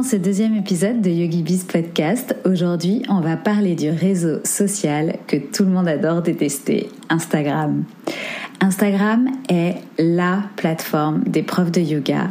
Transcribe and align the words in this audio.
dans 0.00 0.06
ce 0.06 0.16
deuxième 0.16 0.56
épisode 0.56 1.02
de 1.02 1.10
YogiBiz 1.10 1.64
Podcast. 1.64 2.34
Aujourd'hui, 2.46 3.02
on 3.10 3.20
va 3.20 3.36
parler 3.36 3.74
du 3.74 3.90
réseau 3.90 4.38
social 4.44 5.18
que 5.26 5.36
tout 5.36 5.62
le 5.62 5.68
monde 5.68 5.88
adore 5.88 6.22
détester, 6.22 6.88
Instagram. 7.10 7.84
Instagram 8.62 9.28
est 9.50 9.74
la 9.98 10.44
plateforme 10.56 11.24
des 11.24 11.42
profs 11.42 11.70
de 11.70 11.82
yoga 11.82 12.30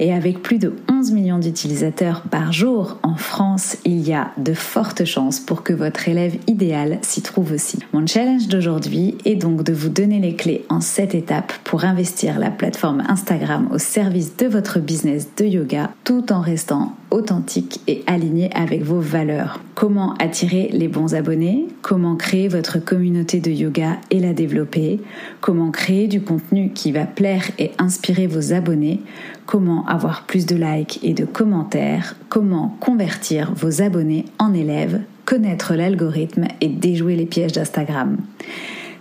et 0.00 0.12
avec 0.12 0.42
plus 0.42 0.58
de 0.58 0.74
11 0.90 1.12
millions 1.12 1.38
d'utilisateurs 1.38 2.22
par 2.22 2.52
jour 2.52 2.98
en 3.02 3.16
France, 3.16 3.76
il 3.84 4.06
y 4.06 4.12
a 4.12 4.30
de 4.36 4.54
fortes 4.54 5.04
chances 5.04 5.40
pour 5.40 5.62
que 5.62 5.72
votre 5.72 6.08
élève 6.08 6.36
idéal 6.46 6.98
s'y 7.02 7.22
trouve 7.22 7.52
aussi. 7.52 7.78
Mon 7.92 8.06
challenge 8.06 8.48
d'aujourd'hui 8.48 9.16
est 9.24 9.36
donc 9.36 9.62
de 9.62 9.72
vous 9.72 9.88
donner 9.88 10.20
les 10.20 10.34
clés 10.34 10.64
en 10.68 10.80
7 10.80 11.14
étapes 11.14 11.52
pour 11.64 11.84
investir 11.84 12.38
la 12.38 12.50
plateforme 12.50 13.02
Instagram 13.08 13.68
au 13.72 13.78
service 13.78 14.36
de 14.36 14.46
votre 14.46 14.78
business 14.78 15.28
de 15.36 15.44
yoga 15.44 15.90
tout 16.04 16.32
en 16.32 16.40
restant 16.40 16.96
authentique 17.10 17.80
et 17.86 18.02
aligné 18.06 18.50
avec 18.54 18.82
vos 18.82 19.00
valeurs. 19.00 19.60
Comment 19.74 20.14
attirer 20.14 20.68
les 20.72 20.88
bons 20.88 21.14
abonnés, 21.14 21.66
comment 21.82 22.16
créer 22.16 22.48
votre 22.48 22.78
communauté 22.78 23.40
de 23.40 23.50
yoga 23.50 23.96
et 24.10 24.20
la 24.20 24.32
développer, 24.32 25.00
comment 25.40 25.70
créer 25.70 26.08
du 26.08 26.20
contenu 26.20 26.70
qui 26.74 26.92
va 26.92 27.04
plaire 27.04 27.44
et 27.58 27.72
inspirer 27.78 28.26
vos 28.26 28.52
abonnés, 28.52 29.00
comment 29.48 29.84
avoir 29.86 30.24
plus 30.24 30.44
de 30.44 30.54
likes 30.54 31.00
et 31.02 31.14
de 31.14 31.24
commentaires, 31.24 32.16
comment 32.28 32.76
convertir 32.80 33.50
vos 33.54 33.80
abonnés 33.80 34.26
en 34.38 34.52
élèves, 34.52 35.00
connaître 35.24 35.74
l'algorithme 35.74 36.44
et 36.60 36.68
déjouer 36.68 37.16
les 37.16 37.24
pièges 37.24 37.52
d'Instagram. 37.52 38.18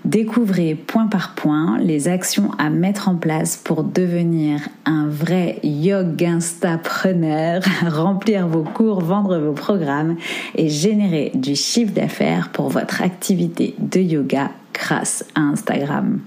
Découvrez 0.06 0.74
point 0.74 1.08
par 1.08 1.36
point 1.36 1.78
les 1.80 2.08
actions 2.08 2.52
à 2.58 2.70
mettre 2.70 3.10
en 3.10 3.16
place 3.16 3.58
pour 3.58 3.84
devenir 3.84 4.62
un 4.86 5.10
vrai 5.10 5.60
yoga-insta-preneur, 5.64 7.62
remplir 7.86 8.48
vos 8.48 8.64
cours, 8.64 9.02
vendre 9.02 9.38
vos 9.40 9.52
programmes 9.52 10.16
et 10.56 10.70
générer 10.70 11.34
du 11.36 11.58
chiffre 11.58 11.92
d'affaires 11.92 12.52
pour 12.54 12.70
votre 12.70 13.02
activité 13.02 13.76
de 13.80 14.00
yoga 14.00 14.52
grâce 14.74 15.26
à 15.36 15.42
Instagram. 15.42 16.22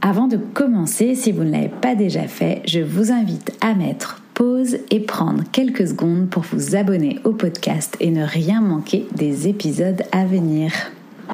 Avant 0.00 0.28
de 0.28 0.36
commencer, 0.36 1.16
si 1.16 1.32
vous 1.32 1.42
ne 1.42 1.50
l'avez 1.50 1.68
pas 1.68 1.96
déjà 1.96 2.28
fait, 2.28 2.62
je 2.66 2.80
vous 2.80 3.10
invite 3.10 3.52
à 3.60 3.74
mettre 3.74 4.22
pause 4.32 4.78
et 4.90 5.00
prendre 5.00 5.42
quelques 5.50 5.88
secondes 5.88 6.28
pour 6.30 6.44
vous 6.44 6.76
abonner 6.76 7.18
au 7.24 7.32
podcast 7.32 7.96
et 7.98 8.12
ne 8.12 8.22
rien 8.24 8.60
manquer 8.60 9.08
des 9.16 9.48
épisodes 9.48 10.04
à 10.12 10.24
venir. 10.24 10.72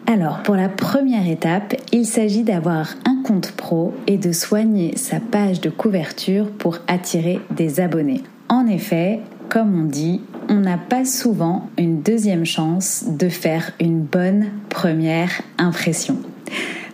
Alors, 0.07 0.43
pour 0.43 0.57
la 0.57 0.71
première 0.71 1.29
étape, 1.29 1.75
il 1.93 2.07
s'agit 2.07 2.43
d'avoir 2.43 2.95
un 3.05 3.23
compte 3.23 3.53
pro 3.53 3.93
et 4.07 4.17
de 4.17 4.33
soigner 4.33 4.97
sa 4.97 5.21
page 5.21 5.61
de 5.61 5.69
couverture 5.69 6.51
pour 6.51 6.79
attirer 6.89 7.41
des 7.51 7.81
abonnés. 7.81 8.23
En 8.49 8.67
effet, 8.67 9.21
comme 9.51 9.79
on 9.79 9.85
dit, 9.85 10.23
on 10.49 10.61
n'a 10.61 10.79
pas 10.79 11.05
souvent 11.05 11.69
une 11.77 12.01
deuxième 12.01 12.47
chance 12.47 13.05
de 13.07 13.29
faire 13.29 13.73
une 13.79 14.01
bonne 14.01 14.47
première 14.71 15.43
impression. 15.59 16.17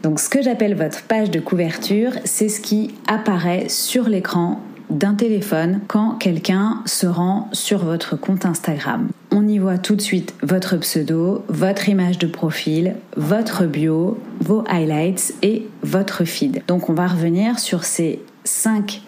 Donc 0.03 0.21
ce 0.21 0.28
que 0.28 0.43
j'appelle 0.43 0.75
votre 0.75 1.03
page 1.03 1.31
de 1.31 1.41
couverture, 1.41 2.12
c'est 2.25 2.49
ce 2.49 2.61
qui 2.61 2.94
apparaît 3.06 3.69
sur 3.69 4.09
l'écran 4.09 4.61
d'un 4.88 5.15
téléphone 5.15 5.81
quand 5.87 6.16
quelqu'un 6.16 6.83
se 6.84 7.06
rend 7.06 7.49
sur 7.53 7.84
votre 7.84 8.16
compte 8.16 8.44
Instagram. 8.44 9.09
On 9.31 9.47
y 9.47 9.59
voit 9.59 9.78
tout 9.78 9.94
de 9.94 10.00
suite 10.00 10.34
votre 10.43 10.77
pseudo, 10.78 11.44
votre 11.49 11.89
image 11.89 12.19
de 12.19 12.27
profil, 12.27 12.97
votre 13.16 13.66
bio, 13.66 14.19
vos 14.41 14.65
highlights 14.69 15.34
et 15.43 15.69
votre 15.83 16.25
feed. 16.25 16.62
Donc 16.66 16.91
on 16.91 16.93
va 16.93 17.06
revenir 17.06 17.59
sur 17.59 17.84
ces 17.84 18.21
cinq 18.44 19.03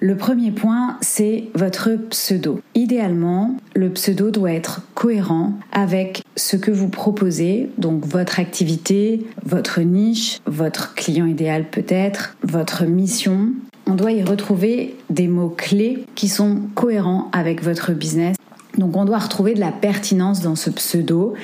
Le 0.00 0.16
premier 0.16 0.50
point, 0.50 0.98
c'est 1.00 1.44
votre 1.54 1.90
pseudo. 2.10 2.60
Idéalement, 2.74 3.56
le 3.74 3.90
pseudo 3.90 4.30
doit 4.30 4.52
être 4.52 4.82
cohérent 4.94 5.54
avec 5.72 6.22
ce 6.36 6.56
que 6.56 6.70
vous 6.70 6.88
proposez, 6.88 7.70
donc 7.78 8.06
votre 8.06 8.38
activité, 8.38 9.26
votre 9.44 9.80
niche, 9.80 10.38
votre 10.46 10.94
client 10.94 11.26
idéal 11.26 11.64
peut-être, 11.70 12.36
votre 12.42 12.84
mission. 12.84 13.48
On 13.86 13.94
doit 13.94 14.12
y 14.12 14.22
retrouver 14.22 14.96
des 15.10 15.28
mots-clés 15.28 16.04
qui 16.14 16.28
sont 16.28 16.60
cohérents 16.74 17.28
avec 17.32 17.62
votre 17.62 17.92
business. 17.92 18.36
Donc 18.78 18.96
on 18.96 19.06
doit 19.06 19.18
retrouver 19.18 19.54
de 19.54 19.60
la 19.60 19.72
pertinence 19.72 20.42
dans 20.42 20.56
ce 20.56 20.70
pseudo 20.70 21.34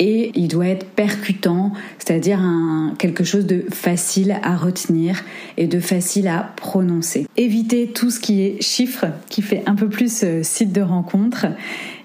et 0.00 0.32
il 0.34 0.48
doit 0.48 0.66
être 0.66 0.86
percutant, 0.86 1.72
c'est-à-dire 1.98 2.40
quelque 2.98 3.22
chose 3.22 3.46
de 3.46 3.64
facile 3.70 4.40
à 4.42 4.56
retenir 4.56 5.22
et 5.56 5.66
de 5.66 5.78
facile 5.78 6.26
à 6.26 6.52
prononcer. 6.56 7.26
Évitez 7.36 7.86
tout 7.86 8.10
ce 8.10 8.18
qui 8.18 8.42
est 8.42 8.62
chiffres, 8.62 9.06
qui 9.28 9.42
fait 9.42 9.62
un 9.66 9.74
peu 9.74 9.88
plus 9.88 10.24
euh, 10.24 10.42
site 10.42 10.72
de 10.72 10.80
rencontre. 10.80 11.46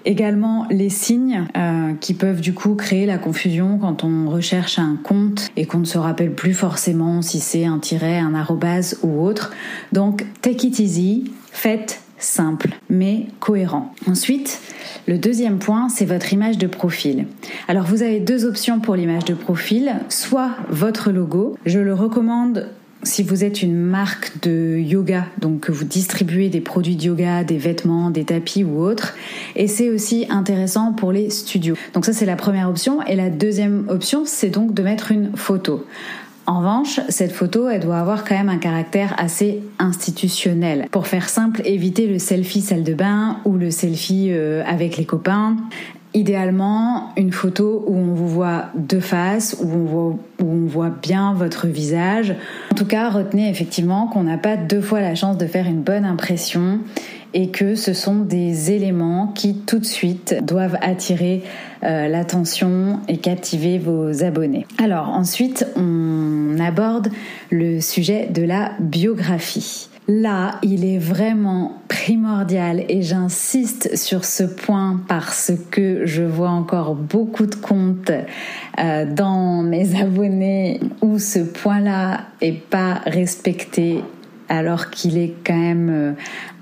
Également 0.04 0.66
les 0.70 0.90
signes 0.90 1.46
euh, 1.56 1.94
qui 2.00 2.14
peuvent 2.14 2.40
du 2.40 2.54
coup 2.54 2.74
créer 2.74 3.06
la 3.06 3.18
confusion 3.18 3.78
quand 3.78 4.04
on 4.04 4.28
recherche 4.30 4.78
un 4.78 4.96
compte 5.02 5.50
et 5.56 5.64
qu'on 5.64 5.78
ne 5.78 5.84
se 5.84 5.98
rappelle 5.98 6.32
plus 6.32 6.54
forcément 6.54 7.22
si 7.22 7.40
c'est 7.40 7.64
un 7.64 7.78
tiret, 7.78 8.18
un 8.18 8.34
arrobase 8.34 8.98
ou 9.02 9.24
autre. 9.24 9.52
Donc 9.92 10.24
take 10.42 10.68
it 10.68 10.78
easy, 10.78 11.32
faites 11.50 12.05
simple 12.18 12.70
mais 12.88 13.26
cohérent. 13.40 13.94
Ensuite, 14.06 14.60
le 15.06 15.18
deuxième 15.18 15.58
point, 15.58 15.88
c'est 15.88 16.04
votre 16.04 16.32
image 16.32 16.58
de 16.58 16.66
profil. 16.66 17.26
Alors 17.68 17.84
vous 17.84 18.02
avez 18.02 18.20
deux 18.20 18.44
options 18.44 18.80
pour 18.80 18.96
l'image 18.96 19.24
de 19.24 19.34
profil, 19.34 19.94
soit 20.08 20.50
votre 20.68 21.10
logo, 21.10 21.56
je 21.66 21.78
le 21.78 21.94
recommande 21.94 22.68
si 23.02 23.22
vous 23.22 23.44
êtes 23.44 23.62
une 23.62 23.76
marque 23.76 24.40
de 24.42 24.78
yoga, 24.78 25.26
donc 25.40 25.60
que 25.60 25.72
vous 25.72 25.84
distribuez 25.84 26.48
des 26.48 26.60
produits 26.60 26.96
de 26.96 27.04
yoga, 27.04 27.44
des 27.44 27.58
vêtements, 27.58 28.10
des 28.10 28.24
tapis 28.24 28.64
ou 28.64 28.80
autres, 28.80 29.14
et 29.54 29.68
c'est 29.68 29.90
aussi 29.90 30.26
intéressant 30.28 30.92
pour 30.92 31.12
les 31.12 31.30
studios. 31.30 31.76
Donc 31.94 32.04
ça 32.04 32.12
c'est 32.12 32.26
la 32.26 32.36
première 32.36 32.68
option, 32.68 33.02
et 33.02 33.14
la 33.14 33.30
deuxième 33.30 33.86
option 33.88 34.24
c'est 34.24 34.50
donc 34.50 34.74
de 34.74 34.82
mettre 34.82 35.12
une 35.12 35.36
photo. 35.36 35.84
En 36.46 36.58
revanche, 36.58 37.00
cette 37.08 37.32
photo, 37.32 37.68
elle 37.68 37.80
doit 37.80 37.98
avoir 37.98 38.24
quand 38.24 38.36
même 38.36 38.48
un 38.48 38.58
caractère 38.58 39.14
assez 39.18 39.62
institutionnel. 39.80 40.86
Pour 40.92 41.08
faire 41.08 41.28
simple, 41.28 41.60
évitez 41.64 42.06
le 42.06 42.20
selfie 42.20 42.60
salle 42.60 42.84
de 42.84 42.94
bain 42.94 43.38
ou 43.44 43.56
le 43.56 43.72
selfie 43.72 44.28
euh, 44.30 44.62
avec 44.64 44.96
les 44.96 45.04
copains. 45.04 45.56
Idéalement, 46.14 47.12
une 47.16 47.32
photo 47.32 47.84
où 47.88 47.96
on 47.96 48.14
vous 48.14 48.28
voit 48.28 48.66
de 48.76 49.00
face, 49.00 49.56
où 49.60 49.68
on 49.68 49.84
voit, 49.84 50.18
où 50.40 50.44
on 50.44 50.66
voit 50.66 50.90
bien 51.02 51.34
votre 51.34 51.66
visage. 51.66 52.34
En 52.70 52.74
tout 52.76 52.86
cas, 52.86 53.10
retenez 53.10 53.50
effectivement 53.50 54.06
qu'on 54.06 54.22
n'a 54.22 54.38
pas 54.38 54.56
deux 54.56 54.80
fois 54.80 55.00
la 55.00 55.16
chance 55.16 55.36
de 55.36 55.46
faire 55.46 55.66
une 55.66 55.82
bonne 55.82 56.04
impression 56.04 56.78
et 57.34 57.50
que 57.50 57.74
ce 57.74 57.92
sont 57.92 58.20
des 58.20 58.72
éléments 58.72 59.26
qui 59.26 59.58
tout 59.58 59.78
de 59.78 59.84
suite 59.84 60.36
doivent 60.42 60.78
attirer 60.80 61.42
euh, 61.82 62.08
l'attention 62.08 63.00
et 63.08 63.18
captiver 63.18 63.78
vos 63.78 64.24
abonnés. 64.24 64.66
Alors 64.82 65.10
ensuite, 65.10 65.66
on 65.76 66.25
aborde 66.58 67.08
le 67.50 67.80
sujet 67.80 68.28
de 68.30 68.42
la 68.42 68.72
biographie. 68.80 69.88
Là, 70.08 70.60
il 70.62 70.84
est 70.84 70.98
vraiment 70.98 71.82
primordial 71.88 72.84
et 72.88 73.02
j'insiste 73.02 73.96
sur 73.96 74.24
ce 74.24 74.44
point 74.44 75.00
parce 75.08 75.50
que 75.72 76.06
je 76.06 76.22
vois 76.22 76.50
encore 76.50 76.94
beaucoup 76.94 77.46
de 77.46 77.56
comptes 77.56 78.12
euh, 78.78 79.04
dans 79.04 79.64
mes 79.64 80.00
abonnés 80.00 80.78
où 81.02 81.18
ce 81.18 81.40
point-là 81.40 82.20
est 82.40 82.52
pas 82.52 83.00
respecté 83.06 84.04
alors 84.48 84.90
qu'il 84.90 85.18
est 85.18 85.34
quand 85.44 85.56
même 85.56 85.90
euh, 85.90 86.12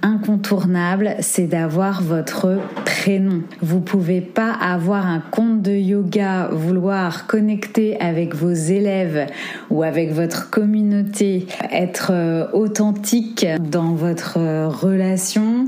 incontournable, 0.03 1.17
c'est 1.21 1.47
d'avoir 1.47 2.03
votre 2.03 2.59
prénom. 2.85 3.43
Vous 3.61 3.81
pouvez 3.81 4.21
pas 4.21 4.53
avoir 4.53 5.07
un 5.07 5.21
compte 5.21 5.63
de 5.63 5.73
yoga, 5.73 6.49
vouloir 6.53 7.27
connecter 7.27 8.01
avec 8.01 8.35
vos 8.35 8.53
élèves 8.53 9.27
ou 9.71 9.83
avec 9.83 10.13
votre 10.13 10.51
communauté, 10.51 11.47
être 11.73 12.11
euh, 12.13 12.47
authentique 12.53 13.47
dans 13.71 13.93
votre 13.93 14.39
euh, 14.39 14.69
relation 14.69 15.67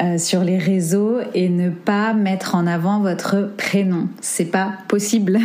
euh, 0.00 0.18
sur 0.18 0.44
les 0.44 0.58
réseaux 0.58 1.18
et 1.34 1.48
ne 1.48 1.70
pas 1.70 2.14
mettre 2.14 2.54
en 2.54 2.66
avant 2.66 3.00
votre 3.00 3.50
prénom. 3.56 4.08
C'est 4.20 4.50
pas 4.50 4.72
possible. 4.88 5.38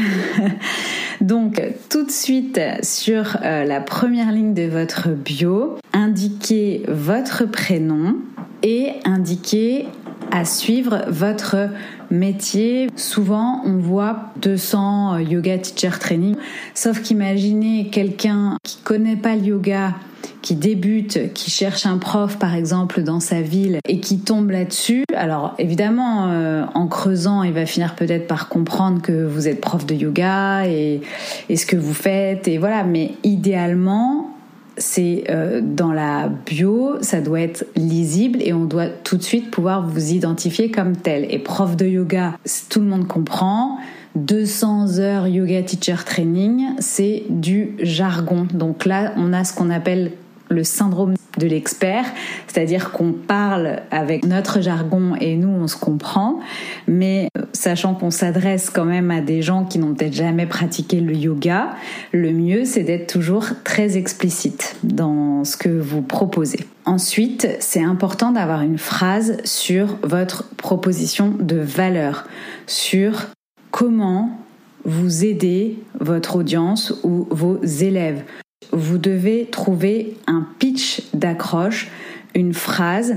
Donc 1.21 1.61
tout 1.89 2.05
de 2.05 2.11
suite 2.11 2.59
sur 2.83 3.37
euh, 3.43 3.63
la 3.63 3.81
première 3.81 4.31
ligne 4.31 4.53
de 4.53 4.67
votre 4.67 5.09
bio, 5.09 5.77
indiquez 5.93 6.83
votre 6.87 7.45
prénom 7.45 8.15
et 8.63 8.91
indiquez 9.05 9.87
à 10.31 10.45
suivre 10.45 11.05
votre 11.07 11.69
métier. 12.11 12.87
Souvent, 12.95 13.61
on 13.65 13.77
voit 13.77 14.31
200 14.41 15.15
euh, 15.15 15.21
yoga 15.21 15.57
teacher 15.57 15.97
training. 15.99 16.35
Sauf 16.73 17.01
qu'imaginez 17.01 17.89
quelqu'un 17.89 18.57
qui 18.63 18.77
connaît 18.83 19.15
pas 19.15 19.35
le 19.35 19.43
yoga, 19.43 19.93
qui 20.41 20.55
débute, 20.55 21.33
qui 21.33 21.51
cherche 21.51 21.85
un 21.85 21.97
prof 21.97 22.37
par 22.39 22.55
exemple 22.55 23.03
dans 23.03 23.19
sa 23.19 23.41
ville 23.41 23.79
et 23.87 23.99
qui 23.99 24.19
tombe 24.19 24.51
là-dessus. 24.51 25.03
Alors 25.15 25.55
évidemment, 25.57 26.27
euh, 26.29 26.63
en 26.73 26.87
creusant, 26.87 27.43
il 27.43 27.53
va 27.53 27.65
finir 27.65 27.95
peut-être 27.95 28.27
par 28.27 28.47
comprendre 28.47 29.01
que 29.01 29.25
vous 29.25 29.47
êtes 29.47 29.59
prof 29.59 29.85
de 29.85 29.95
yoga 29.95 30.65
et, 30.67 31.01
et 31.49 31.55
ce 31.57 31.65
que 31.65 31.75
vous 31.75 31.93
faites 31.93 32.47
et 32.47 32.57
voilà. 32.57 32.83
Mais 32.83 33.11
idéalement, 33.23 34.36
c'est 34.77 35.25
euh, 35.29 35.61
dans 35.63 35.91
la 35.91 36.29
bio, 36.29 36.97
ça 37.01 37.21
doit 37.21 37.41
être 37.41 37.65
lisible 37.75 38.39
et 38.41 38.53
on 38.53 38.65
doit 38.65 38.87
tout 38.87 39.17
de 39.17 39.23
suite 39.23 39.51
pouvoir 39.51 39.87
vous 39.87 40.11
identifier 40.11 40.71
comme 40.71 40.95
tel. 40.95 41.25
Et 41.29 41.39
prof 41.39 41.75
de 41.75 41.85
yoga, 41.85 42.37
tout 42.69 42.79
le 42.79 42.87
monde 42.87 43.07
comprend. 43.07 43.77
200 44.15 44.99
heures 44.99 45.27
yoga 45.27 45.61
teacher 45.61 45.97
training, 46.05 46.69
c'est 46.79 47.23
du 47.29 47.75
jargon. 47.79 48.47
Donc 48.51 48.85
là, 48.85 49.13
on 49.17 49.31
a 49.33 49.43
ce 49.43 49.53
qu'on 49.53 49.69
appelle 49.69 50.11
le 50.49 50.63
syndrome 50.63 51.15
de 51.37 51.47
l'expert, 51.47 52.05
c'est-à-dire 52.47 52.91
qu'on 52.91 53.11
parle 53.11 53.81
avec 53.91 54.25
notre 54.25 54.61
jargon 54.61 55.15
et 55.19 55.35
nous 55.35 55.49
on 55.49 55.67
se 55.67 55.77
comprend, 55.77 56.39
mais 56.87 57.29
euh, 57.37 57.43
sachant 57.53 57.93
qu'on 57.93 58.11
s'adresse 58.11 58.69
quand 58.69 58.85
même 58.85 59.11
à 59.11 59.21
des 59.21 59.41
gens 59.41 59.65
qui 59.65 59.79
n'ont 59.79 59.93
peut-être 59.93 60.13
jamais 60.13 60.45
pratiqué 60.45 60.99
le 60.99 61.13
yoga, 61.13 61.71
le 62.11 62.31
mieux 62.31 62.65
c'est 62.65 62.83
d'être 62.83 63.07
toujours 63.07 63.45
très 63.63 63.97
explicite 63.97 64.77
dans 64.83 65.43
ce 65.43 65.57
que 65.57 65.69
vous 65.69 66.01
proposez. 66.01 66.65
Ensuite, 66.85 67.47
c'est 67.59 67.83
important 67.83 68.31
d'avoir 68.31 68.61
une 68.61 68.77
phrase 68.77 69.37
sur 69.43 69.97
votre 70.03 70.47
proposition 70.55 71.33
de 71.37 71.57
valeur, 71.57 72.25
sur 72.65 73.27
comment 73.71 74.39
vous 74.85 75.25
aider 75.25 75.79
votre 75.99 76.37
audience 76.37 76.93
ou 77.03 77.27
vos 77.29 77.61
élèves 77.61 78.23
vous 78.71 78.97
devez 78.97 79.47
trouver 79.51 80.15
un 80.27 80.45
pitch 80.59 81.01
d'accroche, 81.13 81.89
une 82.35 82.53
phrase 82.53 83.15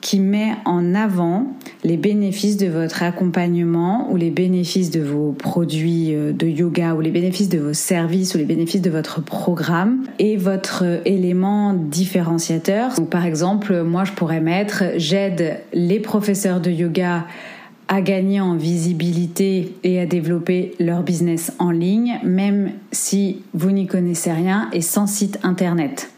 qui 0.00 0.18
met 0.18 0.52
en 0.64 0.94
avant 0.94 1.46
les 1.84 1.96
bénéfices 1.96 2.56
de 2.56 2.68
votre 2.68 3.02
accompagnement 3.02 4.10
ou 4.10 4.16
les 4.16 4.30
bénéfices 4.30 4.90
de 4.90 5.00
vos 5.00 5.32
produits 5.32 6.14
euh, 6.14 6.32
de 6.32 6.46
yoga 6.46 6.94
ou 6.94 7.00
les 7.00 7.10
bénéfices 7.10 7.48
de 7.48 7.58
vos 7.58 7.74
services 7.74 8.34
ou 8.34 8.38
les 8.38 8.44
bénéfices 8.44 8.80
de 8.80 8.90
votre 8.90 9.22
programme 9.22 10.04
et 10.18 10.36
votre 10.36 10.84
élément 11.04 11.74
différenciateur. 11.74 12.94
Donc 12.96 13.10
par 13.10 13.26
exemple, 13.26 13.82
moi 13.82 14.04
je 14.04 14.12
pourrais 14.12 14.40
mettre 14.40 14.84
j'aide 14.96 15.60
les 15.72 16.00
professeurs 16.00 16.60
de 16.60 16.70
yoga 16.70 17.26
à 17.90 18.02
gagner 18.02 18.40
en 18.40 18.54
visibilité 18.54 19.74
et 19.82 20.00
à 20.00 20.06
développer 20.06 20.74
leur 20.78 21.02
business 21.02 21.52
en 21.58 21.72
ligne, 21.72 22.20
même 22.22 22.70
si 22.92 23.42
vous 23.52 23.72
n'y 23.72 23.88
connaissez 23.88 24.30
rien 24.30 24.68
et 24.72 24.80
sans 24.80 25.08
site 25.08 25.40
internet. 25.42 26.08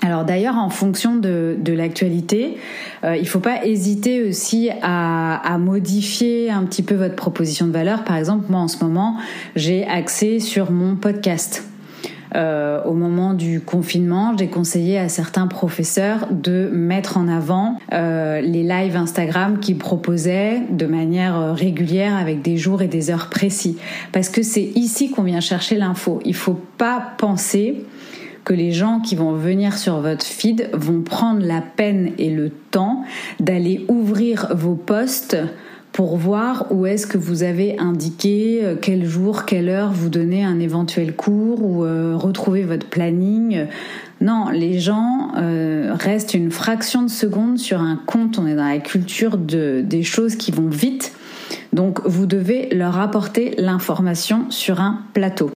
Alors 0.00 0.24
d'ailleurs, 0.24 0.56
en 0.56 0.70
fonction 0.70 1.14
de, 1.14 1.56
l'actualité, 1.66 2.56
euh, 3.04 3.14
il 3.14 3.22
ne 3.22 3.26
faut 3.26 3.40
pas 3.40 3.66
hésiter 3.66 4.26
aussi 4.26 4.70
à, 4.80 5.36
à, 5.36 5.58
modifier 5.58 6.50
un 6.50 6.64
petit 6.64 6.82
peu 6.82 6.94
votre 6.94 7.14
proposition 7.14 7.66
de 7.66 7.72
valeur. 7.72 8.04
Par 8.04 8.16
exemple, 8.16 8.46
moi 8.48 8.60
en 8.60 8.68
ce 8.68 8.82
moment, 8.82 9.18
j'ai 9.54 9.86
accès 9.86 10.40
sur 10.40 10.72
mon 10.72 10.96
podcast. 10.96 11.71
Euh, 12.34 12.82
au 12.84 12.94
moment 12.94 13.34
du 13.34 13.60
confinement, 13.60 14.34
j'ai 14.38 14.48
conseillé 14.48 14.98
à 14.98 15.08
certains 15.08 15.46
professeurs 15.46 16.28
de 16.30 16.70
mettre 16.72 17.16
en 17.16 17.28
avant 17.28 17.78
euh, 17.92 18.40
les 18.40 18.62
lives 18.62 18.96
Instagram 18.96 19.58
qu'ils 19.60 19.78
proposaient 19.78 20.60
de 20.70 20.86
manière 20.86 21.38
euh, 21.38 21.52
régulière 21.52 22.16
avec 22.16 22.42
des 22.42 22.56
jours 22.56 22.82
et 22.82 22.88
des 22.88 23.10
heures 23.10 23.28
précis. 23.28 23.76
Parce 24.12 24.28
que 24.28 24.42
c'est 24.42 24.70
ici 24.74 25.10
qu'on 25.10 25.22
vient 25.22 25.40
chercher 25.40 25.76
l'info. 25.76 26.20
Il 26.24 26.34
faut 26.34 26.60
pas 26.78 27.14
penser 27.18 27.84
que 28.44 28.54
les 28.54 28.72
gens 28.72 29.00
qui 29.00 29.14
vont 29.14 29.32
venir 29.32 29.76
sur 29.76 30.00
votre 30.00 30.24
feed 30.24 30.68
vont 30.72 31.02
prendre 31.02 31.44
la 31.44 31.60
peine 31.60 32.12
et 32.18 32.30
le 32.30 32.50
temps 32.50 33.04
d'aller 33.38 33.84
ouvrir 33.88 34.48
vos 34.54 34.74
posts 34.74 35.36
pour 35.92 36.16
voir 36.16 36.66
où 36.70 36.86
est-ce 36.86 37.06
que 37.06 37.18
vous 37.18 37.42
avez 37.42 37.78
indiqué 37.78 38.60
euh, 38.62 38.76
quel 38.80 39.04
jour, 39.04 39.44
quelle 39.44 39.68
heure 39.68 39.92
vous 39.92 40.08
donnez 40.08 40.42
un 40.42 40.58
éventuel 40.58 41.14
cours 41.14 41.62
ou 41.62 41.84
euh, 41.84 42.16
retrouver 42.16 42.62
votre 42.62 42.86
planning. 42.86 43.66
Non, 44.20 44.48
les 44.50 44.78
gens 44.78 45.32
euh, 45.36 45.94
restent 45.94 46.34
une 46.34 46.50
fraction 46.50 47.02
de 47.02 47.10
seconde 47.10 47.58
sur 47.58 47.80
un 47.80 47.96
compte. 48.06 48.38
On 48.38 48.46
est 48.46 48.54
dans 48.54 48.68
la 48.68 48.78
culture 48.78 49.36
de, 49.36 49.82
des 49.84 50.02
choses 50.02 50.36
qui 50.36 50.50
vont 50.50 50.68
vite. 50.68 51.12
Donc 51.72 52.00
vous 52.06 52.26
devez 52.26 52.68
leur 52.72 52.98
apporter 52.98 53.54
l'information 53.58 54.50
sur 54.50 54.80
un 54.80 55.00
plateau. 55.12 55.50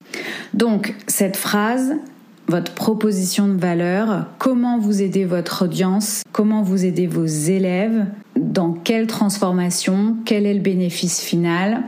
Donc 0.52 0.94
cette 1.06 1.36
phrase, 1.36 1.94
votre 2.48 2.72
proposition 2.72 3.48
de 3.48 3.58
valeur, 3.58 4.26
comment 4.38 4.78
vous 4.78 5.02
aidez 5.02 5.24
votre 5.24 5.64
audience, 5.64 6.22
comment 6.32 6.62
vous 6.62 6.84
aidez 6.84 7.06
vos 7.06 7.26
élèves, 7.26 8.06
dans 8.36 8.72
quelle 8.72 9.06
transformation, 9.06 10.16
quel 10.24 10.46
est 10.46 10.54
le 10.54 10.60
bénéfice 10.60 11.20
final 11.20 11.82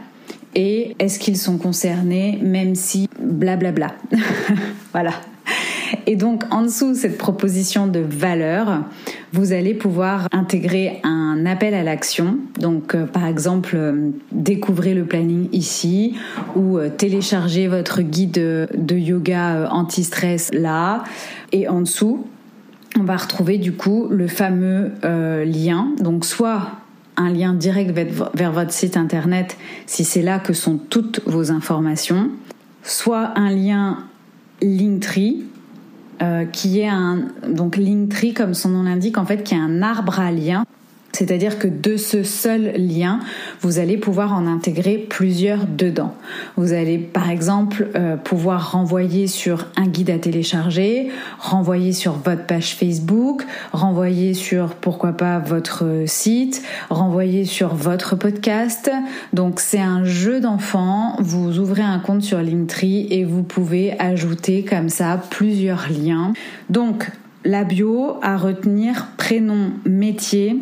et 0.55 0.97
est-ce 0.99 1.19
qu'ils 1.19 1.37
sont 1.37 1.59
concernés 1.59 2.39
même 2.43 2.75
si 2.75 3.09
blablabla. 3.21 3.95
voilà. 4.93 5.13
Et 6.07 6.17
donc 6.17 6.45
en 6.51 6.63
dessous 6.63 6.91
de 6.91 6.95
cette 6.95 7.19
proposition 7.19 7.87
de 7.87 8.01
valeur, 8.01 8.85
vous 9.33 9.53
allez 9.53 9.75
pouvoir 9.75 10.29
intégrer 10.33 11.01
un 11.05 11.45
appel 11.47 11.75
à 11.75 11.83
l'action. 11.83 12.39
Donc 12.59 12.95
euh, 12.95 13.07
par 13.07 13.27
exemple, 13.27 13.75
euh, 13.75 14.11
découvrez 14.33 14.95
le 14.95 15.05
planning 15.05 15.49
ici 15.53 16.17
ou 16.57 16.79
euh, 16.79 16.89
téléchargez 16.89 17.69
votre 17.69 18.03
guide 18.03 18.33
de 18.33 18.97
yoga 18.97 19.69
anti-stress 19.71 20.51
là. 20.53 21.05
Et 21.53 21.69
en 21.69 21.81
dessous, 21.81 22.27
on 22.99 23.05
va 23.05 23.17
retrouver 23.17 23.59
du 23.59 23.73
coup 23.73 24.09
le 24.11 24.27
fameux 24.27 24.93
lien. 25.03 25.93
Donc 26.01 26.25
soit 26.25 26.71
un 27.17 27.31
lien 27.31 27.53
direct 27.55 27.91
vers 28.35 28.53
votre 28.53 28.73
site 28.73 28.97
internet 28.97 29.57
si 29.87 30.05
c'est 30.05 30.23
là 30.23 30.39
que 30.39 30.53
sont 30.53 30.79
toutes 30.79 31.21
vos 31.27 31.51
informations, 31.51 32.31
soit 32.83 33.33
un 33.37 33.51
lien 33.51 33.99
Linktree 34.63 35.45
euh, 36.23 36.45
qui 36.45 36.81
est 36.81 36.89
un 36.89 37.29
donc 37.49 37.77
Linktree 37.77 38.35
comme 38.35 38.55
son 38.55 38.71
nom 38.71 38.83
l'indique 38.83 39.19
en 39.19 39.25
fait 39.25 39.43
qui 39.43 39.55
est 39.55 39.59
un 39.59 39.83
arbre 39.83 40.19
à 40.21 40.31
liens 40.33 40.65
c'est-à-dire 41.13 41.59
que 41.59 41.69
de 41.69 41.97
ce 41.97 42.23
seul 42.23 42.75
lien, 42.77 43.21
vous 43.61 43.79
allez 43.79 43.97
pouvoir 43.97 44.35
en 44.35 44.47
intégrer 44.47 44.99
plusieurs 44.99 45.67
dedans. 45.67 46.15
Vous 46.57 46.73
allez 46.73 46.99
par 46.99 47.31
exemple 47.31 47.89
euh, 47.97 48.17
pouvoir 48.17 48.73
renvoyer 48.73 49.27
sur 49.27 49.67
un 49.77 49.87
guide 49.87 50.11
à 50.11 50.19
télécharger, 50.19 51.09
renvoyer 51.39 51.93
sur 51.93 52.13
votre 52.13 52.45
page 52.45 52.75
Facebook, 52.77 53.45
renvoyer 53.73 54.35
sur 54.35 54.75
pourquoi 54.75 55.13
pas 55.13 55.39
votre 55.39 56.05
site, 56.07 56.63
renvoyer 56.91 57.45
sur 57.45 57.75
votre 57.75 58.15
podcast. 58.15 58.91
Donc 59.33 59.61
c'est 59.61 59.81
un 59.81 60.05
jeu 60.05 60.41
d'enfant. 60.41 61.17
Vous 61.21 61.59
ouvrez 61.59 61.83
un 61.83 61.99
compte 61.99 62.23
sur 62.23 62.41
Linktree 62.43 63.09
et 63.11 63.25
vous 63.25 63.43
pouvez 63.43 63.99
ajouter 63.99 64.63
comme 64.63 64.91
ça 64.91 65.21
plusieurs 65.31 65.87
liens. 65.91 66.33
Donc 66.69 67.11
la 67.45 67.65
bio 67.65 68.19
à 68.23 68.37
retenir 68.37 69.09
prénom, 69.17 69.71
métier, 69.87 70.57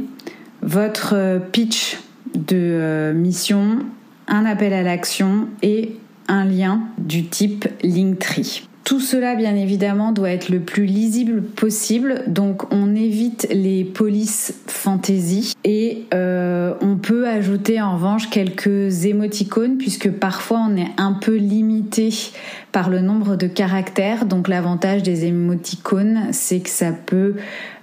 votre 0.66 1.14
euh, 1.14 1.38
pitch 1.38 1.98
de 2.34 2.56
euh, 2.56 3.14
mission, 3.14 3.78
un 4.26 4.44
appel 4.44 4.72
à 4.72 4.82
l'action 4.82 5.48
et 5.62 5.96
un 6.28 6.44
lien 6.44 6.82
du 6.98 7.26
type 7.26 7.68
Linktree. 7.82 8.68
Tout 8.86 9.00
cela, 9.00 9.34
bien 9.34 9.56
évidemment, 9.56 10.12
doit 10.12 10.30
être 10.30 10.48
le 10.48 10.60
plus 10.60 10.84
lisible 10.84 11.42
possible. 11.42 12.22
Donc, 12.28 12.72
on 12.72 12.94
évite 12.94 13.48
les 13.50 13.82
polices 13.82 14.54
fantasy 14.68 15.54
et 15.64 16.04
euh, 16.14 16.72
on 16.80 16.94
peut 16.94 17.26
ajouter 17.26 17.82
en 17.82 17.94
revanche 17.96 18.30
quelques 18.30 19.04
émoticônes 19.04 19.76
puisque 19.76 20.12
parfois 20.12 20.68
on 20.70 20.76
est 20.76 20.86
un 20.98 21.14
peu 21.14 21.34
limité 21.34 22.10
par 22.70 22.88
le 22.88 23.00
nombre 23.00 23.34
de 23.34 23.48
caractères. 23.48 24.24
Donc, 24.24 24.46
l'avantage 24.46 25.02
des 25.02 25.24
émoticônes, 25.24 26.28
c'est 26.30 26.60
que 26.60 26.70
ça 26.70 26.92
peut 26.92 27.34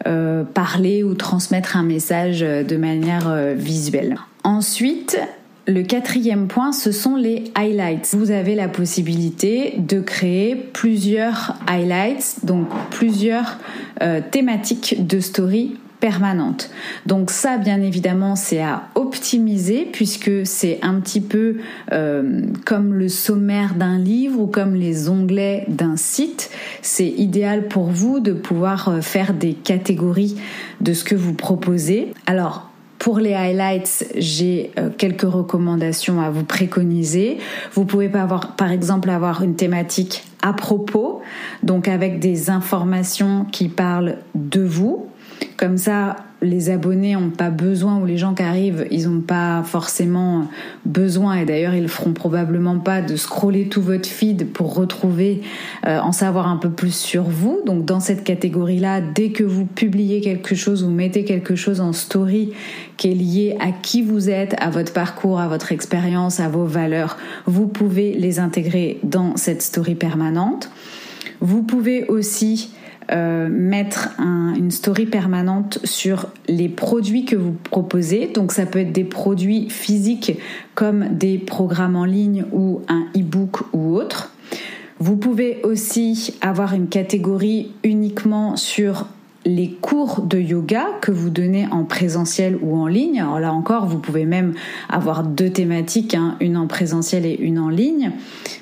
euh, 0.08 0.46
parler 0.46 1.04
ou 1.04 1.16
transmettre 1.16 1.76
un 1.76 1.84
message 1.84 2.40
de 2.40 2.78
manière 2.78 3.28
euh, 3.28 3.54
visuelle. 3.54 4.16
Ensuite, 4.46 5.20
le 5.66 5.84
quatrième 5.84 6.48
point, 6.48 6.74
ce 6.74 6.92
sont 6.92 7.16
les 7.16 7.46
highlights. 7.56 8.16
Vous 8.18 8.32
avez 8.32 8.56
la 8.56 8.68
possibilité 8.68 9.76
de 9.78 10.02
créer 10.02 10.56
plusieurs 10.56 11.56
highlights, 11.68 12.44
donc 12.44 12.68
plusieurs 12.90 13.60
euh, 14.02 14.20
thématiques 14.30 15.08
de 15.08 15.22
story 15.22 15.78
permanente. 16.02 16.70
Donc 17.06 17.32
ça, 17.32 17.58
bien 17.58 17.82
évidemment, 17.82 18.36
c'est 18.36 18.62
à 18.62 18.90
optimiser 18.96 19.88
puisque 19.90 20.46
c'est 20.46 20.80
un 20.82 21.00
petit 21.00 21.22
peu 21.22 21.56
euh, 21.94 22.42
comme 22.66 22.94
le 22.94 23.08
sommaire 23.08 23.76
d'un 23.76 23.98
livre 23.98 24.42
ou 24.42 24.48
comme 24.48 24.76
les 24.76 25.08
onglets 25.08 25.64
d'un 25.70 25.96
site. 25.96 26.50
C'est 26.82 27.08
idéal 27.08 27.70
pour 27.70 27.86
vous 27.86 28.20
de 28.20 28.34
pouvoir 28.34 28.90
euh, 28.90 29.00
faire 29.00 29.34
des 29.34 29.54
catégories 29.54 30.36
de 30.82 30.92
ce 30.92 31.06
que 31.06 31.16
vous 31.16 31.34
proposez. 31.34 32.12
Alors, 32.28 32.73
pour 33.04 33.20
les 33.20 33.34
highlights, 33.34 34.06
j'ai 34.16 34.72
euh, 34.80 34.90
quelques 34.98 35.30
recommandations 35.30 36.22
à 36.22 36.30
vous 36.30 36.46
préconiser. 36.46 37.38
Vous 37.74 37.84
pouvez 37.84 38.10
avoir, 38.14 38.56
par 38.56 38.72
exemple 38.72 39.10
avoir 39.10 39.42
une 39.42 39.58
thématique 39.58 40.24
à 40.42 40.54
propos, 40.54 41.22
donc 41.64 41.90
avec 41.90 42.20
des 42.20 42.50
informations 42.50 43.46
qui 43.52 43.68
parlent 43.68 44.20
de 44.36 44.62
vous, 44.62 45.08
comme 45.58 45.78
ça, 45.78 46.16
les 46.44 46.70
abonnés 46.70 47.14
n'ont 47.14 47.30
pas 47.30 47.50
besoin 47.50 48.00
ou 48.00 48.06
les 48.06 48.18
gens 48.18 48.34
qui 48.34 48.44
arrivent, 48.44 48.86
ils 48.92 49.10
n'ont 49.10 49.22
pas 49.22 49.64
forcément 49.64 50.48
besoin 50.86 51.38
et 51.38 51.46
d'ailleurs 51.46 51.74
ils 51.74 51.88
feront 51.88 52.12
probablement 52.12 52.80
pas 52.80 53.02
de 53.02 53.16
scroller 53.16 53.70
tout 53.70 53.82
votre 53.82 54.08
feed 54.08 54.52
pour 54.52 54.76
retrouver, 54.76 55.42
euh, 55.88 56.00
en 56.00 56.12
savoir 56.12 56.48
un 56.48 56.58
peu 56.58 56.70
plus 56.70 56.94
sur 56.94 57.24
vous. 57.24 57.62
Donc 57.66 57.86
dans 57.86 58.02
cette 58.02 58.24
catégorie-là, 58.24 59.00
dès 59.02 59.30
que 59.30 59.44
vous 59.44 59.66
publiez 59.66 60.22
quelque 60.22 60.54
chose, 60.54 60.84
vous 60.84 60.92
mettez 60.92 61.24
quelque 61.24 61.56
chose 61.56 61.80
en 61.80 61.94
story 61.94 62.52
qui 62.98 63.12
est 63.12 63.16
lié 63.16 63.58
à 63.60 63.72
qui 63.72 64.02
vous 64.02 64.30
êtes, 64.30 64.56
à 64.60 64.70
votre 64.70 64.92
parcours, 64.92 65.40
à 65.40 65.48
votre 65.48 65.72
expérience, 65.72 66.40
à 66.40 66.50
vos 66.50 66.66
valeurs, 66.66 67.18
vous 67.46 67.68
pouvez 67.68 68.14
les 68.14 68.40
intégrer 68.40 69.00
dans 69.04 69.38
cette 69.38 69.62
story 69.62 69.96
permanente. 69.96 70.70
Vous 71.40 71.64
pouvez 71.64 72.06
aussi 72.06 72.70
euh, 73.12 73.50
mettre 73.50 74.10
une 74.20 74.72
story 74.72 75.06
permanente 75.06 75.80
sur 75.84 76.28
les 76.48 76.70
produits 76.70 77.26
que 77.26 77.36
vous 77.36 77.52
proposez. 77.52 78.28
Donc 78.28 78.52
ça 78.52 78.66
peut 78.66 78.80
être 78.80 78.92
des 78.92 79.04
produits 79.04 79.70
physiques 79.70 80.38
comme 80.76 81.10
des 81.10 81.38
programmes 81.38 81.96
en 81.96 82.06
ligne 82.06 82.46
ou 82.52 82.82
un 82.88 83.06
e-book 83.16 83.62
ou 83.74 83.96
autre. 83.96 84.32
Vous 85.00 85.18
pouvez 85.18 85.62
aussi 85.64 86.36
avoir 86.42 86.74
une 86.74 86.88
catégorie 86.88 87.72
uniquement 87.84 88.56
sur 88.56 89.08
les 89.46 89.70
cours 89.70 90.22
de 90.22 90.40
yoga 90.40 90.86
que 91.02 91.12
vous 91.12 91.30
donnez 91.30 91.68
en 91.72 91.84
présentiel 91.84 92.58
ou 92.62 92.78
en 92.78 92.88
ligne. 92.88 93.20
Alors 93.20 93.40
là 93.40 93.54
encore, 93.54 93.86
vous 93.86 94.00
pouvez 94.00 94.26
même 94.26 94.54
avoir 94.90 95.24
deux 95.24 95.50
thématiques, 95.50 96.14
hein, 96.14 96.38
une 96.40 96.58
en 96.58 96.68
présentiel 96.68 97.26
et 97.26 97.36
une 97.36 97.60
en 97.60 97.70
ligne. 97.70 98.12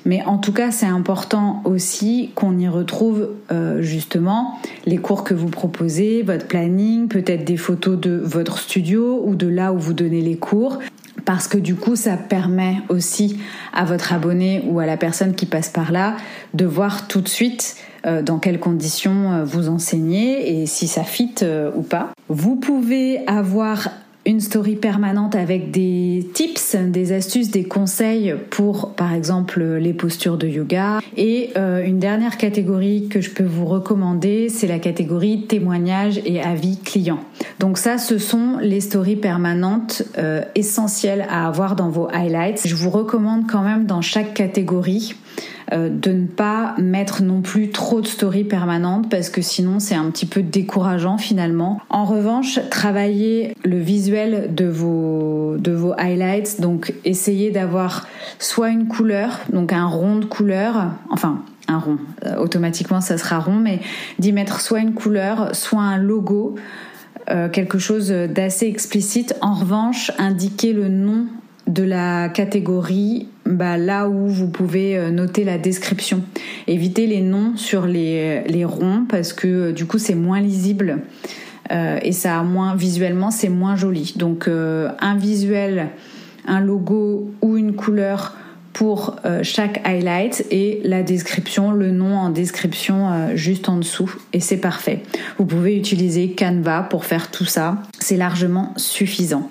Mais 0.04 0.22
en 0.24 0.38
tout 0.38 0.52
cas, 0.52 0.70
c'est 0.70 0.86
important 0.86 1.62
aussi 1.64 2.30
qu'on 2.34 2.58
y 2.58 2.68
retrouve 2.68 3.28
euh, 3.50 3.80
justement 3.82 4.58
les 4.86 4.98
cours 4.98 5.24
que 5.24 5.34
vous 5.34 5.48
proposez, 5.48 6.22
votre 6.22 6.46
planning, 6.46 7.08
peut-être 7.08 7.44
des 7.44 7.56
photos 7.56 7.98
de 7.98 8.20
votre 8.22 8.58
studio 8.58 9.22
ou 9.24 9.34
de 9.34 9.46
là 9.46 9.72
où 9.72 9.78
vous 9.78 9.94
donnez 9.94 10.20
les 10.20 10.36
cours 10.36 10.78
parce 11.24 11.46
que 11.46 11.58
du 11.58 11.76
coup 11.76 11.94
ça 11.94 12.16
permet 12.16 12.78
aussi 12.88 13.38
à 13.72 13.84
votre 13.84 14.12
abonné 14.12 14.64
ou 14.66 14.80
à 14.80 14.86
la 14.86 14.96
personne 14.96 15.34
qui 15.34 15.46
passe 15.46 15.68
par 15.68 15.92
là 15.92 16.16
de 16.54 16.64
voir 16.64 17.06
tout 17.06 17.20
de 17.20 17.28
suite 17.28 17.76
dans 18.04 18.38
quelles 18.38 18.60
conditions 18.60 19.32
euh, 19.32 19.44
vous 19.44 19.68
enseignez 19.68 20.62
et 20.62 20.66
si 20.66 20.88
ça 20.88 21.04
fit 21.04 21.34
euh, 21.42 21.70
ou 21.76 21.82
pas. 21.82 22.10
Vous 22.28 22.56
pouvez 22.56 23.26
avoir 23.26 23.88
une 24.24 24.40
story 24.40 24.76
permanente 24.76 25.34
avec 25.34 25.72
des 25.72 26.28
tips, 26.32 26.76
des 26.76 27.12
astuces, 27.12 27.50
des 27.50 27.64
conseils 27.64 28.34
pour 28.50 28.94
par 28.94 29.12
exemple 29.12 29.62
les 29.62 29.92
postures 29.92 30.36
de 30.36 30.46
yoga. 30.46 31.00
Et 31.16 31.50
euh, 31.56 31.84
une 31.84 31.98
dernière 31.98 32.38
catégorie 32.38 33.08
que 33.08 33.20
je 33.20 33.30
peux 33.30 33.44
vous 33.44 33.66
recommander, 33.66 34.48
c'est 34.48 34.68
la 34.68 34.78
catégorie 34.78 35.46
témoignages 35.46 36.20
et 36.24 36.40
avis 36.40 36.78
clients. 36.78 37.24
Donc 37.58 37.78
ça, 37.78 37.98
ce 37.98 38.18
sont 38.18 38.58
les 38.60 38.80
stories 38.80 39.16
permanentes 39.16 40.04
euh, 40.18 40.42
essentielles 40.54 41.26
à 41.28 41.48
avoir 41.48 41.74
dans 41.74 41.88
vos 41.88 42.08
highlights. 42.12 42.62
Je 42.64 42.76
vous 42.76 42.90
recommande 42.90 43.48
quand 43.50 43.62
même 43.62 43.86
dans 43.86 44.02
chaque 44.02 44.34
catégorie 44.34 45.16
euh, 45.72 45.88
de 45.88 46.12
ne 46.12 46.26
pas 46.26 46.74
mettre 46.78 47.22
non 47.22 47.40
plus 47.40 47.70
trop 47.70 48.00
de 48.00 48.06
stories 48.06 48.44
permanentes 48.44 49.08
parce 49.10 49.30
que 49.30 49.40
sinon 49.40 49.78
c'est 49.78 49.94
un 49.94 50.10
petit 50.10 50.26
peu 50.26 50.42
décourageant 50.42 51.18
finalement. 51.18 51.80
En 51.88 52.04
revanche, 52.04 52.60
travaillez 52.70 53.56
le 53.64 53.78
visuel 53.78 54.54
de 54.54 54.66
vos, 54.66 55.56
de 55.58 55.72
vos 55.72 55.94
highlights, 55.96 56.60
donc 56.60 56.92
essayez 57.04 57.50
d'avoir 57.50 58.06
soit 58.38 58.68
une 58.68 58.86
couleur, 58.86 59.40
donc 59.52 59.72
un 59.72 59.86
rond 59.86 60.16
de 60.16 60.26
couleur, 60.26 60.90
enfin 61.10 61.42
un 61.68 61.78
rond, 61.78 61.98
euh, 62.26 62.36
automatiquement 62.36 63.00
ça 63.00 63.16
sera 63.16 63.38
rond, 63.38 63.56
mais 63.56 63.80
d'y 64.18 64.32
mettre 64.32 64.60
soit 64.60 64.80
une 64.80 64.94
couleur, 64.94 65.54
soit 65.54 65.82
un 65.82 65.98
logo. 65.98 66.56
Euh, 67.30 67.48
quelque 67.48 67.78
chose 67.78 68.10
d'assez 68.10 68.66
explicite. 68.66 69.36
En 69.40 69.54
revanche, 69.54 70.10
indiquez 70.18 70.72
le 70.72 70.88
nom 70.88 71.26
de 71.68 71.84
la 71.84 72.28
catégorie 72.28 73.28
bah, 73.52 73.76
là 73.76 74.08
où 74.08 74.28
vous 74.28 74.48
pouvez 74.48 74.96
euh, 74.96 75.10
noter 75.10 75.44
la 75.44 75.58
description. 75.58 76.22
Évitez 76.66 77.06
les 77.06 77.20
noms 77.20 77.56
sur 77.56 77.86
les, 77.86 78.42
les 78.44 78.64
ronds 78.64 79.04
parce 79.08 79.32
que 79.32 79.48
euh, 79.48 79.72
du 79.72 79.86
coup 79.86 79.98
c'est 79.98 80.14
moins 80.14 80.40
lisible 80.40 81.00
euh, 81.70 81.98
et 82.02 82.12
ça 82.12 82.38
a 82.38 82.42
moins 82.42 82.74
visuellement 82.74 83.30
c'est 83.30 83.48
moins 83.48 83.76
joli. 83.76 84.14
Donc 84.16 84.48
un 84.48 85.16
visuel, 85.16 85.88
un 86.46 86.60
logo 86.60 87.30
ou 87.40 87.56
une 87.56 87.74
couleur 87.74 88.36
pour 88.72 89.16
chaque 89.42 89.86
highlight 89.86 90.46
et 90.50 90.80
la 90.84 91.02
description, 91.02 91.72
le 91.72 91.90
nom 91.90 92.16
en 92.16 92.30
description 92.30 93.36
juste 93.36 93.68
en 93.68 93.76
dessous 93.76 94.12
et 94.32 94.40
c'est 94.40 94.56
parfait. 94.56 95.02
Vous 95.38 95.44
pouvez 95.44 95.76
utiliser 95.76 96.34
Canva 96.34 96.82
pour 96.82 97.04
faire 97.04 97.30
tout 97.30 97.44
ça, 97.44 97.82
c'est 98.00 98.16
largement 98.16 98.72
suffisant. 98.76 99.50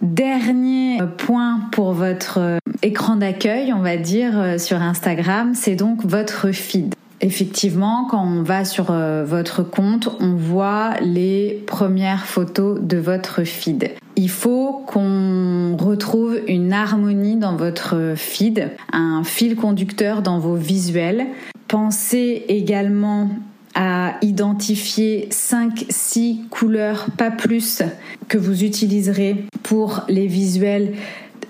Dernier 0.00 0.98
point 1.18 1.60
pour 1.72 1.92
votre 1.92 2.38
euh, 2.38 2.58
écran 2.82 3.16
d'accueil, 3.16 3.74
on 3.74 3.80
va 3.80 3.98
dire, 3.98 4.32
euh, 4.34 4.56
sur 4.56 4.80
Instagram, 4.80 5.52
c'est 5.54 5.74
donc 5.74 6.06
votre 6.06 6.52
feed. 6.52 6.94
Effectivement, 7.20 8.06
quand 8.10 8.24
on 8.24 8.42
va 8.42 8.64
sur 8.64 8.90
euh, 8.90 9.24
votre 9.26 9.62
compte, 9.62 10.08
on 10.20 10.36
voit 10.36 10.94
les 11.02 11.62
premières 11.66 12.24
photos 12.24 12.80
de 12.80 12.96
votre 12.96 13.44
feed. 13.44 13.90
Il 14.16 14.30
faut 14.30 14.82
qu'on 14.86 15.76
retrouve 15.76 16.38
une 16.48 16.72
harmonie 16.72 17.36
dans 17.36 17.56
votre 17.56 18.14
feed, 18.16 18.70
un 18.94 19.22
fil 19.22 19.54
conducteur 19.54 20.22
dans 20.22 20.38
vos 20.38 20.56
visuels. 20.56 21.26
Pensez 21.68 22.46
également 22.48 23.28
à 23.74 24.16
identifier 24.22 25.28
5-6 25.30 26.48
couleurs, 26.48 27.06
pas 27.16 27.30
plus, 27.30 27.82
que 28.28 28.38
vous 28.38 28.64
utiliserez 28.64 29.44
pour 29.62 30.02
les 30.08 30.26
visuels 30.26 30.94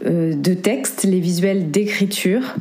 euh, 0.06 0.34
de 0.34 0.54
texte, 0.54 1.04
les 1.04 1.20
visuels 1.20 1.70
d'écriture. 1.70 2.54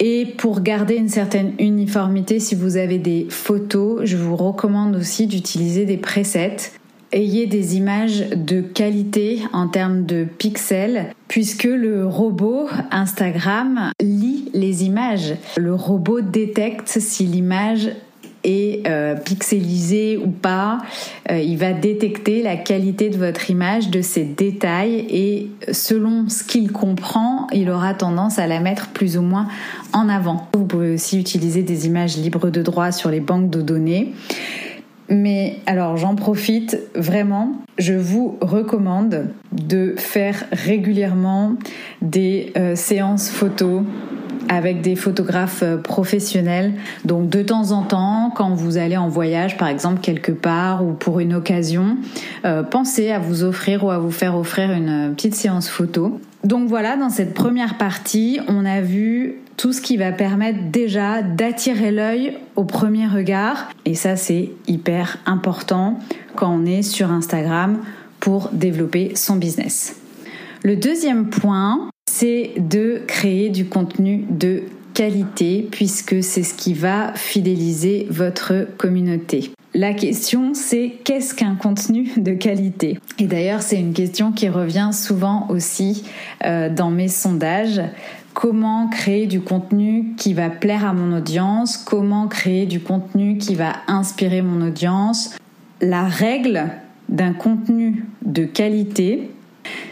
Et 0.00 0.26
pour 0.36 0.60
garder 0.60 0.94
une 0.94 1.08
certaine 1.08 1.54
uniformité, 1.58 2.38
si 2.38 2.54
vous 2.54 2.76
avez 2.76 2.98
des 2.98 3.26
photos, 3.30 4.02
je 4.04 4.16
vous 4.16 4.36
recommande 4.36 4.94
aussi 4.94 5.26
d'utiliser 5.26 5.86
des 5.86 5.96
presets. 5.96 6.72
Ayez 7.10 7.46
des 7.46 7.76
images 7.76 8.28
de 8.30 8.60
qualité 8.60 9.40
en 9.54 9.66
termes 9.66 10.04
de 10.04 10.24
pixels, 10.24 11.06
puisque 11.26 11.64
le 11.64 12.06
robot 12.06 12.68
Instagram 12.90 13.92
lit 14.00 14.50
les 14.52 14.84
images. 14.84 15.34
Le 15.56 15.74
robot 15.74 16.20
détecte 16.20 16.98
si 17.00 17.24
l'image 17.24 17.90
est 18.44 18.86
euh, 18.86 19.14
pixelisé 19.16 20.16
ou 20.16 20.28
pas, 20.28 20.78
euh, 21.30 21.38
il 21.38 21.56
va 21.58 21.72
détecter 21.72 22.42
la 22.42 22.56
qualité 22.56 23.10
de 23.10 23.16
votre 23.16 23.50
image, 23.50 23.90
de 23.90 24.00
ses 24.00 24.24
détails 24.24 25.06
et 25.10 25.48
selon 25.72 26.28
ce 26.28 26.44
qu'il 26.44 26.72
comprend, 26.72 27.46
il 27.52 27.70
aura 27.70 27.94
tendance 27.94 28.38
à 28.38 28.46
la 28.46 28.60
mettre 28.60 28.88
plus 28.88 29.18
ou 29.18 29.22
moins 29.22 29.48
en 29.92 30.08
avant. 30.08 30.48
Vous 30.54 30.66
pouvez 30.66 30.94
aussi 30.94 31.18
utiliser 31.18 31.62
des 31.62 31.86
images 31.86 32.16
libres 32.16 32.50
de 32.50 32.62
droit 32.62 32.92
sur 32.92 33.10
les 33.10 33.20
banques 33.20 33.50
de 33.50 33.62
données. 33.62 34.12
Mais 35.10 35.56
alors 35.66 35.96
j'en 35.96 36.14
profite 36.14 36.78
vraiment, 36.94 37.52
je 37.78 37.94
vous 37.94 38.36
recommande 38.42 39.28
de 39.52 39.94
faire 39.96 40.44
régulièrement 40.52 41.54
des 42.02 42.52
euh, 42.56 42.76
séances 42.76 43.30
photos 43.30 43.84
avec 44.48 44.80
des 44.80 44.96
photographes 44.96 45.62
euh, 45.62 45.76
professionnels. 45.76 46.72
Donc 47.04 47.28
de 47.28 47.42
temps 47.42 47.72
en 47.72 47.82
temps, 47.82 48.32
quand 48.34 48.54
vous 48.54 48.76
allez 48.76 48.96
en 48.96 49.08
voyage, 49.08 49.56
par 49.56 49.68
exemple 49.68 50.00
quelque 50.00 50.32
part 50.32 50.84
ou 50.84 50.92
pour 50.92 51.20
une 51.20 51.34
occasion, 51.34 51.96
euh, 52.44 52.62
pensez 52.62 53.10
à 53.10 53.18
vous 53.18 53.44
offrir 53.44 53.84
ou 53.84 53.90
à 53.90 53.98
vous 53.98 54.10
faire 54.10 54.36
offrir 54.36 54.70
une 54.72 55.12
petite 55.14 55.34
séance 55.34 55.68
photo. 55.68 56.20
Donc 56.44 56.68
voilà, 56.68 56.96
dans 56.96 57.10
cette 57.10 57.34
première 57.34 57.78
partie, 57.78 58.40
on 58.48 58.64
a 58.64 58.80
vu 58.80 59.36
tout 59.56 59.72
ce 59.72 59.80
qui 59.80 59.96
va 59.96 60.12
permettre 60.12 60.70
déjà 60.70 61.20
d'attirer 61.20 61.90
l'œil 61.90 62.38
au 62.54 62.64
premier 62.64 63.06
regard. 63.06 63.68
Et 63.84 63.94
ça, 63.94 64.14
c'est 64.14 64.50
hyper 64.68 65.18
important 65.26 65.98
quand 66.36 66.48
on 66.50 66.64
est 66.64 66.82
sur 66.82 67.10
Instagram 67.10 67.78
pour 68.20 68.50
développer 68.52 69.12
son 69.16 69.36
business. 69.36 69.96
Le 70.62 70.76
deuxième 70.76 71.28
point, 71.28 71.90
c'est 72.18 72.54
de 72.56 73.00
créer 73.06 73.48
du 73.48 73.66
contenu 73.66 74.24
de 74.28 74.64
qualité 74.92 75.68
puisque 75.70 76.20
c'est 76.24 76.42
ce 76.42 76.52
qui 76.52 76.74
va 76.74 77.12
fidéliser 77.14 78.08
votre 78.10 78.66
communauté. 78.76 79.52
La 79.72 79.92
question, 79.92 80.52
c'est 80.52 80.94
qu'est-ce 81.04 81.32
qu'un 81.32 81.54
contenu 81.54 82.10
de 82.16 82.32
qualité? 82.32 82.98
Et 83.20 83.28
d'ailleurs, 83.28 83.62
c'est 83.62 83.78
une 83.78 83.92
question 83.92 84.32
qui 84.32 84.48
revient 84.48 84.90
souvent 84.92 85.46
aussi 85.48 86.02
euh, 86.44 86.68
dans 86.68 86.90
mes 86.90 87.06
sondages. 87.06 87.80
Comment 88.34 88.88
créer 88.88 89.26
du 89.26 89.40
contenu 89.40 90.14
qui 90.16 90.34
va 90.34 90.50
plaire 90.50 90.84
à 90.84 90.92
mon 90.92 91.16
audience? 91.16 91.76
Comment 91.76 92.26
créer 92.26 92.66
du 92.66 92.80
contenu 92.80 93.38
qui 93.38 93.54
va 93.54 93.74
inspirer 93.86 94.42
mon 94.42 94.66
audience? 94.66 95.36
La 95.80 96.06
règle 96.06 96.64
d'un 97.08 97.32
contenu 97.32 98.06
de 98.22 98.44
qualité, 98.44 99.30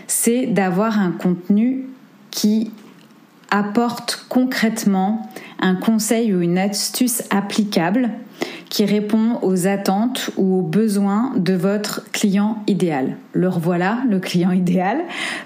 c'est 0.09 0.47
d'avoir 0.47 0.99
un 0.99 1.13
contenu 1.13 1.85
qui 2.37 2.71
apporte 3.51 4.27
concrètement 4.29 5.31
un 5.59 5.75
conseil 5.75 6.35
ou 6.35 6.43
une 6.43 6.59
astuce 6.59 7.23
applicable 7.31 8.11
qui 8.69 8.85
répond 8.85 9.39
aux 9.41 9.67
attentes 9.67 10.31
ou 10.37 10.59
aux 10.59 10.63
besoins 10.63 11.33
de 11.37 11.55
votre 11.55 12.05
client 12.13 12.63
idéal. 12.67 13.17
Le 13.33 13.49
revoilà, 13.49 14.01
le 14.11 14.19
client 14.19 14.51
idéal. 14.51 14.99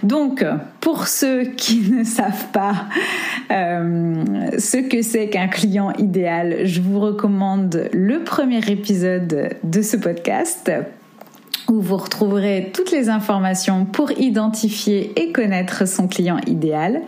Donc, 0.02 0.44
pour 0.80 1.06
ceux 1.06 1.44
qui 1.44 1.80
ne 1.92 2.02
savent 2.02 2.49
pas 2.52 2.87
euh, 3.52 4.25
ce 4.59 4.78
que 4.78 5.02
c'est 5.02 5.28
qu'un 5.28 5.49
client 5.49 5.92
idéal, 5.92 6.66
je 6.66 6.80
vous 6.80 6.99
recommande 6.99 7.88
le 7.92 8.25
premier 8.25 8.68
épisode 8.68 9.50
de 9.62 9.82
ce 9.82 9.97
podcast 9.97 10.73
où 11.70 11.80
vous 11.80 11.96
retrouverez 11.96 12.70
toutes 12.74 12.90
les 12.90 13.08
informations 13.08 13.84
pour 13.84 14.10
identifier 14.12 15.12
et 15.16 15.32
connaître 15.32 15.86
son 15.86 16.08
client 16.08 16.38
idéal. 16.46 17.02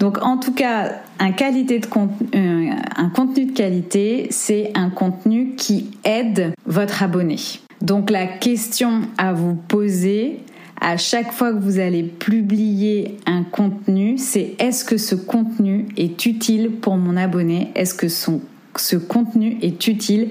Donc 0.00 0.22
en 0.22 0.38
tout 0.38 0.52
cas, 0.52 0.92
un, 1.18 1.30
de 1.30 2.34
euh, 2.34 2.70
un 2.96 3.08
contenu 3.10 3.46
de 3.46 3.52
qualité, 3.52 4.28
c'est 4.30 4.72
un 4.74 4.90
contenu 4.90 5.54
qui 5.56 5.90
aide 6.04 6.54
votre 6.66 7.02
abonné. 7.02 7.36
Donc 7.82 8.10
la 8.10 8.26
question 8.26 9.02
à 9.18 9.32
vous 9.32 9.54
poser 9.54 10.40
à 10.80 10.96
chaque 10.96 11.32
fois 11.32 11.52
que 11.52 11.58
vous 11.58 11.78
allez 11.78 12.02
publier 12.02 13.16
un 13.26 13.42
contenu, 13.42 14.16
c'est 14.16 14.54
est-ce 14.58 14.84
que 14.84 14.96
ce 14.96 15.14
contenu 15.14 15.88
est 15.96 16.24
utile 16.24 16.70
pour 16.80 16.96
mon 16.96 17.16
abonné? 17.16 17.72
Est-ce 17.74 17.94
que 17.94 18.08
son, 18.08 18.40
ce 18.76 18.96
contenu 18.96 19.58
est 19.60 19.86
utile 19.88 20.28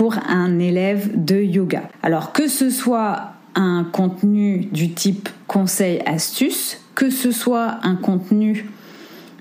pour 0.00 0.16
un 0.30 0.58
élève 0.58 1.10
de 1.14 1.36
yoga. 1.36 1.82
Alors 2.02 2.32
que 2.32 2.48
ce 2.48 2.70
soit 2.70 3.34
un 3.54 3.84
contenu 3.84 4.60
du 4.72 4.94
type 4.94 5.28
conseil 5.46 6.00
astuce, 6.06 6.78
que 6.94 7.10
ce 7.10 7.30
soit 7.30 7.80
un 7.82 7.96
contenu 7.96 8.70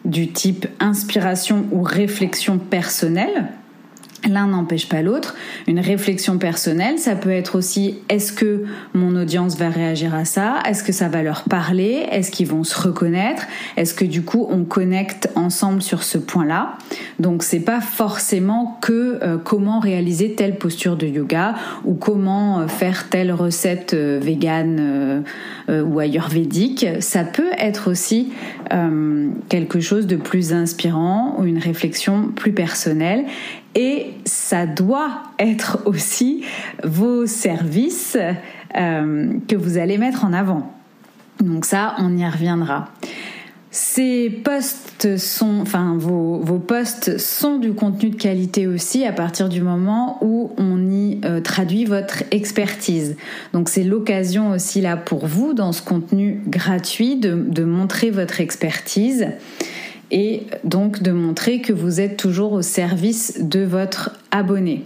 du 0.03 0.33
type 0.33 0.67
inspiration 0.81 1.65
ou 1.71 1.81
réflexion 1.81 2.57
personnelle, 2.57 3.53
L'un 4.27 4.47
n'empêche 4.47 4.89
pas 4.89 5.01
l'autre. 5.01 5.35
Une 5.67 5.79
réflexion 5.79 6.37
personnelle, 6.37 6.99
ça 6.99 7.15
peut 7.15 7.29
être 7.29 7.57
aussi 7.57 7.99
est-ce 8.09 8.33
que 8.33 8.65
mon 8.93 9.15
audience 9.15 9.57
va 9.57 9.69
réagir 9.69 10.13
à 10.13 10.25
ça? 10.25 10.55
Est-ce 10.67 10.83
que 10.83 10.91
ça 10.91 11.07
va 11.07 11.23
leur 11.23 11.43
parler? 11.43 12.05
Est-ce 12.11 12.29
qu'ils 12.31 12.47
vont 12.47 12.63
se 12.63 12.79
reconnaître? 12.79 13.43
Est-ce 13.77 13.93
que 13.93 14.05
du 14.05 14.23
coup 14.23 14.45
on 14.49 14.65
connecte 14.65 15.29
ensemble 15.35 15.81
sur 15.81 16.03
ce 16.03 16.17
point-là? 16.17 16.77
Donc 17.19 17.43
c'est 17.43 17.61
pas 17.61 17.79
forcément 17.81 18.77
que 18.81 19.19
euh, 19.23 19.37
comment 19.37 19.79
réaliser 19.79 20.35
telle 20.35 20.57
posture 20.57 20.97
de 20.97 21.07
yoga 21.07 21.55
ou 21.85 21.93
comment 21.93 22.59
euh, 22.59 22.67
faire 22.67 23.09
telle 23.09 23.31
recette 23.31 23.93
euh, 23.93 24.19
végane 24.21 25.23
ou 25.69 25.99
ayurvédique. 25.99 26.85
Ça 26.99 27.23
peut 27.23 27.51
être 27.57 27.91
aussi 27.91 28.31
quelque 29.49 29.79
chose 29.79 30.07
de 30.07 30.15
plus 30.15 30.51
inspirant 30.51 31.35
ou 31.37 31.45
une 31.45 31.59
réflexion 31.59 32.31
plus 32.35 32.53
personnelle 32.53 33.25
et 33.79 34.07
ça 34.25 34.65
doit 34.65 35.23
être 35.39 35.79
aussi 35.85 36.43
vos 36.83 37.25
services 37.25 38.17
euh, 38.75 39.33
que 39.47 39.55
vous 39.55 39.77
allez 39.77 39.97
mettre 39.97 40.25
en 40.25 40.33
avant. 40.33 40.73
Donc 41.39 41.63
ça, 41.63 41.95
on 41.99 42.17
y 42.17 42.27
reviendra. 42.27 42.89
Ces 43.71 44.29
posts 44.43 45.15
sont, 45.15 45.59
enfin 45.61 45.95
vos, 45.97 46.39
vos 46.39 46.59
posts 46.59 47.19
sont 47.19 47.57
du 47.57 47.71
contenu 47.71 48.09
de 48.09 48.17
qualité 48.17 48.67
aussi 48.67 49.05
à 49.05 49.13
partir 49.13 49.47
du 49.47 49.61
moment 49.61 50.17
où 50.21 50.51
on 50.57 50.89
y 50.89 51.21
euh, 51.23 51.39
traduit 51.39 51.85
votre 51.85 52.23
expertise. 52.31 53.15
Donc 53.53 53.69
c'est 53.69 53.85
l'occasion 53.85 54.51
aussi 54.51 54.81
là 54.81 54.97
pour 54.97 55.25
vous 55.25 55.53
dans 55.53 55.71
ce 55.71 55.81
contenu 55.81 56.41
gratuit 56.47 57.15
de, 57.15 57.33
de 57.33 57.63
montrer 57.63 58.09
votre 58.09 58.41
expertise 58.41 59.27
et 60.11 60.43
donc 60.63 61.01
de 61.01 61.11
montrer 61.11 61.61
que 61.61 61.73
vous 61.73 61.99
êtes 61.99 62.17
toujours 62.17 62.53
au 62.53 62.61
service 62.61 63.39
de 63.39 63.61
votre 63.61 64.11
abonné. 64.31 64.85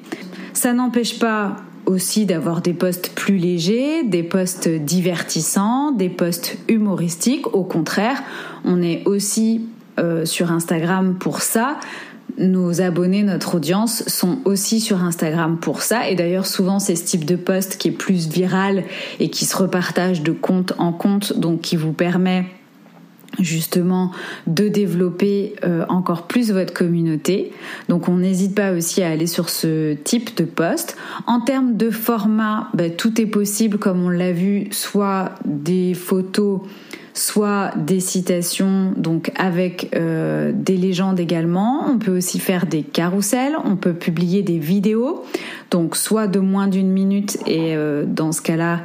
Ça 0.54 0.74
n'empêche 0.74 1.20
pas 1.20 1.58
aussi 1.86 2.26
d'avoir 2.26 2.62
des 2.62 2.74
posts 2.74 3.10
plus 3.10 3.38
légers, 3.38 4.04
des 4.04 4.24
posts 4.24 4.70
divertissants, 4.70 5.92
des 5.92 6.10
posts 6.10 6.58
humoristiques. 6.68 7.54
Au 7.54 7.64
contraire, 7.64 8.22
on 8.64 8.82
est 8.82 9.06
aussi 9.06 9.68
euh, 10.00 10.26
sur 10.26 10.52
Instagram 10.52 11.16
pour 11.20 11.42
ça. 11.42 11.80
Nos 12.38 12.82
abonnés, 12.82 13.22
notre 13.22 13.56
audience 13.56 14.08
sont 14.08 14.40
aussi 14.46 14.80
sur 14.80 15.04
Instagram 15.04 15.58
pour 15.60 15.82
ça. 15.82 16.10
Et 16.10 16.16
d'ailleurs, 16.16 16.48
souvent, 16.48 16.80
c'est 16.80 16.96
ce 16.96 17.06
type 17.06 17.26
de 17.26 17.36
post 17.36 17.78
qui 17.78 17.90
est 17.90 17.92
plus 17.92 18.28
viral 18.28 18.86
et 19.20 19.30
qui 19.30 19.46
se 19.46 19.56
repartage 19.56 20.22
de 20.22 20.32
compte 20.32 20.74
en 20.78 20.94
compte, 20.94 21.38
donc 21.38 21.62
qui 21.62 21.76
vous 21.76 21.94
permet 21.94 22.46
justement 23.40 24.12
de 24.48 24.68
développer 24.68 25.56
euh, 25.64 25.86
encore 25.90 26.28
plus 26.28 26.52
votre 26.52 26.74
communauté. 26.74 27.52
Donc 27.90 28.08
on 28.08 28.18
n'hésite 28.18 28.56
pas 28.56 28.74
aussi 28.74 29.02
à 29.02 29.10
aller 29.10 29.28
sur 29.28 29.50
ce 29.50 29.94
type 29.94 30.36
de 30.38 30.46
poste. 30.46 30.98
En 31.28 31.40
termes 31.42 31.76
de 31.76 31.90
format, 31.90 32.70
ben, 32.74 32.92
tout 32.92 33.20
est 33.22 33.26
possible 33.26 33.78
comme 33.78 34.04
on 34.04 34.10
l'a 34.10 34.32
vu, 34.32 34.68
soit 34.72 35.32
des 35.46 35.94
photos, 35.94 36.62
soit 37.14 37.72
des 37.78 38.00
citations, 38.00 38.94
donc 38.98 39.32
avec 39.36 39.92
euh, 39.96 40.52
des 40.54 40.78
légendes 40.78 41.20
également. 41.20 41.86
On 41.88 41.98
peut 41.98 42.18
aussi 42.18 42.40
faire 42.40 42.66
des 42.66 42.82
carousels, 42.82 43.56
on 43.64 43.76
peut 43.76 43.94
publier 43.94 44.42
des 44.42 44.58
vidéos, 44.58 45.24
donc 45.72 45.96
soit 45.96 46.28
de 46.28 46.40
moins 46.40 46.68
d'une 46.68 46.90
minute 46.90 47.38
et 47.46 47.76
euh, 47.76 48.06
dans 48.08 48.32
ce 48.32 48.42
cas-là, 48.42 48.82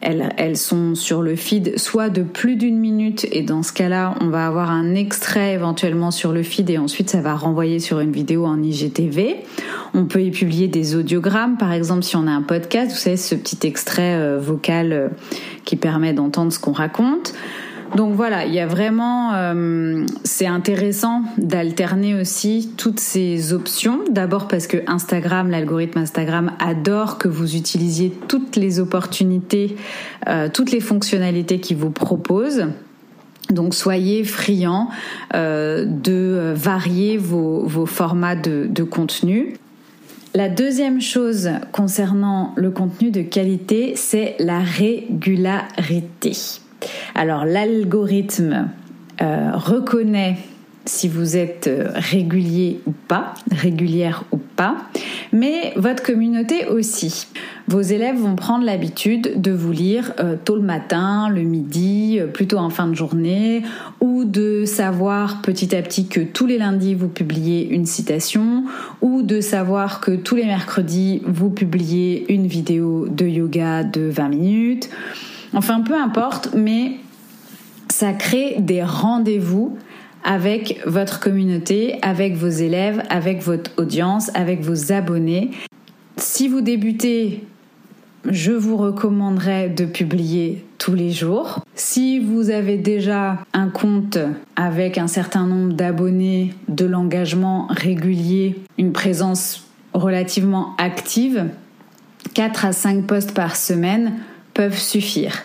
elles, 0.00 0.56
sont 0.56 0.94
sur 0.94 1.22
le 1.22 1.34
feed 1.34 1.78
soit 1.78 2.08
de 2.08 2.22
plus 2.22 2.56
d'une 2.56 2.78
minute 2.78 3.26
et 3.32 3.42
dans 3.42 3.62
ce 3.62 3.72
cas-là 3.72 4.14
on 4.20 4.28
va 4.28 4.46
avoir 4.46 4.70
un 4.70 4.94
extrait 4.94 5.54
éventuellement 5.54 6.10
sur 6.10 6.32
le 6.32 6.42
feed 6.42 6.70
et 6.70 6.78
ensuite 6.78 7.10
ça 7.10 7.20
va 7.20 7.34
renvoyer 7.34 7.80
sur 7.80 8.00
une 8.00 8.12
vidéo 8.12 8.46
en 8.46 8.62
IGTV. 8.62 9.36
On 9.94 10.04
peut 10.04 10.22
y 10.22 10.30
publier 10.30 10.68
des 10.68 10.94
audiogrammes 10.94 11.56
par 11.56 11.72
exemple 11.72 12.02
si 12.04 12.16
on 12.16 12.26
a 12.26 12.30
un 12.30 12.42
podcast, 12.42 12.92
vous 12.92 12.96
savez 12.96 13.16
ce 13.16 13.34
petit 13.34 13.66
extrait 13.66 14.14
euh, 14.14 14.38
vocal 14.38 14.92
euh, 14.92 15.08
qui 15.64 15.76
permet 15.76 16.12
d'entendre 16.12 16.52
ce 16.52 16.58
qu'on 16.58 16.72
raconte. 16.72 17.34
Donc 17.96 18.14
voilà, 18.14 18.44
il 18.44 18.52
y 18.52 18.60
a 18.60 18.66
vraiment, 18.66 19.34
euh, 19.34 20.04
c'est 20.24 20.46
intéressant 20.46 21.22
d'alterner 21.38 22.14
aussi 22.14 22.72
toutes 22.76 23.00
ces 23.00 23.52
options. 23.52 24.00
D'abord 24.10 24.46
parce 24.46 24.66
que 24.66 24.78
Instagram, 24.86 25.50
l'algorithme 25.50 25.98
Instagram 25.98 26.52
adore 26.58 27.18
que 27.18 27.28
vous 27.28 27.56
utilisiez 27.56 28.12
toutes 28.28 28.56
les 28.56 28.78
opportunités, 28.78 29.76
euh, 30.28 30.48
toutes 30.52 30.70
les 30.70 30.80
fonctionnalités 30.80 31.60
qu'il 31.60 31.78
vous 31.78 31.90
propose. 31.90 32.66
Donc 33.50 33.74
soyez 33.74 34.24
friands 34.24 34.90
euh, 35.34 35.86
de 35.86 36.52
varier 36.54 37.16
vos, 37.16 37.86
formats 37.86 38.36
de 38.36 38.82
contenu. 38.82 39.54
La 40.34 40.50
deuxième 40.50 41.00
chose 41.00 41.50
concernant 41.72 42.52
le 42.56 42.70
contenu 42.70 43.10
de 43.10 43.22
qualité, 43.22 43.94
c'est 43.96 44.36
la 44.38 44.58
régularité. 44.60 46.32
Alors 47.14 47.44
l'algorithme 47.44 48.68
euh, 49.20 49.50
reconnaît 49.54 50.36
si 50.84 51.08
vous 51.08 51.36
êtes 51.36 51.66
euh, 51.66 51.90
régulier 51.94 52.80
ou 52.86 52.92
pas, 52.92 53.34
régulière 53.50 54.24
ou 54.30 54.38
pas, 54.38 54.76
mais 55.32 55.72
votre 55.76 56.02
communauté 56.02 56.66
aussi. 56.66 57.26
Vos 57.66 57.80
élèves 57.80 58.16
vont 58.16 58.36
prendre 58.36 58.64
l'habitude 58.64 59.42
de 59.42 59.50
vous 59.50 59.72
lire 59.72 60.12
euh, 60.20 60.36
tôt 60.42 60.54
le 60.54 60.62
matin, 60.62 61.28
le 61.28 61.42
midi, 61.42 62.20
plutôt 62.32 62.58
en 62.58 62.70
fin 62.70 62.86
de 62.86 62.94
journée, 62.94 63.62
ou 64.00 64.24
de 64.24 64.64
savoir 64.64 65.42
petit 65.42 65.74
à 65.74 65.82
petit 65.82 66.06
que 66.06 66.20
tous 66.20 66.46
les 66.46 66.58
lundis 66.58 66.94
vous 66.94 67.08
publiez 67.08 67.68
une 67.68 67.84
citation, 67.84 68.64
ou 69.02 69.22
de 69.22 69.40
savoir 69.40 70.00
que 70.00 70.12
tous 70.12 70.36
les 70.36 70.46
mercredis 70.46 71.22
vous 71.26 71.50
publiez 71.50 72.32
une 72.32 72.46
vidéo 72.46 73.08
de 73.08 73.26
yoga 73.26 73.82
de 73.82 74.08
20 74.08 74.28
minutes. 74.28 74.90
Enfin, 75.54 75.80
peu 75.80 75.94
importe, 75.94 76.50
mais 76.54 76.98
ça 77.88 78.12
crée 78.12 78.56
des 78.58 78.82
rendez-vous 78.82 79.78
avec 80.24 80.80
votre 80.86 81.20
communauté, 81.20 81.98
avec 82.02 82.34
vos 82.34 82.48
élèves, 82.48 83.02
avec 83.08 83.42
votre 83.42 83.70
audience, 83.76 84.30
avec 84.34 84.60
vos 84.60 84.92
abonnés. 84.92 85.50
Si 86.16 86.48
vous 86.48 86.60
débutez, 86.60 87.44
je 88.24 88.52
vous 88.52 88.76
recommanderais 88.76 89.68
de 89.68 89.84
publier 89.84 90.64
tous 90.76 90.94
les 90.94 91.10
jours. 91.10 91.64
Si 91.74 92.18
vous 92.18 92.50
avez 92.50 92.76
déjà 92.76 93.38
un 93.52 93.68
compte 93.68 94.18
avec 94.56 94.98
un 94.98 95.06
certain 95.06 95.46
nombre 95.46 95.72
d'abonnés, 95.72 96.54
de 96.68 96.84
l'engagement 96.84 97.66
régulier, 97.70 98.58
une 98.76 98.92
présence 98.92 99.66
relativement 99.94 100.74
active, 100.78 101.46
4 102.34 102.64
à 102.66 102.72
5 102.72 103.06
posts 103.06 103.32
par 103.32 103.56
semaine 103.56 104.14
peuvent 104.58 104.76
suffire. 104.76 105.44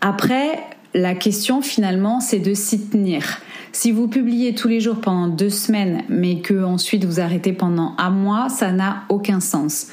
Après, 0.00 0.58
la 0.94 1.14
question 1.14 1.60
finalement, 1.60 2.18
c'est 2.20 2.38
de 2.38 2.54
s'y 2.54 2.80
tenir. 2.80 3.42
Si 3.72 3.92
vous 3.92 4.08
publiez 4.08 4.54
tous 4.54 4.68
les 4.68 4.80
jours 4.80 5.02
pendant 5.02 5.28
deux 5.28 5.50
semaines, 5.50 6.02
mais 6.08 6.40
que 6.40 6.64
ensuite 6.64 7.04
vous 7.04 7.20
arrêtez 7.20 7.52
pendant 7.52 7.94
un 7.98 8.08
mois, 8.08 8.48
ça 8.48 8.72
n'a 8.72 9.02
aucun 9.10 9.40
sens. 9.40 9.88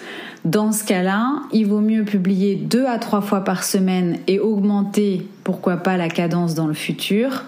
Dans 0.46 0.72
ce 0.72 0.86
cas-là, 0.86 1.42
il 1.52 1.66
vaut 1.66 1.82
mieux 1.82 2.06
publier 2.06 2.56
deux 2.56 2.86
à 2.86 2.98
trois 2.98 3.20
fois 3.20 3.44
par 3.44 3.66
semaine 3.66 4.20
et 4.28 4.40
augmenter, 4.40 5.28
pourquoi 5.44 5.76
pas, 5.76 5.98
la 5.98 6.08
cadence 6.08 6.56
dans 6.56 6.68
le 6.68 6.74
futur. 6.74 7.44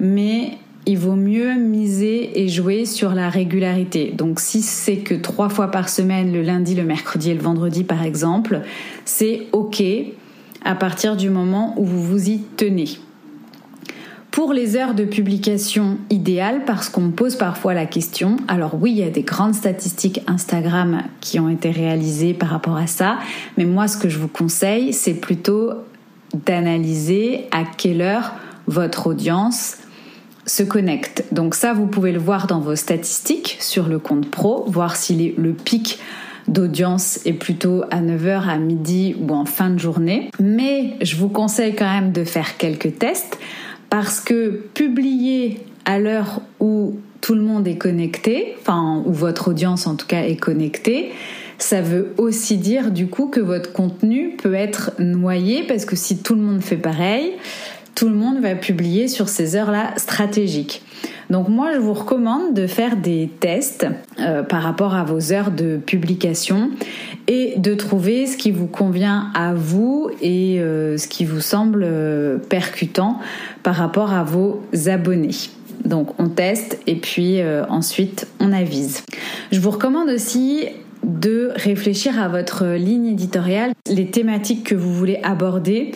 Mais 0.00 0.58
il 0.84 0.98
vaut 0.98 1.14
mieux 1.14 1.54
miser 1.54 2.42
et 2.42 2.48
jouer 2.48 2.86
sur 2.86 3.14
la 3.14 3.30
régularité. 3.30 4.12
Donc 4.16 4.40
si 4.40 4.62
c'est 4.62 4.96
que 4.96 5.14
trois 5.14 5.48
fois 5.48 5.70
par 5.70 5.88
semaine, 5.88 6.32
le 6.32 6.42
lundi, 6.42 6.74
le 6.74 6.82
mercredi 6.82 7.30
et 7.30 7.34
le 7.34 7.40
vendredi 7.40 7.84
par 7.84 8.02
exemple, 8.02 8.62
c'est 9.04 9.46
OK 9.52 9.80
à 10.64 10.74
partir 10.74 11.16
du 11.16 11.30
moment 11.30 11.74
où 11.76 11.84
vous 11.84 12.02
vous 12.02 12.28
y 12.28 12.40
tenez. 12.56 12.98
Pour 14.30 14.52
les 14.52 14.76
heures 14.76 14.94
de 14.94 15.04
publication 15.04 15.98
idéales, 16.10 16.64
parce 16.66 16.88
qu'on 16.88 17.02
me 17.02 17.12
pose 17.12 17.36
parfois 17.36 17.72
la 17.72 17.86
question, 17.86 18.36
alors 18.48 18.74
oui, 18.80 18.90
il 18.90 18.98
y 18.98 19.04
a 19.04 19.10
des 19.10 19.22
grandes 19.22 19.54
statistiques 19.54 20.22
Instagram 20.26 21.02
qui 21.20 21.38
ont 21.38 21.48
été 21.48 21.70
réalisées 21.70 22.34
par 22.34 22.48
rapport 22.48 22.76
à 22.76 22.88
ça, 22.88 23.18
mais 23.56 23.64
moi 23.64 23.86
ce 23.86 23.96
que 23.96 24.08
je 24.08 24.18
vous 24.18 24.26
conseille, 24.26 24.92
c'est 24.92 25.14
plutôt 25.14 25.74
d'analyser 26.34 27.46
à 27.52 27.62
quelle 27.62 28.00
heure 28.00 28.32
votre 28.66 29.06
audience 29.06 29.76
se 30.46 30.62
connecte. 30.62 31.24
Donc 31.30 31.54
ça, 31.54 31.72
vous 31.72 31.86
pouvez 31.86 32.10
le 32.10 32.18
voir 32.18 32.46
dans 32.48 32.58
vos 32.58 32.74
statistiques 32.74 33.56
sur 33.60 33.86
le 33.86 33.98
compte 33.98 34.28
pro, 34.28 34.64
voir 34.66 34.96
si 34.96 35.32
le 35.36 35.52
pic 35.52 36.00
d'audience 36.48 37.20
est 37.24 37.32
plutôt 37.32 37.82
à 37.90 38.00
9h, 38.00 38.48
à 38.48 38.58
midi 38.58 39.16
ou 39.20 39.32
en 39.32 39.44
fin 39.44 39.70
de 39.70 39.78
journée. 39.78 40.30
Mais 40.40 40.94
je 41.00 41.16
vous 41.16 41.28
conseille 41.28 41.74
quand 41.74 41.90
même 41.90 42.12
de 42.12 42.24
faire 42.24 42.56
quelques 42.56 42.98
tests 42.98 43.38
parce 43.90 44.20
que 44.20 44.50
publier 44.74 45.60
à 45.84 45.98
l'heure 45.98 46.40
où 46.60 46.96
tout 47.20 47.34
le 47.34 47.42
monde 47.42 47.66
est 47.66 47.78
connecté, 47.78 48.54
enfin 48.60 49.02
où 49.06 49.12
votre 49.12 49.48
audience 49.48 49.86
en 49.86 49.96
tout 49.96 50.06
cas 50.06 50.22
est 50.22 50.36
connectée, 50.36 51.12
ça 51.58 51.80
veut 51.80 52.12
aussi 52.18 52.58
dire 52.58 52.90
du 52.90 53.06
coup 53.06 53.28
que 53.28 53.40
votre 53.40 53.72
contenu 53.72 54.36
peut 54.36 54.54
être 54.54 54.92
noyé 54.98 55.62
parce 55.62 55.84
que 55.84 55.96
si 55.96 56.18
tout 56.18 56.34
le 56.34 56.42
monde 56.42 56.62
fait 56.62 56.76
pareil, 56.76 57.32
tout 57.94 58.08
le 58.08 58.14
monde 58.14 58.40
va 58.40 58.54
publier 58.54 59.08
sur 59.08 59.28
ces 59.28 59.56
heures-là 59.56 59.94
stratégiques. 59.96 60.82
Donc 61.30 61.48
moi, 61.48 61.72
je 61.74 61.78
vous 61.78 61.92
recommande 61.92 62.54
de 62.54 62.66
faire 62.66 62.96
des 62.96 63.30
tests 63.40 63.86
euh, 64.20 64.42
par 64.42 64.62
rapport 64.62 64.94
à 64.94 65.04
vos 65.04 65.32
heures 65.32 65.50
de 65.50 65.76
publication 65.76 66.70
et 67.26 67.54
de 67.56 67.74
trouver 67.74 68.26
ce 68.26 68.36
qui 68.36 68.50
vous 68.50 68.66
convient 68.66 69.30
à 69.34 69.54
vous 69.54 70.10
et 70.20 70.60
euh, 70.60 70.96
ce 70.96 71.08
qui 71.08 71.24
vous 71.24 71.40
semble 71.40 71.82
euh, 71.84 72.38
percutant 72.38 73.18
par 73.62 73.76
rapport 73.76 74.12
à 74.12 74.24
vos 74.24 74.62
abonnés. 74.86 75.30
Donc 75.84 76.18
on 76.18 76.28
teste 76.28 76.78
et 76.86 76.96
puis 76.96 77.42
ensuite 77.68 78.26
on 78.40 78.52
avise. 78.52 79.04
Je 79.52 79.60
vous 79.60 79.70
recommande 79.70 80.08
aussi 80.08 80.64
de 81.02 81.50
réfléchir 81.54 82.18
à 82.18 82.28
votre 82.28 82.64
ligne 82.74 83.08
éditoriale, 83.08 83.72
les 83.90 84.06
thématiques 84.06 84.64
que 84.64 84.74
vous 84.74 84.94
voulez 84.94 85.20
aborder 85.22 85.92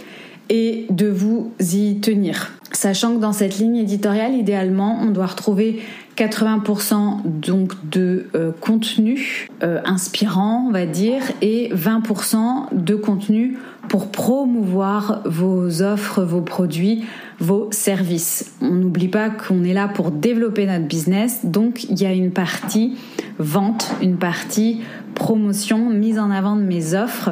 et 0.48 0.86
de 0.90 1.08
vous 1.08 1.52
y 1.60 2.00
tenir. 2.00 2.52
Sachant 2.72 3.14
que 3.14 3.20
dans 3.20 3.32
cette 3.32 3.58
ligne 3.58 3.76
éditoriale, 3.76 4.34
idéalement, 4.34 4.98
on 5.00 5.10
doit 5.10 5.26
retrouver 5.26 5.80
80% 6.16 7.22
donc 7.24 7.72
de 7.90 8.26
euh, 8.34 8.50
contenu 8.60 9.48
euh, 9.62 9.80
inspirant, 9.84 10.66
on 10.68 10.72
va 10.72 10.84
dire, 10.84 11.22
et 11.40 11.70
20% 11.72 12.74
de 12.74 12.94
contenu 12.94 13.56
pour 13.88 14.10
promouvoir 14.10 15.22
vos 15.24 15.82
offres, 15.82 16.22
vos 16.22 16.42
produits, 16.42 17.04
vos 17.38 17.68
services. 17.70 18.52
On 18.60 18.74
n'oublie 18.74 19.08
pas 19.08 19.30
qu'on 19.30 19.64
est 19.64 19.72
là 19.72 19.88
pour 19.88 20.10
développer 20.10 20.66
notre 20.66 20.86
business, 20.86 21.40
donc 21.44 21.84
il 21.84 22.00
y 22.00 22.04
a 22.04 22.12
une 22.12 22.32
partie 22.32 22.96
vente, 23.38 23.92
une 24.02 24.16
partie 24.16 24.80
promotion, 25.14 25.88
mise 25.88 26.18
en 26.18 26.30
avant 26.30 26.56
de 26.56 26.62
mes 26.62 26.94
offres 26.94 27.30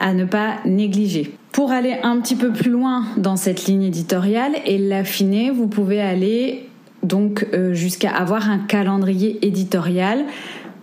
à 0.00 0.14
ne 0.14 0.24
pas 0.24 0.56
négliger. 0.64 1.34
Pour 1.52 1.72
aller 1.72 1.96
un 2.02 2.20
petit 2.20 2.36
peu 2.36 2.52
plus 2.52 2.70
loin 2.70 3.04
dans 3.16 3.36
cette 3.36 3.66
ligne 3.66 3.84
éditoriale 3.84 4.52
et 4.64 4.78
l'affiner, 4.78 5.50
vous 5.50 5.68
pouvez 5.68 6.00
aller 6.00 6.68
donc 7.02 7.46
euh, 7.54 7.72
jusqu'à 7.72 8.10
avoir 8.10 8.50
un 8.50 8.58
calendrier 8.58 9.38
éditorial. 9.46 10.24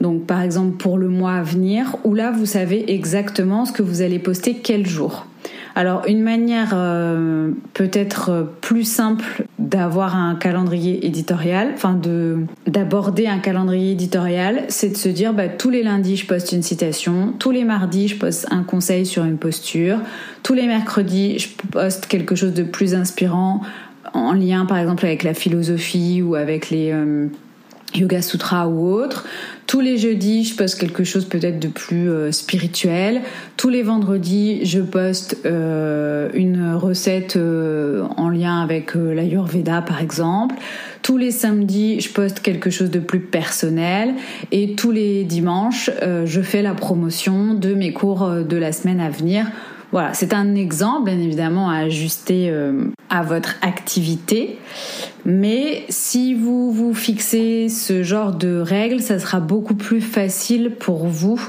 Donc 0.02 0.26
par 0.26 0.42
exemple 0.42 0.78
pour 0.78 0.98
le 0.98 1.10
mois 1.10 1.34
à 1.34 1.44
venir, 1.44 1.96
où 2.04 2.14
là 2.14 2.32
vous 2.32 2.46
savez 2.46 2.92
exactement 2.92 3.66
ce 3.66 3.72
que 3.72 3.84
vous 3.84 4.02
allez 4.02 4.20
poster 4.20 4.56
quel 4.56 4.86
jour. 4.86 5.28
Alors 5.76 6.04
une 6.08 6.22
manière 6.22 6.72
euh, 6.74 7.52
peut-être 7.74 8.48
plus 8.62 8.84
simple 8.84 9.46
d'avoir 9.58 10.16
un 10.16 10.36
calendrier 10.36 11.06
éditorial, 11.06 11.72
enfin 11.74 11.94
de 11.94 12.46
d'aborder 12.68 13.26
un 13.26 13.40
calendrier 13.40 13.92
éditorial, 13.94 14.66
c'est 14.68 14.90
de 14.90 14.98
se 14.98 15.10
dire 15.10 15.34
bah, 15.34 15.48
tous 15.48 15.72
les 15.72 15.82
lundis 15.82 16.18
je 16.18 16.28
poste 16.28 16.52
une 16.52 16.62
citation, 16.62 17.34
tous 17.40 17.52
les 17.52 17.64
mardis 17.64 18.08
je 18.10 18.18
poste 18.18 18.46
un 18.52 18.64
conseil 18.64 19.06
sur 19.06 19.24
une 19.24 19.38
posture, 19.38 19.98
tous 20.44 20.54
les 20.54 20.68
mercredis 20.68 21.40
je 21.40 21.50
poste 21.72 22.06
quelque 22.06 22.36
chose 22.36 22.54
de 22.54 22.64
plus 22.64 22.94
inspirant 22.94 23.62
en 24.14 24.34
lien 24.34 24.66
par 24.66 24.78
exemple 24.78 25.06
avec 25.06 25.24
la 25.24 25.34
philosophie 25.34 26.22
ou 26.22 26.36
avec 26.36 26.70
les 26.70 26.92
euh, 26.92 27.28
Yoga 27.96 28.22
Sutra 28.22 28.68
ou 28.68 28.92
autre. 28.92 29.26
Tous 29.68 29.80
les 29.80 29.98
jeudis, 29.98 30.44
je 30.44 30.56
poste 30.56 30.80
quelque 30.80 31.04
chose 31.04 31.26
peut-être 31.26 31.60
de 31.60 31.68
plus 31.68 32.10
euh, 32.10 32.32
spirituel. 32.32 33.22
Tous 33.58 33.70
les 33.70 33.82
vendredis, 33.82 34.66
je 34.66 34.80
poste 34.80 35.38
euh, 35.46 36.30
une 36.34 36.74
recette 36.76 37.38
euh, 37.38 38.04
en 38.18 38.30
lien 38.30 38.62
avec 38.62 38.94
l'Ayurveda 38.96 39.82
par 39.82 40.02
exemple. 40.02 40.56
Tous 41.02 41.18
les 41.18 41.32
samedis, 41.32 42.02
je 42.02 42.10
poste 42.10 42.40
quelque 42.40 42.70
chose 42.70 42.92
de 42.92 43.00
plus 43.00 43.20
personnel. 43.20 44.14
Et 44.52 44.76
tous 44.76 44.92
les 44.92 45.24
dimanches, 45.24 45.90
je 46.02 46.42
fais 46.42 46.62
la 46.62 46.74
promotion 46.74 47.54
de 47.54 47.74
mes 47.74 47.92
cours 47.92 48.30
de 48.30 48.58
la 48.58 48.72
semaine 48.72 49.02
à 49.02 49.10
venir 49.10 49.48
voilà, 49.92 50.16
c'est 50.16 50.34
un 50.34 50.56
exemple, 50.56 51.06
bien 51.06 51.20
évidemment, 51.20 51.70
à 51.70 51.76
ajuster 51.82 52.52
à 53.14 53.22
votre 53.22 53.56
activité. 53.62 54.58
Mais 55.24 55.84
si 55.88 56.34
vous 56.34 56.72
vous 56.72 56.96
fixez 56.96 57.70
ce 57.70 58.02
genre 58.02 58.32
de 58.34 58.58
règles, 58.58 59.02
ça 59.02 59.20
sera 59.20 59.40
beaucoup 59.40 59.76
plus 59.76 60.02
facile 60.02 60.72
pour 60.80 61.06
vous 61.06 61.40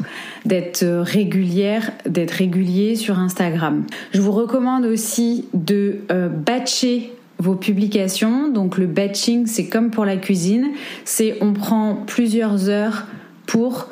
d'être 0.44 0.84
régulière, 0.84 1.90
d'être 2.06 2.32
régulier 2.32 2.96
sur 2.96 3.18
Instagram. 3.18 3.84
Je 4.12 4.20
vous 4.20 4.30
recommande 4.30 4.84
aussi 4.84 5.46
de 5.54 6.00
euh, 6.12 6.28
batcher 6.28 7.10
vos 7.38 7.54
publications. 7.54 8.48
Donc 8.48 8.76
le 8.76 8.86
batching, 8.86 9.46
c'est 9.46 9.66
comme 9.66 9.90
pour 9.90 10.04
la 10.04 10.18
cuisine, 10.18 10.68
c'est 11.06 11.38
on 11.40 11.54
prend 11.54 11.94
plusieurs 12.06 12.68
heures 12.68 13.06
pour 13.46 13.88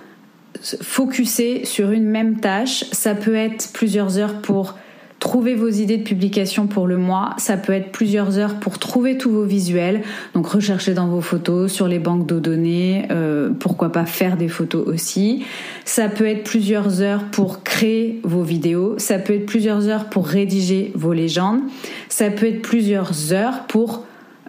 focuser 0.60 1.64
sur 1.64 1.90
une 1.90 2.04
même 2.04 2.38
tâche. 2.38 2.84
Ça 2.92 3.14
peut 3.14 3.34
être 3.34 3.72
plusieurs 3.72 4.18
heures 4.18 4.42
pour 4.42 4.74
trouver 5.22 5.54
vos 5.54 5.68
idées 5.68 5.98
de 5.98 6.02
publication 6.02 6.66
pour 6.66 6.88
le 6.88 6.96
mois. 6.96 7.36
Ça 7.38 7.56
peut 7.56 7.72
être 7.72 7.92
plusieurs 7.92 8.38
heures 8.38 8.56
pour 8.56 8.80
trouver 8.80 9.16
tous 9.16 9.30
vos 9.30 9.44
visuels. 9.44 10.02
Donc 10.34 10.48
rechercher 10.48 10.94
dans 10.94 11.06
vos 11.06 11.20
photos, 11.20 11.70
sur 11.70 11.86
les 11.86 12.00
banques 12.00 12.26
de 12.26 12.40
données, 12.40 13.06
euh, 13.12 13.50
pourquoi 13.56 13.92
pas 13.92 14.04
faire 14.04 14.36
des 14.36 14.48
photos 14.48 14.84
aussi. 14.84 15.44
Ça 15.84 16.08
peut 16.08 16.26
être 16.26 16.42
plusieurs 16.42 17.02
heures 17.02 17.22
pour 17.30 17.62
créer 17.62 18.20
vos 18.24 18.42
vidéos. 18.42 18.98
Ça 18.98 19.20
peut 19.20 19.34
être 19.34 19.46
plusieurs 19.46 19.86
heures 19.86 20.06
pour 20.06 20.26
rédiger 20.26 20.90
vos 20.96 21.12
légendes. 21.12 21.60
Ça 22.08 22.28
peut 22.28 22.46
être 22.46 22.60
plusieurs 22.60 23.32
heures 23.32 23.66
pour 23.68 24.04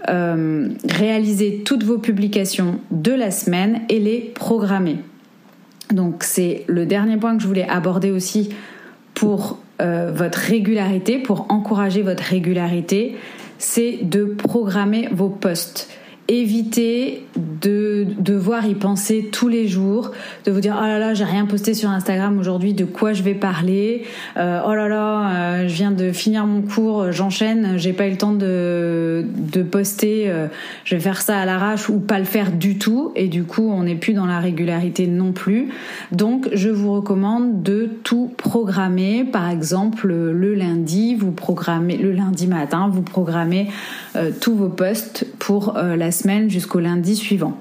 euh, 0.09 0.69
réaliser 0.89 1.61
toutes 1.63 1.83
vos 1.83 1.99
publications 1.99 2.79
de 2.89 3.11
la 3.11 3.29
semaine 3.29 3.81
et 3.89 3.99
les 3.99 4.21
programmer. 4.21 4.97
Donc 5.91 6.23
c'est 6.23 6.63
le 6.65 6.87
dernier 6.87 7.17
point 7.17 7.37
que 7.37 7.43
je 7.43 7.47
voulais 7.47 7.69
aborder 7.69 8.09
aussi 8.09 8.49
pour 9.13 9.59
euh, 9.83 10.11
votre 10.13 10.39
régularité, 10.39 11.19
pour 11.19 11.47
encourager 11.49 12.01
votre 12.01 12.23
régularité, 12.23 13.15
c'est 13.57 13.99
de 14.01 14.25
programmer 14.25 15.09
vos 15.11 15.29
posts. 15.29 15.89
Évitez 16.27 17.25
de 17.35 18.05
devoir 18.19 18.65
y 18.65 18.75
penser 18.75 19.29
tous 19.31 19.49
les 19.49 19.67
jours, 19.67 20.11
de 20.45 20.51
vous 20.51 20.61
dire 20.61 20.77
oh 20.79 20.85
là 20.85 20.97
là 20.97 21.13
j'ai 21.13 21.25
rien 21.25 21.45
posté 21.45 21.73
sur 21.73 21.89
Instagram 21.89 22.39
aujourd'hui, 22.39 22.73
de 22.73 22.85
quoi 22.85 23.11
je 23.11 23.23
vais 23.23 23.33
parler, 23.33 24.03
euh, 24.37 24.61
oh 24.65 24.73
là 24.73 24.87
là 24.87 25.29
euh, 25.29 25.67
je 25.67 25.73
viens 25.73 25.91
de 25.91 26.11
finir 26.13 26.45
mon 26.45 26.61
cours, 26.61 27.11
j'enchaîne, 27.11 27.77
j'ai 27.77 27.91
pas 27.91 28.07
eu 28.07 28.11
le 28.11 28.17
temps 28.17 28.33
de, 28.33 29.25
de 29.35 29.63
poster, 29.63 30.29
euh, 30.29 30.47
je 30.85 30.95
vais 30.95 31.01
faire 31.01 31.21
ça 31.21 31.39
à 31.39 31.45
l'arrache 31.45 31.89
ou 31.89 31.99
pas 31.99 32.19
le 32.19 32.25
faire 32.25 32.51
du 32.51 32.77
tout 32.77 33.11
et 33.15 33.27
du 33.27 33.43
coup 33.43 33.69
on 33.69 33.83
n'est 33.83 33.95
plus 33.95 34.13
dans 34.13 34.25
la 34.25 34.39
régularité 34.39 35.07
non 35.07 35.33
plus. 35.33 35.69
Donc 36.11 36.47
je 36.53 36.69
vous 36.69 36.93
recommande 36.93 37.63
de 37.63 37.89
tout 38.03 38.31
programmer, 38.37 39.25
par 39.25 39.49
exemple 39.49 40.07
le 40.07 40.53
lundi 40.53 41.15
vous 41.15 41.31
programmez 41.31 41.97
le 41.97 42.11
lundi 42.11 42.47
matin 42.47 42.89
vous 42.91 43.01
programmez 43.01 43.67
tous 44.39 44.55
vos 44.55 44.69
posts 44.69 45.25
pour 45.39 45.73
la 45.73 46.11
semaine 46.11 46.49
jusqu'au 46.49 46.79
lundi 46.79 47.15
suivant. 47.15 47.57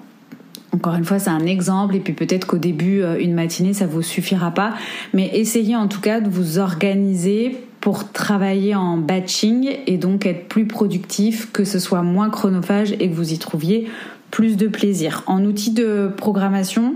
Encore 0.75 0.95
une 0.95 1.05
fois, 1.05 1.19
c'est 1.19 1.31
un 1.31 1.45
exemple 1.45 1.95
et 1.97 2.01
puis 2.01 2.15
peut-être 2.15 2.47
qu'au 2.47 2.57
début, 2.57 3.03
euh, 3.03 3.19
une 3.19 3.35
matinée, 3.35 3.75
ça 3.75 3.87
vous 3.87 4.01
suffira 4.01 4.53
pas. 4.53 4.75
Mais 5.13 5.31
essayez 5.35 5.77
en 5.77 5.87
tout 5.87 6.01
cas 6.01 6.21
de 6.21 6.31
vous 6.31 6.59
organiser 6.59 7.59
pour 7.81 8.11
travailler 8.11 8.75
en 8.75 8.97
batching 8.97 9.77
et 9.87 9.99
donc 9.99 10.25
être 10.25 10.49
plus 10.49 10.67
productif, 10.67 11.53
que 11.53 11.65
ce 11.65 11.79
soit 11.79 12.03
moins 12.03 12.31
chronophage 12.31 12.93
et 12.93 13.11
que 13.11 13.15
vous 13.15 13.33
y 13.33 13.39
trouviez 13.39 13.89
plus 14.31 14.57
de 14.57 14.67
plaisir. 14.67 15.25
En 15.27 15.45
outil 15.45 15.73
de 15.73 16.11
programmation, 16.17 16.95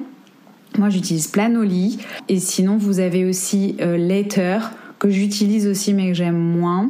moi 0.79 0.89
j'utilise 0.89 1.27
Planoly 1.27 1.99
et 2.31 2.39
sinon 2.39 2.79
vous 2.79 2.99
avez 2.99 3.27
aussi 3.27 3.77
euh, 3.81 3.99
Later 3.99 4.71
que 4.99 5.11
j'utilise 5.11 5.67
aussi 5.67 5.93
mais 5.93 6.09
que 6.09 6.15
j'aime 6.15 6.39
moins. 6.39 6.89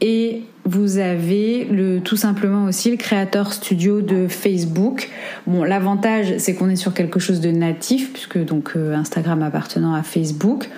Et 0.00 0.42
vous 0.68 0.98
avez 0.98 1.64
le, 1.64 2.00
tout 2.00 2.16
simplement 2.16 2.66
aussi 2.66 2.90
le 2.90 2.98
Creator 2.98 3.54
Studio 3.54 4.02
de 4.02 4.28
Facebook. 4.28 5.08
Bon, 5.46 5.64
l'avantage, 5.64 6.34
c'est 6.36 6.54
qu'on 6.54 6.68
est 6.68 6.76
sur 6.76 6.92
quelque 6.92 7.18
chose 7.18 7.40
de 7.40 7.50
natif, 7.50 8.12
puisque 8.12 8.44
donc 8.44 8.72
euh, 8.76 8.94
Instagram 8.94 9.42
appartenant 9.42 9.94
à 9.94 10.02
Facebook. 10.02 10.68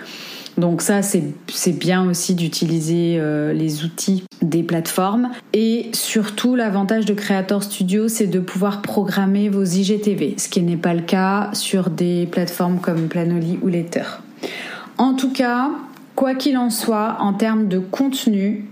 Donc 0.59 0.81
ça, 0.81 1.03
c'est 1.03 1.73
bien 1.73 2.09
aussi 2.09 2.37
d'utiliser 2.37 3.17
euh, 3.19 3.53
les 3.53 3.83
outils 3.83 4.23
des 4.43 4.63
plateformes. 4.63 5.31
Et 5.55 5.91
surtout, 5.93 6.55
l'avantage 6.55 7.05
de 7.05 7.15
Creator 7.15 7.61
Studio, 7.63 8.07
c'est 8.07 8.29
de 8.29 8.39
pouvoir 8.39 8.83
programmer 8.83 9.49
vos 9.49 9.65
IGTV, 9.65 10.35
ce 10.39 10.49
qui 10.49 10.63
n'est 10.63 10.77
pas 10.77 10.95
le 10.95 11.03
cas 11.03 11.51
sur 11.53 11.91
des 11.91 12.29
plateformes 12.31 12.79
comme 12.79 13.09
Planoly 13.09 13.59
ou 13.63 13.69
Letter. 13.69 14.05
En 14.99 15.15
tout 15.15 15.33
cas, 15.33 15.71
quoi 16.15 16.35
qu'il 16.35 16.57
en 16.59 16.71
soit, 16.71 17.17
en 17.19 17.33
termes 17.33 17.67
de 17.67 17.81
contenu, 17.81 18.67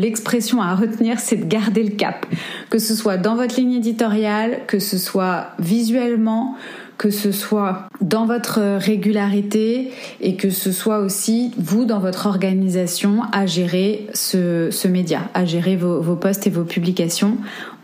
l'expression 0.00 0.60
à 0.60 0.74
retenir, 0.74 1.18
c'est 1.18 1.36
de 1.36 1.44
garder 1.44 1.82
le 1.82 1.90
cap. 1.90 2.26
Que 2.70 2.78
ce 2.78 2.94
soit 2.94 3.16
dans 3.16 3.36
votre 3.36 3.56
ligne 3.56 3.74
éditoriale, 3.74 4.60
que 4.66 4.78
ce 4.78 4.98
soit 4.98 5.48
visuellement, 5.58 6.56
que 6.98 7.10
ce 7.10 7.32
soit 7.32 7.88
dans 8.00 8.26
votre 8.26 8.60
régularité 8.78 9.90
et 10.20 10.36
que 10.36 10.50
ce 10.50 10.70
soit 10.70 11.00
aussi 11.00 11.50
vous 11.58 11.84
dans 11.84 11.98
votre 11.98 12.26
organisation 12.26 13.22
à 13.32 13.44
gérer 13.46 14.06
ce, 14.14 14.86
média, 14.86 15.28
à 15.34 15.44
gérer 15.44 15.74
vos, 15.74 16.00
vos 16.00 16.14
posts 16.14 16.46
et 16.46 16.50
vos 16.50 16.62
publications. 16.64 17.38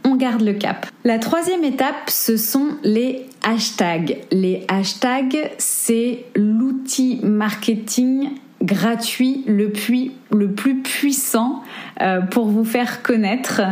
On 0.05 0.15
garde 0.15 0.43
le 0.43 0.53
cap. 0.53 0.87
La 1.05 1.19
troisième 1.19 1.65
étape, 1.65 2.09
ce 2.09 2.37
sont 2.37 2.77
les 2.85 3.27
hashtags. 3.43 4.19
Les 4.31 4.65
hashtags, 4.69 5.51
c'est 5.59 6.25
l'outil 6.37 7.19
marketing 7.25 8.31
gratuit 8.63 9.45
le 9.47 9.73
le 10.33 10.51
plus 10.51 10.83
puissant 10.83 11.63
euh, 12.01 12.21
pour 12.21 12.49
vous 12.49 12.65
faire 12.65 13.03
connaître 13.03 13.63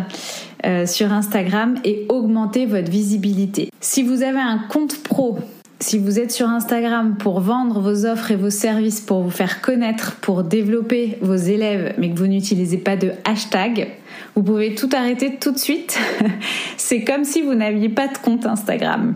euh, 0.65 0.87
sur 0.87 1.13
Instagram 1.13 1.77
et 1.85 2.07
augmenter 2.09 2.67
votre 2.67 2.91
visibilité. 2.91 3.71
Si 3.81 4.03
vous 4.03 4.23
avez 4.23 4.39
un 4.39 4.59
compte 4.59 5.03
pro, 5.03 5.39
si 5.81 5.99
vous 5.99 6.19
êtes 6.19 6.33
sur 6.33 6.49
Instagram 6.49 7.17
pour 7.19 7.41
vendre 7.41 7.81
vos 7.81 8.07
offres 8.07 8.31
et 8.31 8.37
vos 8.37 8.51
services, 8.51 9.01
pour 9.01 9.23
vous 9.23 9.31
faire 9.31 9.61
connaître, 9.61 10.17
pour 10.17 10.43
développer 10.43 11.19
vos 11.21 11.37
élèves, 11.37 11.95
mais 11.99 12.11
que 12.11 12.17
vous 12.17 12.27
n'utilisez 12.27 12.79
pas 12.79 12.97
de 12.97 13.13
hashtag, 13.25 13.89
vous 14.35 14.43
pouvez 14.43 14.75
tout 14.75 14.89
arrêter 14.93 15.37
tout 15.37 15.53
de 15.53 15.59
suite. 15.59 15.99
C'est 16.77 17.05
comme 17.05 17.25
si 17.25 17.43
vous 17.43 17.55
n'aviez 17.55 17.89
pas 17.89 18.09
de 18.09 18.17
compte 18.19 18.47
Instagram. 18.47 19.15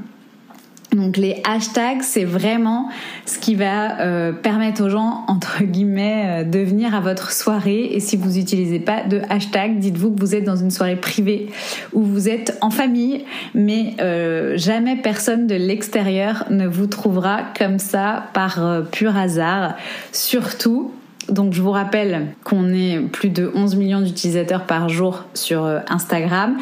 Donc 0.93 1.17
les 1.17 1.41
hashtags, 1.45 2.03
c'est 2.03 2.25
vraiment 2.25 2.89
ce 3.25 3.39
qui 3.39 3.55
va 3.55 4.01
euh, 4.01 4.33
permettre 4.33 4.83
aux 4.85 4.89
gens, 4.89 5.25
entre 5.29 5.63
guillemets, 5.63 6.25
euh, 6.27 6.45
de 6.45 6.59
venir 6.59 6.95
à 6.95 7.01
votre 7.01 7.31
soirée. 7.31 7.91
Et 7.93 8.01
si 8.01 8.17
vous 8.17 8.31
n'utilisez 8.31 8.81
pas 8.81 9.05
de 9.05 9.23
hashtag, 9.29 9.79
dites-vous 9.79 10.13
que 10.13 10.21
vous 10.21 10.35
êtes 10.35 10.45
dans 10.45 10.57
une 10.57 10.73
soirée 10.73 10.97
privée 10.97 11.49
où 11.93 12.03
vous 12.03 12.29
êtes 12.29 12.59
en 12.61 12.71
famille, 12.71 13.25
mais 13.55 13.95
euh, 14.01 14.57
jamais 14.57 14.97
personne 14.97 15.47
de 15.47 15.55
l'extérieur 15.55 16.45
ne 16.51 16.67
vous 16.67 16.87
trouvera 16.87 17.43
comme 17.57 17.79
ça 17.79 18.25
par 18.33 18.61
pur 18.91 19.17
hasard. 19.17 19.77
Surtout 20.13 20.93
donc 21.29 21.53
je 21.53 21.63
vous 21.63 21.71
rappelle 21.71 22.27
qu'on 22.43 22.73
est 22.73 22.99
plus 22.99 23.29
de 23.29 23.53
11 23.55 23.77
millions 23.77 24.01
d'utilisateurs 24.01 24.67
par 24.67 24.89
jour 24.89 25.27
sur 25.35 25.65
Instagram. 25.89 26.57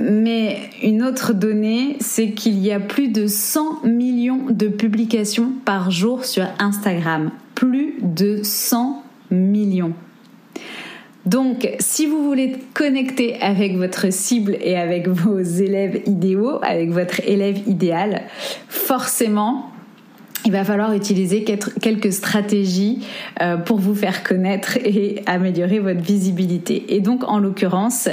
Mais 0.00 0.58
une 0.82 1.02
autre 1.02 1.32
donnée, 1.34 1.96
c'est 2.00 2.30
qu'il 2.30 2.58
y 2.58 2.72
a 2.72 2.80
plus 2.80 3.08
de 3.08 3.26
100 3.26 3.84
millions 3.84 4.46
de 4.48 4.68
publications 4.68 5.52
par 5.64 5.90
jour 5.90 6.24
sur 6.24 6.46
Instagram. 6.58 7.30
Plus 7.54 7.96
de 8.00 8.40
100 8.42 9.02
millions. 9.30 9.92
Donc, 11.26 11.68
si 11.78 12.06
vous 12.06 12.24
voulez 12.24 12.56
connecter 12.72 13.38
avec 13.40 13.76
votre 13.76 14.10
cible 14.10 14.56
et 14.60 14.76
avec 14.76 15.06
vos 15.06 15.38
élèves 15.38 16.00
idéaux, 16.06 16.58
avec 16.62 16.90
votre 16.90 17.20
élève 17.26 17.68
idéal, 17.68 18.22
forcément, 18.68 19.69
il 20.44 20.52
va 20.52 20.64
falloir 20.64 20.92
utiliser 20.94 21.44
quelques 21.44 22.12
stratégies 22.12 23.04
euh, 23.40 23.56
pour 23.56 23.78
vous 23.78 23.94
faire 23.94 24.22
connaître 24.22 24.76
et 24.84 25.22
améliorer 25.26 25.78
votre 25.78 26.00
visibilité. 26.00 26.94
Et 26.94 27.00
donc, 27.00 27.24
en 27.28 27.38
l'occurrence, 27.38 28.08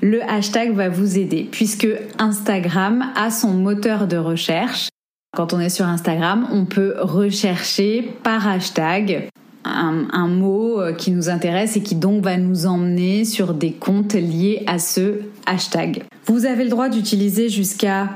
le 0.00 0.22
hashtag 0.22 0.72
va 0.74 0.88
vous 0.88 1.18
aider 1.18 1.48
puisque 1.50 1.88
Instagram 2.18 3.04
a 3.16 3.30
son 3.30 3.52
moteur 3.52 4.06
de 4.06 4.16
recherche. 4.16 4.88
Quand 5.34 5.54
on 5.54 5.60
est 5.60 5.70
sur 5.70 5.86
Instagram, 5.86 6.46
on 6.52 6.66
peut 6.66 6.94
rechercher 7.00 8.02
par 8.22 8.46
hashtag 8.46 9.28
un, 9.64 10.28
mot 10.28 10.80
euh, 10.80 10.92
qui 10.92 11.10
nous 11.10 11.28
intéresse 11.30 11.76
et 11.76 11.82
qui 11.82 11.94
donc 11.94 12.22
va 12.22 12.36
nous 12.36 12.66
emmener 12.66 13.24
sur 13.24 13.54
des 13.54 13.72
comptes 13.72 14.14
liés 14.14 14.62
à 14.66 14.78
ce 14.78 15.20
hashtag. 15.46 16.02
Vous 16.26 16.46
avez 16.46 16.64
le 16.64 16.70
droit 16.70 16.88
d'utiliser 16.88 17.48
jusqu'à 17.48 18.10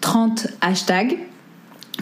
30 0.00 0.46
hashtags 0.60 1.18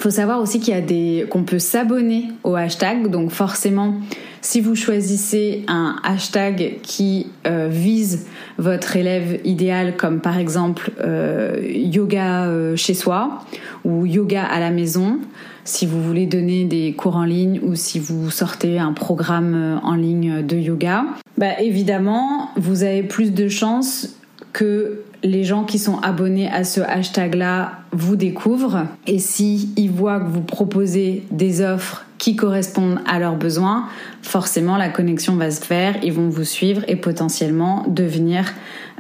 faut 0.01 0.11
savoir 0.11 0.41
aussi 0.41 0.61
qu'il 0.61 0.75
y 0.75 0.77
a 0.77 0.81
des 0.81 1.27
qu'on 1.29 1.45
peut 1.45 1.59
s'abonner 1.59 2.29
au 2.43 2.55
hashtag. 2.55 3.09
Donc 3.09 3.31
forcément, 3.31 3.97
si 4.41 4.61
vous 4.61 4.75
choisissez 4.75 5.65
un 5.69 5.97
hashtag 6.03 6.79
qui 6.83 7.27
euh, 7.47 7.69
vise 7.71 8.27
votre 8.57 8.97
élève 8.97 9.41
idéal, 9.45 9.97
comme 9.97 10.21
par 10.21 10.39
exemple 10.39 10.93
euh, 11.03 11.61
yoga 11.63 12.47
euh, 12.47 12.77
chez 12.77 12.95
soi 12.95 13.45
ou 13.85 14.07
yoga 14.07 14.43
à 14.45 14.59
la 14.59 14.71
maison, 14.71 15.19
si 15.65 15.87
vous 15.87 16.03
voulez 16.03 16.27
donner 16.27 16.65
des 16.65 16.95
cours 16.95 17.17
en 17.17 17.25
ligne 17.25 17.61
ou 17.63 17.75
si 17.75 17.99
vous 17.99 18.31
sortez 18.31 18.79
un 18.79 18.93
programme 18.93 19.81
en 19.83 19.95
ligne 19.95 20.45
de 20.45 20.57
yoga, 20.57 21.05
bah 21.37 21.61
évidemment, 21.61 22.51
vous 22.57 22.83
avez 22.83 23.03
plus 23.03 23.33
de 23.33 23.49
chances 23.49 24.17
que 24.53 25.03
les 25.23 25.45
gens 25.45 25.65
qui 25.65 25.79
sont 25.79 25.99
abonnés 26.01 26.51
à 26.51 26.65
ce 26.65 26.81
hashtag-là 26.81 27.73
vous 27.93 28.17
découvrent 28.17 28.87
et 29.07 29.19
si 29.19 29.73
voient 29.91 30.21
que 30.21 30.29
vous 30.31 30.43
proposez 30.43 31.25
des 31.31 31.61
offres 31.61 32.07
qui 32.19 32.37
correspondent 32.37 33.01
à 33.07 33.19
leurs 33.19 33.37
besoins, 33.37 33.87
forcément 34.23 34.77
la 34.77 34.89
connexion 34.89 35.37
va 35.37 35.51
se 35.51 35.65
faire, 35.65 35.97
ils 36.03 36.13
vont 36.13 36.29
vous 36.29 36.45
suivre 36.45 36.83
et 36.89 36.97
potentiellement 36.97 37.85
devenir 37.89 38.53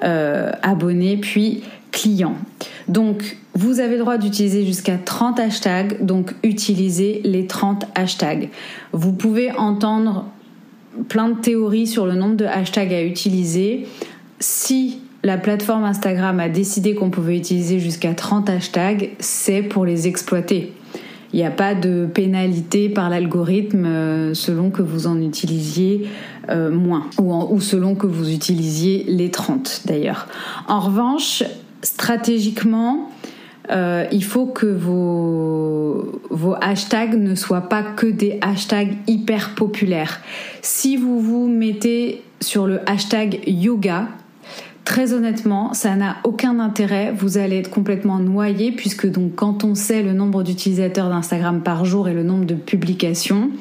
euh, 0.04 0.50
abonnés 0.62 1.16
puis 1.16 1.62
clients. 1.92 2.36
Donc 2.88 3.36
vous 3.54 3.80
avez 3.80 3.94
le 3.94 4.00
droit 4.00 4.18
d'utiliser 4.18 4.64
jusqu'à 4.64 4.96
30 4.96 5.40
hashtags, 5.40 6.04
donc 6.04 6.34
utilisez 6.42 7.20
les 7.24 7.46
30 7.46 7.86
hashtags. 7.94 8.48
Vous 8.92 9.12
pouvez 9.12 9.52
entendre 9.52 10.26
plein 11.08 11.28
de 11.28 11.40
théories 11.40 11.86
sur 11.86 12.06
le 12.06 12.14
nombre 12.14 12.36
de 12.36 12.44
hashtags 12.44 12.92
à 12.92 13.02
utiliser. 13.02 13.86
Si 14.38 15.00
la 15.22 15.36
plateforme 15.36 15.84
Instagram 15.84 16.40
a 16.40 16.48
décidé 16.48 16.94
qu'on 16.94 17.10
pouvait 17.10 17.36
utiliser 17.36 17.78
jusqu'à 17.78 18.14
30 18.14 18.48
hashtags, 18.48 19.10
c'est 19.18 19.62
pour 19.62 19.84
les 19.84 20.08
exploiter. 20.08 20.72
Il 21.32 21.36
n'y 21.36 21.46
a 21.46 21.50
pas 21.50 21.74
de 21.74 22.08
pénalité 22.12 22.88
par 22.88 23.08
l'algorithme 23.08 23.86
euh, 23.86 24.34
selon 24.34 24.70
que 24.70 24.82
vous 24.82 25.06
en 25.06 25.20
utilisiez 25.20 26.08
euh, 26.48 26.70
moins 26.70 27.06
ou, 27.20 27.60
selon 27.60 27.94
que 27.94 28.06
vous 28.06 28.32
utilisiez 28.32 29.04
les 29.06 29.30
30 29.30 29.82
d'ailleurs. 29.84 30.26
En 30.66 30.80
revanche, 30.80 31.44
stratégiquement, 31.82 33.10
euh, 33.70 34.06
il 34.10 34.24
faut 34.24 34.46
que 34.46 34.66
vos, 34.66 36.20
vos 36.30 36.56
hashtags 36.60 37.16
ne 37.16 37.36
soient 37.36 37.68
pas 37.68 37.82
que 37.82 38.06
des 38.06 38.38
hashtags 38.40 38.96
hyper 39.06 39.54
populaires. 39.54 40.20
Si 40.62 40.96
vous 40.96 41.20
vous 41.20 41.46
mettez 41.46 42.22
sur 42.40 42.66
le 42.66 42.80
hashtag 42.90 43.38
yoga, 43.46 44.08
Très 44.90 45.12
honnêtement, 45.12 45.72
ça 45.72 45.94
n'a 45.94 46.16
aucun 46.24 46.58
intérêt. 46.58 47.12
Vous 47.16 47.38
allez 47.38 47.58
être 47.58 47.70
complètement 47.70 48.18
noyé 48.18 48.72
puisque 48.72 49.08
donc 49.08 49.36
quand 49.36 49.62
on 49.62 49.76
sait 49.76 50.02
le 50.02 50.14
nombre 50.14 50.42
d'utilisateurs 50.42 51.08
d'Instagram 51.08 51.62
par 51.62 51.84
jour 51.84 52.08
et 52.08 52.12
le 52.12 52.24
nombre 52.24 52.44
de 52.44 52.56
publications, 52.56 53.52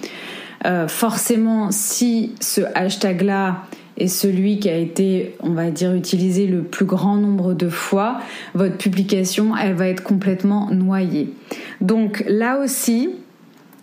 euh, 0.65 0.87
forcément, 0.87 1.69
si 1.69 2.33
ce 2.39 2.61
hashtag-là 2.73 3.65
est 3.97 4.07
celui 4.07 4.57
qui 4.57 4.69
a 4.69 4.75
été, 4.75 5.35
on 5.41 5.51
va 5.51 5.69
dire, 5.69 5.93
utilisé 5.93 6.47
le 6.47 6.63
plus 6.63 6.85
grand 6.85 7.17
nombre 7.17 7.53
de 7.53 7.69
fois, 7.69 8.17
votre 8.55 8.77
publication, 8.77 9.55
elle 9.55 9.75
va 9.75 9.87
être 9.87 10.01
complètement 10.01 10.71
noyée. 10.71 11.31
Donc 11.79 12.23
là 12.27 12.57
aussi, 12.57 13.11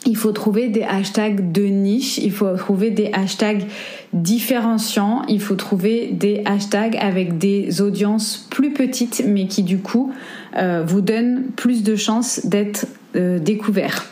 il 0.06 0.16
faut 0.16 0.32
trouver 0.32 0.68
des 0.68 0.82
hashtags 0.82 1.52
de 1.52 1.62
niche, 1.62 2.18
il 2.18 2.30
faut 2.30 2.54
trouver 2.56 2.90
des 2.90 3.10
hashtags 3.12 3.66
différenciants, 4.12 5.22
il 5.28 5.40
faut 5.40 5.56
trouver 5.56 6.10
des 6.12 6.42
hashtags 6.44 6.96
avec 6.96 7.38
des 7.38 7.80
audiences 7.80 8.46
plus 8.50 8.72
petites 8.72 9.24
mais 9.26 9.46
qui 9.46 9.62
du 9.62 9.78
coup 9.78 10.12
euh, 10.56 10.82
vous 10.86 11.00
donnent 11.00 11.44
plus 11.56 11.82
de 11.82 11.96
chances 11.96 12.46
d'être 12.46 12.86
euh, 13.14 13.38
découverts. 13.38 14.06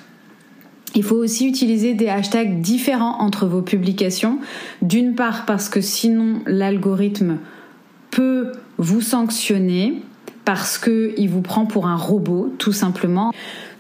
Il 0.94 1.02
faut 1.02 1.16
aussi 1.16 1.48
utiliser 1.48 1.94
des 1.94 2.09
hashtags 2.09 2.61
différents 2.61 3.18
entre 3.18 3.46
vos 3.46 3.62
publications. 3.62 4.38
D'une 4.80 5.14
part 5.14 5.44
parce 5.44 5.68
que 5.68 5.80
sinon 5.80 6.40
l'algorithme 6.46 7.38
peut 8.11 8.52
vous 8.78 9.00
sanctionner 9.00 10.02
parce 10.44 10.78
qu'il 10.78 11.28
vous 11.28 11.40
prend 11.40 11.66
pour 11.66 11.87
un 11.87 11.96
robot 11.96 12.54
tout 12.59 12.72
simplement. 12.72 13.33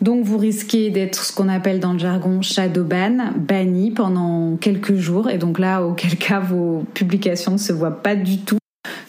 Donc 0.04 0.22
vous 0.22 0.36
risquez 0.36 0.90
d'être 0.90 1.24
ce 1.24 1.34
qu'on 1.34 1.48
appelle 1.48 1.80
dans 1.80 1.94
le 1.94 1.98
jargon 1.98 2.42
shadow 2.42 2.84
ban, 2.84 3.32
banni 3.36 3.90
pendant 3.90 4.56
quelques 4.56 4.96
jours 4.96 5.30
et 5.30 5.38
donc 5.38 5.58
là 5.58 5.82
auquel 5.82 6.18
cas 6.18 6.40
vos 6.40 6.84
publications 6.92 7.52
ne 7.52 7.56
se 7.56 7.72
voient 7.72 8.02
pas 8.02 8.14
du 8.14 8.40
tout. 8.40 8.58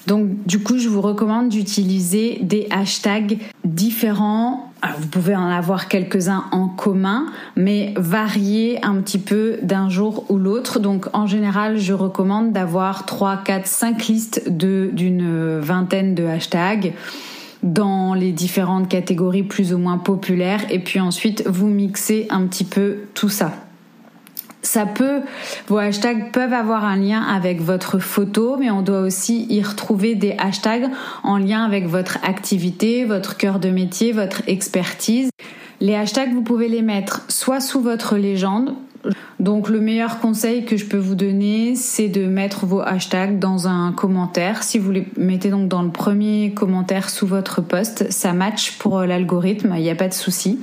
Donc 0.08 0.30
du 0.46 0.60
coup 0.60 0.78
je 0.78 0.88
vous 0.88 1.02
recommande 1.02 1.50
d'utiliser 1.50 2.40
des 2.42 2.68
hashtags 2.72 3.40
différents. 3.66 4.72
vous 4.98 5.08
pouvez 5.08 5.36
en 5.36 5.50
avoir 5.50 5.90
quelques-uns 5.90 6.46
en 6.54 6.70
commun, 6.70 7.26
mais 7.58 7.94
varier 7.98 8.80
un 8.82 9.02
petit 9.02 9.20
peu 9.20 9.58
d'un 9.64 9.90
jour 9.90 10.26
ou 10.30 10.38
l'autre. 10.38 10.80
Donc 10.80 11.08
en 11.12 11.28
général 11.28 11.78
je 11.78 11.92
recommande 11.92 12.54
d'avoir 12.54 13.06
3, 13.06 13.42
4, 13.44 13.68
5 13.68 14.08
listes 14.08 14.50
d'une 14.50 15.60
vingtaine 15.60 16.16
de 16.16 16.24
hashtags 16.24 16.94
dans 17.66 18.14
les 18.14 18.32
différentes 18.32 18.88
catégories 18.88 19.44
plus 19.44 19.74
ou 19.74 19.78
moins 19.78 19.98
populaires 19.98 20.62
et 20.70 20.80
puis 20.80 21.00
ensuite 21.00 21.44
vous 21.48 21.68
mixez 21.68 22.28
un 22.30 22.46
petit 22.46 22.64
peu 22.64 23.00
tout 23.14 23.28
ça. 23.28 23.52
Ça 24.62 24.86
peut, 24.86 25.22
vos 25.68 25.78
hashtags 25.78 26.32
peuvent 26.32 26.54
avoir 26.54 26.86
un 26.86 26.96
lien 26.96 27.22
avec 27.22 27.62
votre 27.62 28.00
photo, 28.00 28.58
mais 28.58 28.72
on 28.72 28.82
doit 28.82 29.02
aussi 29.02 29.46
y 29.50 29.62
retrouver 29.62 30.16
des 30.16 30.36
hashtags 30.40 30.90
en 31.24 31.38
lien 31.38 31.64
avec 31.64 31.88
votre 31.88 32.18
activité, 32.24 33.06
votre 33.06 33.38
cœur 33.38 33.60
de 33.60 33.70
métier, 33.70 34.12
votre 34.12 34.42
expertise. 34.48 35.30
Les 35.82 35.94
hashtags, 35.94 36.34
vous 36.34 36.42
pouvez 36.42 36.68
les 36.68 36.82
mettre 36.82 37.26
soit 37.30 37.60
sous 37.60 37.82
votre 37.82 38.16
légende, 38.16 38.74
donc 39.40 39.70
le 39.70 39.80
meilleur 39.80 40.20
conseil 40.20 40.66
que 40.66 40.78
je 40.78 40.86
peux 40.86 40.98
vous 40.98 41.16
donner, 41.16 41.76
c'est 41.76 42.08
de 42.08 42.26
mettre 42.26 42.66
vos 42.66 42.82
hashtags 42.82 43.38
dans 43.38 43.68
un 43.68 43.92
commentaire. 43.92 44.64
Si 44.64 44.80
vous 44.80 44.92
les 44.92 45.08
mettez 45.18 45.50
donc 45.50 45.68
dans 45.68 45.82
le 45.82 45.92
premier 45.92 46.52
commentaire 46.54 47.10
sous 47.10 47.28
votre 47.28 47.62
post, 47.62 48.12
ça 48.12 48.34
match 48.34 48.78
pour 48.78 49.00
euh, 49.00 49.06
l'algorithme, 49.06 49.74
il 49.76 49.82
n'y 49.82 49.90
a 49.90 49.96
pas 49.96 50.08
de 50.08 50.14
souci. 50.14 50.60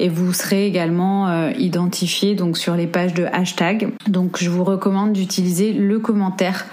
Et 0.00 0.08
vous 0.08 0.32
serez 0.32 0.66
également 0.66 1.28
euh, 1.28 1.50
identifié 1.58 2.34
donc 2.34 2.58
sur 2.58 2.74
les 2.74 2.86
pages 2.86 3.14
de 3.14 3.24
hashtags. 3.24 3.88
Donc 4.08 4.38
je 4.40 4.50
vous 4.50 4.64
recommande 4.64 5.12
d'utiliser 5.12 5.72
le 5.72 5.98
commentaire 5.98 6.66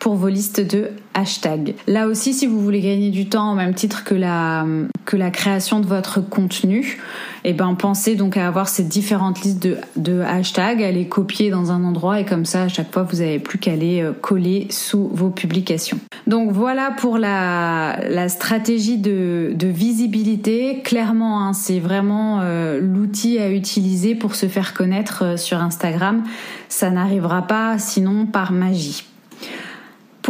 pour 0.00 0.14
vos 0.16 0.28
listes 0.28 0.60
de 0.60 0.90
hashtags. 1.14 1.74
Là 1.86 2.08
aussi, 2.08 2.32
si 2.32 2.46
vous 2.46 2.60
voulez 2.60 2.80
gagner 2.80 3.10
du 3.10 3.28
temps 3.28 3.52
au 3.52 3.54
même 3.54 3.74
titre 3.74 4.02
que 4.02 4.14
la, 4.14 4.64
que 5.04 5.16
la 5.16 5.30
création 5.30 5.78
de 5.78 5.86
votre 5.86 6.20
contenu, 6.20 6.98
et 7.44 7.50
eh 7.50 7.52
ben 7.52 7.74
pensez 7.74 8.16
donc 8.16 8.36
à 8.36 8.46
avoir 8.46 8.68
ces 8.68 8.82
différentes 8.82 9.42
listes 9.42 9.62
de, 9.62 9.76
de 9.96 10.20
hashtags, 10.20 10.82
à 10.82 10.90
les 10.90 11.06
copier 11.06 11.50
dans 11.50 11.70
un 11.70 11.84
endroit 11.84 12.18
et 12.20 12.24
comme 12.24 12.44
ça, 12.44 12.62
à 12.62 12.68
chaque 12.68 12.92
fois, 12.92 13.02
vous 13.02 13.18
n'avez 13.18 13.38
plus 13.38 13.58
qu'à 13.58 13.76
les 13.76 14.02
euh, 14.02 14.12
coller 14.12 14.66
sous 14.70 15.08
vos 15.08 15.30
publications. 15.30 15.98
Donc 16.26 16.50
voilà 16.52 16.92
pour 16.96 17.18
la, 17.18 17.98
la 18.08 18.28
stratégie 18.28 18.98
de, 18.98 19.52
de 19.54 19.66
visibilité. 19.66 20.80
Clairement, 20.82 21.44
hein, 21.44 21.52
c'est 21.52 21.78
vraiment 21.78 22.40
euh, 22.40 22.80
l'outil 22.80 23.38
à 23.38 23.50
utiliser 23.50 24.14
pour 24.14 24.34
se 24.34 24.46
faire 24.46 24.72
connaître 24.72 25.24
euh, 25.24 25.36
sur 25.36 25.60
Instagram. 25.60 26.24
Ça 26.68 26.90
n'arrivera 26.90 27.46
pas 27.46 27.78
sinon 27.78 28.26
par 28.26 28.52
magie. 28.52 29.09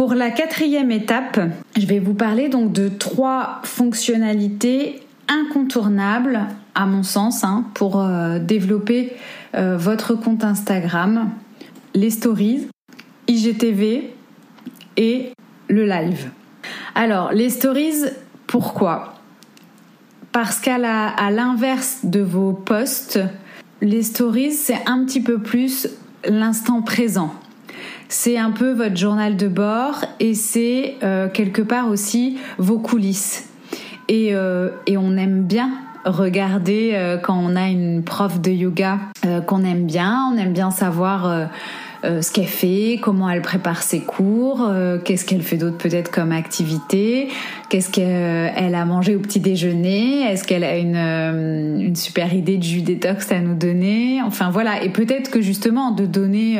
Pour 0.01 0.15
la 0.15 0.31
quatrième 0.31 0.89
étape, 0.89 1.39
je 1.79 1.85
vais 1.85 1.99
vous 1.99 2.15
parler 2.15 2.49
donc 2.49 2.73
de 2.73 2.89
trois 2.89 3.61
fonctionnalités 3.63 4.99
incontournables, 5.27 6.39
à 6.73 6.87
mon 6.87 7.03
sens, 7.03 7.43
hein, 7.43 7.65
pour 7.75 8.01
euh, 8.01 8.39
développer 8.39 9.13
euh, 9.53 9.77
votre 9.77 10.15
compte 10.15 10.43
Instagram 10.43 11.29
les 11.93 12.09
stories, 12.09 12.67
IGTV 13.27 14.11
et 14.97 15.33
le 15.67 15.85
live. 15.85 16.31
Alors, 16.95 17.31
les 17.31 17.51
stories, 17.51 18.05
pourquoi? 18.47 19.13
Parce 20.31 20.59
qu'à 20.59 20.79
l'inverse 20.79 21.99
de 22.01 22.21
vos 22.21 22.53
posts, 22.53 23.19
les 23.81 24.01
stories, 24.01 24.53
c'est 24.53 24.81
un 24.87 25.05
petit 25.05 25.21
peu 25.21 25.37
plus 25.37 25.87
l'instant 26.25 26.81
présent. 26.81 27.35
C'est 28.13 28.37
un 28.37 28.51
peu 28.51 28.73
votre 28.73 28.97
journal 28.97 29.37
de 29.37 29.47
bord 29.47 30.03
et 30.19 30.33
c'est 30.33 30.95
euh, 31.01 31.29
quelque 31.29 31.61
part 31.61 31.87
aussi 31.87 32.37
vos 32.57 32.77
coulisses. 32.77 33.47
Et, 34.09 34.35
euh, 34.35 34.67
et 34.85 34.97
on 34.97 35.15
aime 35.15 35.43
bien 35.43 35.71
regarder 36.03 36.91
euh, 36.93 37.17
quand 37.17 37.39
on 37.41 37.55
a 37.55 37.69
une 37.69 38.03
prof 38.03 38.41
de 38.41 38.51
yoga 38.51 38.99
qu'on 39.47 39.63
aime 39.63 39.85
bien, 39.85 40.29
on 40.29 40.37
aime 40.37 40.51
bien 40.51 40.71
savoir 40.71 41.47
ce 42.03 42.31
qu'elle 42.33 42.47
fait, 42.47 42.99
comment 43.01 43.29
elle 43.29 43.43
prépare 43.43 43.81
ses 43.81 44.01
cours, 44.01 44.69
qu'est-ce 45.05 45.23
qu'elle 45.23 45.43
fait 45.43 45.57
d'autre 45.57 45.77
peut-être 45.77 46.09
comme 46.11 46.31
activité, 46.31 47.29
qu'est-ce 47.69 47.91
qu'elle 47.91 48.75
a 48.75 48.85
mangé 48.85 49.15
au 49.15 49.19
petit 49.19 49.39
déjeuner, 49.39 50.23
est-ce 50.23 50.43
qu'elle 50.43 50.63
a 50.63 50.75
une, 50.77 50.95
une 51.79 51.95
super 51.95 52.33
idée 52.33 52.57
de 52.57 52.63
jus 52.63 52.81
détox 52.81 53.31
à 53.31 53.39
nous 53.39 53.53
donner, 53.53 54.21
enfin 54.25 54.49
voilà, 54.49 54.83
et 54.83 54.89
peut-être 54.89 55.29
que 55.29 55.39
justement 55.39 55.91
de 55.91 56.07
donner 56.07 56.59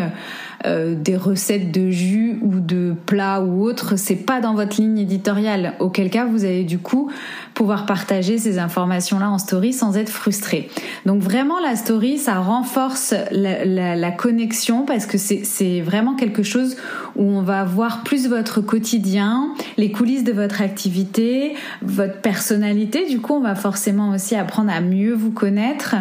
euh, 0.66 0.96
des 0.96 1.16
recettes 1.16 1.72
de 1.72 1.90
jus 1.90 2.38
ou 2.42 2.60
de 2.60 2.94
plats 3.06 3.42
ou 3.42 3.64
autres, 3.64 3.96
c'est 3.96 4.16
pas 4.16 4.42
dans 4.42 4.54
votre 4.54 4.80
ligne 4.80 5.00
éditoriale. 5.00 5.74
Auquel 5.80 6.10
cas, 6.10 6.26
vous 6.26 6.46
allez 6.46 6.64
du 6.64 6.78
coup 6.78 7.12
pouvoir 7.54 7.86
partager 7.86 8.38
ces 8.38 8.60
informations-là 8.60 9.30
en 9.30 9.38
story 9.38 9.74
sans 9.74 9.98
être 9.98 10.10
frustré. 10.10 10.70
Donc 11.06 11.22
vraiment, 11.22 11.60
la 11.60 11.76
story, 11.76 12.18
ça 12.18 12.40
renforce 12.40 13.14
la, 13.32 14.12
connexion 14.12 14.86
parce 14.86 15.06
que 15.06 15.18
c'est 15.18 15.82
vraiment 15.82 16.16
quelque 16.16 16.44
chose 16.44 16.76
où 17.16 17.24
on 17.24 17.42
va 17.42 17.64
voir 17.64 18.04
plus 18.04 18.28
votre 18.28 18.62
quotidien, 18.62 19.54
les 19.78 19.92
coulisses 19.92 20.24
de 20.24 20.34
votre 20.34 20.62
activité, 20.62 21.56
votre 21.82 22.20
personnalité. 22.20 23.08
Du 23.08 23.20
coup, 23.20 23.34
on 23.34 23.42
va 23.42 23.56
forcément 23.56 24.10
aussi 24.10 24.36
apprendre 24.36 24.72
à 24.72 24.82
mieux 24.82 25.14
vous 25.14 25.32
connaître 25.32 25.96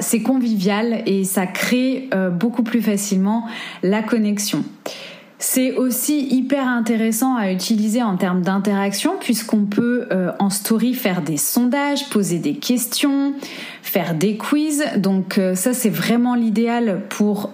c'est 0.00 0.22
convivial 0.22 1.02
et 1.06 1.24
ça 1.24 1.46
crée 1.46 2.08
euh, 2.14 2.30
beaucoup 2.30 2.62
plus 2.62 2.82
facilement 2.82 3.46
la 3.82 4.02
connexion. 4.02 4.64
C'est 5.38 5.76
aussi 5.76 6.26
hyper 6.28 6.66
intéressant 6.66 7.36
à 7.36 7.52
utiliser 7.52 8.02
en 8.02 8.16
termes 8.16 8.40
d'interaction 8.40 9.14
puisqu'on 9.20 9.66
peut 9.66 10.06
euh, 10.10 10.32
en 10.38 10.48
story 10.48 10.94
faire 10.94 11.20
des 11.20 11.36
sondages, 11.36 12.08
poser 12.08 12.38
des 12.38 12.54
questions, 12.54 13.34
faire 13.82 14.14
des 14.14 14.38
quiz. 14.38 14.84
Donc 14.96 15.36
euh, 15.36 15.54
ça 15.54 15.74
c'est 15.74 15.90
vraiment 15.90 16.34
l'idéal 16.34 17.02
pour 17.10 17.52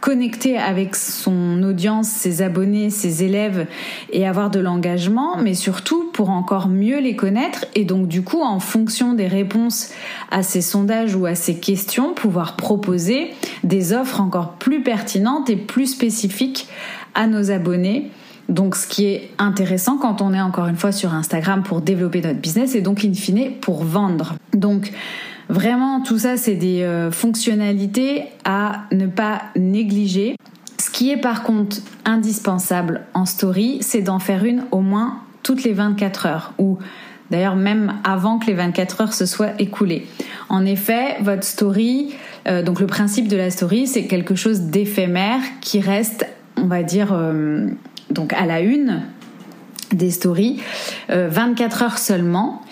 connecter 0.00 0.58
avec 0.58 0.96
son 0.96 1.62
audience, 1.62 2.08
ses 2.08 2.42
abonnés, 2.42 2.90
ses 2.90 3.22
élèves 3.22 3.66
et 4.12 4.26
avoir 4.26 4.50
de 4.50 4.58
l'engagement, 4.58 5.36
mais 5.36 5.54
surtout 5.54 6.10
pour 6.12 6.30
encore 6.30 6.68
mieux 6.68 7.00
les 7.00 7.16
connaître 7.16 7.66
et 7.74 7.84
donc 7.84 8.08
du 8.08 8.22
coup 8.22 8.40
en 8.40 8.60
fonction 8.60 9.14
des 9.14 9.26
réponses 9.26 9.90
à 10.30 10.42
ces 10.42 10.62
sondages 10.62 11.14
ou 11.14 11.26
à 11.26 11.34
ces 11.34 11.58
questions, 11.58 12.14
pouvoir 12.14 12.56
proposer 12.56 13.30
des 13.62 13.92
offres 13.92 14.20
encore 14.20 14.54
plus 14.54 14.82
pertinentes 14.82 15.50
et 15.50 15.56
plus 15.56 15.86
spécifiques 15.86 16.68
à 17.14 17.26
nos 17.26 17.50
abonnés. 17.50 18.10
Donc 18.48 18.74
ce 18.74 18.88
qui 18.88 19.06
est 19.06 19.30
intéressant 19.38 19.96
quand 19.96 20.22
on 20.22 20.34
est 20.34 20.40
encore 20.40 20.66
une 20.66 20.76
fois 20.76 20.92
sur 20.92 21.14
Instagram 21.14 21.62
pour 21.62 21.80
développer 21.82 22.20
notre 22.20 22.40
business 22.40 22.74
et 22.74 22.80
donc 22.80 23.04
in 23.04 23.14
fine 23.14 23.52
pour 23.60 23.84
vendre. 23.84 24.34
Donc 24.54 24.90
Vraiment, 25.50 26.00
tout 26.00 26.18
ça, 26.18 26.36
c'est 26.36 26.54
des 26.54 26.82
euh, 26.82 27.10
fonctionnalités 27.10 28.26
à 28.44 28.82
ne 28.92 29.08
pas 29.08 29.42
négliger. 29.56 30.36
Ce 30.78 30.90
qui 30.90 31.10
est 31.10 31.16
par 31.16 31.42
contre 31.42 31.78
indispensable 32.04 33.00
en 33.14 33.26
story, 33.26 33.78
c'est 33.80 34.00
d'en 34.00 34.20
faire 34.20 34.44
une 34.44 34.62
au 34.70 34.78
moins 34.78 35.18
toutes 35.42 35.64
les 35.64 35.72
24 35.72 36.26
heures 36.26 36.52
ou 36.58 36.78
d'ailleurs 37.32 37.56
même 37.56 37.94
avant 38.04 38.38
que 38.38 38.46
les 38.46 38.54
24 38.54 39.00
heures 39.00 39.12
se 39.12 39.26
soient 39.26 39.50
écoulées. 39.58 40.06
En 40.48 40.64
effet, 40.64 41.16
votre 41.20 41.42
story, 41.42 42.14
euh, 42.46 42.62
donc 42.62 42.78
le 42.78 42.86
principe 42.86 43.26
de 43.26 43.36
la 43.36 43.50
story, 43.50 43.88
c'est 43.88 44.04
quelque 44.04 44.36
chose 44.36 44.60
d'éphémère 44.60 45.40
qui 45.60 45.80
reste, 45.80 46.28
on 46.58 46.66
va 46.66 46.84
dire, 46.84 47.08
euh, 47.12 47.66
donc 48.10 48.32
à 48.34 48.46
la 48.46 48.60
une 48.60 49.02
des 49.92 50.12
stories, 50.12 50.60
24 51.08 51.82
heures 51.82 51.98
seulement. 51.98 52.62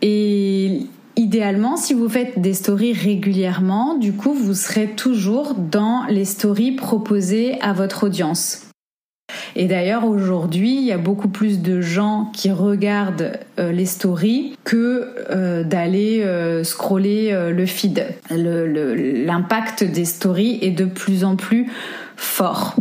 Et 0.00 0.86
idéalement, 1.16 1.76
si 1.76 1.94
vous 1.94 2.08
faites 2.08 2.38
des 2.38 2.54
stories 2.54 2.92
régulièrement, 2.92 3.96
du 3.96 4.12
coup, 4.12 4.32
vous 4.32 4.54
serez 4.54 4.90
toujours 4.90 5.54
dans 5.54 6.04
les 6.08 6.24
stories 6.24 6.72
proposées 6.72 7.60
à 7.60 7.72
votre 7.72 8.04
audience. 8.04 8.62
Et 9.56 9.66
d'ailleurs, 9.66 10.04
aujourd'hui, 10.04 10.76
il 10.76 10.82
y 10.82 10.92
a 10.92 10.98
beaucoup 10.98 11.28
plus 11.28 11.60
de 11.60 11.80
gens 11.80 12.30
qui 12.34 12.50
regardent 12.50 13.38
euh, 13.58 13.72
les 13.72 13.86
stories 13.86 14.56
que 14.64 15.14
euh, 15.30 15.64
d'aller 15.64 16.22
euh, 16.22 16.64
scroller 16.64 17.32
le 17.50 17.66
feed. 17.66 18.06
L'impact 18.30 19.84
des 19.84 20.04
stories 20.04 20.58
est 20.62 20.72
de 20.72 20.84
plus 20.84 21.24
en 21.24 21.36
plus 21.36 21.70
fort. 22.16 22.76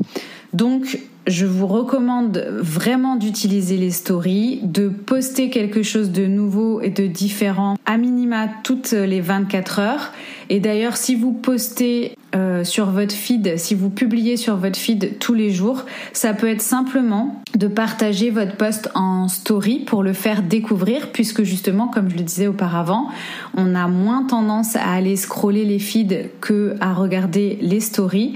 Donc, 0.54 1.00
je 1.28 1.46
vous 1.46 1.68
recommande 1.68 2.46
vraiment 2.60 3.16
d'utiliser 3.16 3.78
les 3.78 3.92
stories, 3.92 4.60
de 4.64 4.90
poster 4.90 5.50
quelque 5.50 5.84
chose 5.84 6.12
de 6.12 6.26
nouveau 6.26 6.82
et 6.82 6.90
de 6.90 7.08
différent 7.08 7.78
à 7.86 7.98
minima 7.98 8.48
toutes 8.64 8.92
les 8.92 9.22
24 9.22 9.80
heures. 9.80 10.12
Et 10.50 10.60
d'ailleurs, 10.60 10.98
si 10.98 11.16
vous 11.16 11.32
postez 11.32 12.16
euh, 12.36 12.64
sur 12.64 12.88
votre 12.90 13.14
feed, 13.14 13.58
si 13.58 13.76
vous 13.76 13.90
publiez 13.90 14.38
sur 14.38 14.58
votre 14.58 14.78
feed 14.78 15.20
tous 15.20 15.34
les 15.34 15.52
jours, 15.52 15.86
ça 16.14 16.34
peut 16.34 16.50
être 16.50 16.62
simplement 16.62 17.42
de 17.56 17.68
partager 17.68 18.32
votre 18.32 18.56
post 18.56 18.90
en 18.96 19.28
story 19.28 19.80
pour 19.80 20.04
le 20.04 20.14
faire 20.14 20.42
découvrir, 20.42 21.12
puisque 21.12 21.44
justement, 21.44 21.88
comme 21.88 22.10
je 22.10 22.16
le 22.16 22.24
disais 22.24 22.48
auparavant, 22.48 23.10
on 23.56 23.76
a 23.76 23.88
moins 23.88 24.24
tendance 24.24 24.76
à 24.76 24.92
aller 24.92 25.16
scroller 25.16 25.66
les 25.66 25.80
feeds 25.80 26.30
que 26.42 26.76
à 26.82 26.94
regarder 26.94 27.58
les 27.62 27.80
stories. 27.80 28.36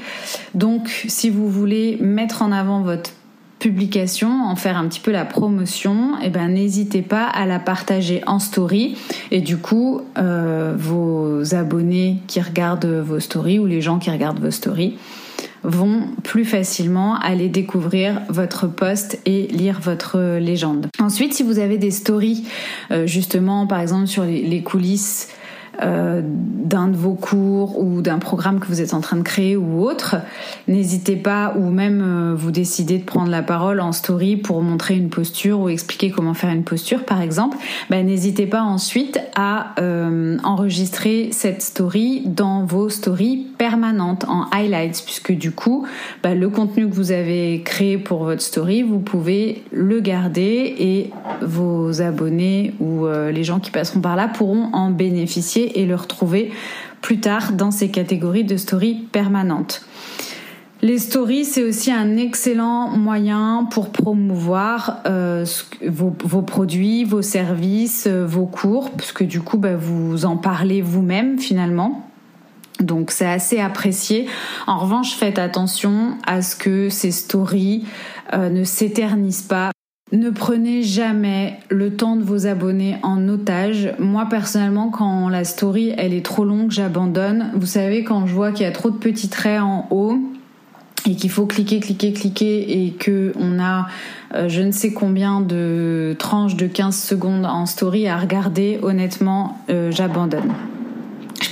Donc, 0.53 1.05
si 1.07 1.29
vous 1.29 1.49
voulez 1.49 1.97
mettre 1.99 2.41
en 2.41 2.51
avant 2.51 2.81
votre 2.81 3.11
publication, 3.59 4.29
en 4.45 4.55
faire 4.55 4.77
un 4.77 4.87
petit 4.87 4.99
peu 4.99 5.11
la 5.11 5.25
promotion, 5.25 6.19
et 6.21 6.25
eh 6.25 6.29
ben 6.29 6.49
n'hésitez 6.49 7.01
pas 7.01 7.25
à 7.25 7.45
la 7.45 7.59
partager 7.59 8.21
en 8.27 8.39
story. 8.39 8.95
Et 9.31 9.41
du 9.41 9.57
coup, 9.57 10.01
euh, 10.17 10.75
vos 10.77 11.55
abonnés 11.55 12.17
qui 12.27 12.39
regardent 12.39 12.85
vos 12.85 13.19
stories 13.19 13.59
ou 13.59 13.65
les 13.65 13.81
gens 13.81 13.99
qui 13.99 14.11
regardent 14.11 14.39
vos 14.39 14.51
stories 14.51 14.97
vont 15.63 16.03
plus 16.23 16.45
facilement 16.45 17.19
aller 17.19 17.49
découvrir 17.49 18.21
votre 18.29 18.67
post 18.67 19.19
et 19.25 19.47
lire 19.47 19.79
votre 19.81 20.37
légende. 20.37 20.87
Ensuite, 20.99 21.33
si 21.33 21.43
vous 21.43 21.59
avez 21.59 21.77
des 21.77 21.91
stories, 21.91 22.45
euh, 22.91 23.07
justement, 23.07 23.65
par 23.65 23.81
exemple 23.81 24.07
sur 24.07 24.23
les 24.23 24.61
coulisses 24.61 25.29
euh, 25.83 26.21
d'un 26.23 26.87
de 26.87 26.97
vos 26.97 27.13
cours 27.13 27.77
ou 27.77 28.01
d'un 28.01 28.17
programme 28.17 28.59
que 28.59 28.65
vous 28.65 28.81
êtes 28.81 28.95
en 28.95 28.99
train 28.99 29.15
de 29.15 29.21
créer 29.21 29.55
ou 29.55 29.83
autre, 29.83 30.15
n'hésitez 30.67 31.15
pas, 31.15 31.53
ou 31.55 31.69
même 31.69 32.01
euh, 32.01 32.35
vous 32.35 32.49
décidez 32.51 32.97
de 32.97 33.03
prendre 33.03 33.29
la 33.29 33.43
parole 33.43 33.79
en 33.79 33.91
story 33.91 34.37
pour 34.37 34.61
montrer 34.63 34.97
une 34.97 35.09
posture 35.09 35.59
ou 35.59 35.69
expliquer 35.69 36.09
comment 36.09 36.33
faire 36.33 36.49
une 36.49 36.63
posture 36.63 37.05
par 37.05 37.21
exemple, 37.21 37.57
bah, 37.91 38.01
n'hésitez 38.01 38.47
pas 38.47 38.63
ensuite 38.63 39.19
à 39.35 39.75
euh, 39.79 40.37
enregistrer 40.43 41.29
cette 41.31 41.61
story 41.61 42.23
dans 42.25 42.65
vos 42.65 42.89
stories 42.89 43.45
permanentes 43.57 44.25
en 44.27 44.45
highlights 44.51 45.03
puisque 45.05 45.31
du 45.31 45.51
coup 45.51 45.85
bah, 46.23 46.33
le 46.33 46.49
contenu 46.49 46.89
que 46.89 46.93
vous 46.95 47.11
avez 47.11 47.61
créé 47.63 47.99
pour 47.99 48.23
votre 48.23 48.41
story 48.41 48.81
vous 48.81 48.99
pouvez 48.99 49.63
le 49.71 49.99
garder 49.99 50.75
et 50.79 51.11
vos 51.41 52.01
abonnés 52.01 52.73
ou 52.79 53.05
les 53.07 53.43
gens 53.43 53.59
qui 53.59 53.71
passeront 53.71 54.01
par 54.01 54.15
là 54.15 54.27
pourront 54.27 54.69
en 54.73 54.89
bénéficier 54.89 55.66
et 55.75 55.85
le 55.85 55.95
retrouver 55.95 56.51
plus 57.01 57.19
tard 57.19 57.53
dans 57.53 57.71
ces 57.71 57.89
catégories 57.89 58.43
de 58.43 58.57
stories 58.57 59.07
permanentes. 59.11 59.85
Les 60.83 60.99
stories, 60.99 61.45
c'est 61.45 61.63
aussi 61.63 61.91
un 61.91 62.17
excellent 62.17 62.89
moyen 62.89 63.67
pour 63.71 63.91
promouvoir 63.91 64.99
euh, 65.07 65.43
vos, 65.87 66.41
produits, 66.43 67.03
vos 67.03 67.23
services, 67.23 68.05
euh, 68.05 68.25
vos 68.27 68.45
cours, 68.45 68.91
puisque 68.91 69.23
du 69.23 69.41
coup, 69.41 69.57
bah, 69.57 69.75
vous 69.75 70.25
en 70.25 70.37
parlez 70.37 70.83
vous-même 70.83 71.39
finalement. 71.39 72.07
Donc 72.79 73.09
c'est 73.09 73.25
assez 73.25 73.59
apprécié. 73.59 74.27
En 74.67 74.77
revanche, 74.77 75.15
faites 75.15 75.39
attention 75.39 76.17
à 76.27 76.43
ce 76.43 76.55
que 76.55 76.89
ces 76.89 77.09
stories 77.09 77.85
euh, 78.33 78.49
ne 78.49 78.63
s'éternisent 78.63 79.41
pas. 79.41 79.71
Ne 80.13 80.29
prenez 80.29 80.83
jamais 80.83 81.59
le 81.69 81.93
temps 81.93 82.15
de 82.15 82.23
vos 82.23 82.47
abonnés 82.47 82.97
en 83.03 83.27
otage. 83.27 83.93
Moi 83.99 84.25
personnellement, 84.29 84.89
quand 84.89 85.27
la 85.27 85.43
story 85.43 85.93
elle 85.97 86.13
est 86.13 86.25
trop 86.25 86.45
longue, 86.45 86.71
j'abandonne. 86.71 87.51
Vous 87.55 87.65
savez, 87.65 88.05
quand 88.05 88.25
je 88.25 88.33
vois 88.33 88.53
qu'il 88.53 88.65
y 88.65 88.69
a 88.69 88.71
trop 88.71 88.89
de 88.89 88.97
petits 88.97 89.27
traits 89.27 89.59
en 89.59 89.85
haut 89.89 90.17
et 91.05 91.15
qu'il 91.15 91.29
faut 91.29 91.45
cliquer, 91.45 91.81
cliquer, 91.81 92.13
cliquer 92.13 92.85
et 92.85 92.91
que 92.91 93.33
on 93.37 93.59
a 93.59 93.87
euh, 94.33 94.47
je 94.47 94.61
ne 94.61 94.71
sais 94.71 94.93
combien 94.93 95.41
de 95.41 96.15
tranches 96.17 96.55
de 96.55 96.67
15 96.67 96.97
secondes 96.97 97.45
en 97.45 97.65
story 97.65 98.07
à 98.07 98.17
regarder, 98.17 98.79
honnêtement, 98.81 99.57
euh, 99.69 99.91
j'abandonne. 99.91 100.53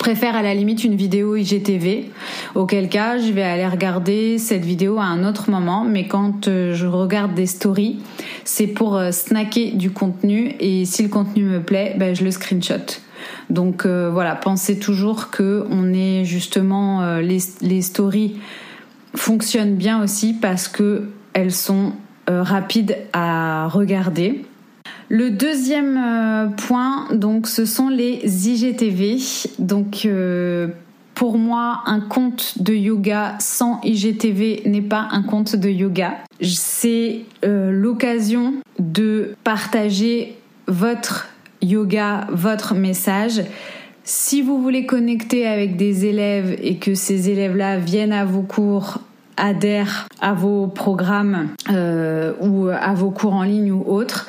Je 0.05 0.11
préfère 0.11 0.35
à 0.35 0.43
la 0.43 0.53
limite 0.53 0.83
une 0.83 0.95
vidéo 0.95 1.35
IGTV, 1.35 2.11
auquel 2.53 2.89
cas 2.89 3.17
je 3.17 3.31
vais 3.31 3.41
aller 3.41 3.67
regarder 3.67 4.37
cette 4.37 4.63
vidéo 4.63 4.99
à 4.99 5.05
un 5.05 5.27
autre 5.27 5.49
moment, 5.49 5.83
mais 5.83 6.07
quand 6.07 6.47
euh, 6.47 6.75
je 6.75 6.85
regarde 6.85 7.33
des 7.33 7.47
stories, 7.47 7.97
c'est 8.43 8.67
pour 8.67 8.97
euh, 8.97 9.09
snacker 9.09 9.71
du 9.71 9.89
contenu. 9.89 10.53
Et 10.59 10.85
si 10.85 11.01
le 11.01 11.09
contenu 11.09 11.45
me 11.45 11.59
plaît, 11.59 11.95
ben, 11.97 12.15
je 12.15 12.23
le 12.23 12.29
screenshot. 12.29 12.85
Donc 13.49 13.87
euh, 13.87 14.11
voilà, 14.13 14.35
pensez 14.35 14.77
toujours 14.77 15.31
que 15.31 15.65
justement 16.23 17.17
les, 17.17 17.81
stories 17.81 18.35
fonctionnent 19.15 19.75
bien 19.75 20.03
aussi 20.03 20.33
parce 20.33 20.67
que 20.67 21.09
elles 21.33 21.51
sont 21.51 21.93
rapides 22.27 22.95
à 23.11 23.67
regarder 23.69 24.45
le 25.09 25.29
deuxième 25.29 25.97
euh, 25.97 26.47
point, 26.47 27.07
donc, 27.11 27.47
ce 27.47 27.65
sont 27.65 27.89
les 27.89 28.47
IGTV. 28.47 29.17
Donc, 29.59 30.05
euh, 30.05 30.67
pour 31.13 31.37
moi, 31.37 31.81
un 31.85 31.99
compte 31.99 32.61
de 32.61 32.73
yoga 32.73 33.35
sans 33.39 33.79
IGTV 33.83 34.63
n'est 34.65 34.81
pas 34.81 35.07
un 35.11 35.21
compte 35.21 35.55
de 35.55 35.69
yoga. 35.69 36.15
C'est 36.41 37.21
euh, 37.45 37.71
l'occasion 37.71 38.55
de 38.79 39.35
partager 39.43 40.37
votre 40.67 41.27
yoga, 41.61 42.27
votre 42.31 42.73
message. 42.73 43.43
Si 44.03 44.41
vous 44.41 44.61
voulez 44.61 44.85
connecter 44.87 45.45
avec 45.47 45.77
des 45.77 46.05
élèves 46.05 46.57
et 46.61 46.77
que 46.77 46.95
ces 46.95 47.29
élèves-là 47.29 47.77
viennent 47.77 48.13
à 48.13 48.25
vos 48.25 48.41
cours, 48.41 48.99
adhèrent 49.37 50.07
à 50.21 50.33
vos 50.33 50.67
programmes 50.67 51.49
ou 51.69 52.67
à 52.67 52.93
vos 52.93 53.09
cours 53.09 53.33
en 53.33 53.43
ligne 53.43 53.71
ou 53.71 53.83
autres, 53.87 54.27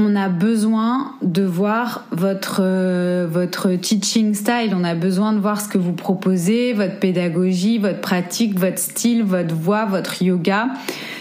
on 0.00 0.16
a 0.16 0.28
besoin 0.28 1.12
de 1.22 1.42
voir 1.42 2.06
votre 2.10 2.60
euh, 2.62 3.26
votre 3.30 3.70
teaching 3.72 4.34
style, 4.34 4.74
on 4.74 4.84
a 4.84 4.94
besoin 4.94 5.32
de 5.32 5.38
voir 5.38 5.60
ce 5.60 5.68
que 5.68 5.78
vous 5.78 5.92
proposez, 5.92 6.72
votre 6.72 6.98
pédagogie, 6.98 7.78
votre 7.78 8.00
pratique, 8.00 8.58
votre 8.58 8.78
style, 8.78 9.22
votre 9.22 9.54
voix, 9.54 9.84
votre 9.84 10.22
yoga. 10.22 10.68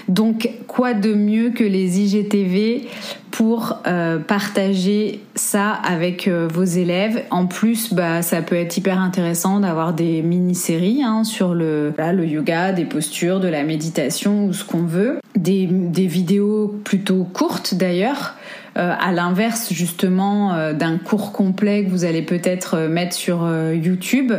Donc 0.07 0.49
quoi 0.67 0.93
de 0.93 1.13
mieux 1.13 1.51
que 1.51 1.63
les 1.63 1.99
IGTV 1.99 2.87
pour 3.29 3.79
euh, 3.85 4.17
partager 4.17 5.19
ça 5.35 5.69
avec 5.71 6.27
euh, 6.27 6.47
vos 6.51 6.63
élèves? 6.63 7.23
En 7.29 7.45
plus, 7.45 7.93
bah, 7.93 8.23
ça 8.23 8.41
peut 8.41 8.55
être 8.55 8.75
hyper 8.75 8.99
intéressant 8.99 9.59
d'avoir 9.59 9.93
des 9.93 10.23
mini-séries 10.23 11.03
hein, 11.03 11.23
sur 11.23 11.53
le, 11.53 11.93
le 11.97 12.25
yoga, 12.25 12.71
des 12.71 12.85
postures, 12.85 13.39
de 13.39 13.47
la 13.47 13.63
méditation 13.63 14.45
ou 14.45 14.53
ce 14.53 14.63
qu'on 14.63 14.83
veut. 14.83 15.19
Des, 15.35 15.67
des 15.67 16.07
vidéos 16.07 16.79
plutôt 16.83 17.23
courtes 17.23 17.75
d'ailleurs. 17.75 18.35
Euh, 18.77 18.93
à 18.99 19.11
l'inverse 19.11 19.73
justement 19.73 20.53
euh, 20.53 20.73
d'un 20.73 20.99
cours 20.99 21.31
complet 21.31 21.85
que 21.85 21.89
vous 21.89 22.05
allez 22.05 22.21
peut-être 22.21 22.75
euh, 22.75 22.87
mettre 22.87 23.15
sur 23.15 23.49
YouTube. 23.73 24.33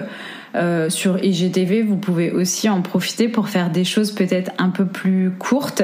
sur 0.88 1.24
IGTV, 1.24 1.82
vous 1.82 1.96
pouvez 1.96 2.32
aussi 2.32 2.68
en 2.68 2.82
profiter 2.82 3.28
pour 3.28 3.48
faire 3.48 3.70
des 3.70 3.84
choses 3.84 4.12
peut-être 4.12 4.50
un 4.58 4.70
peu 4.70 4.84
plus 4.84 5.30
courtes. 5.30 5.82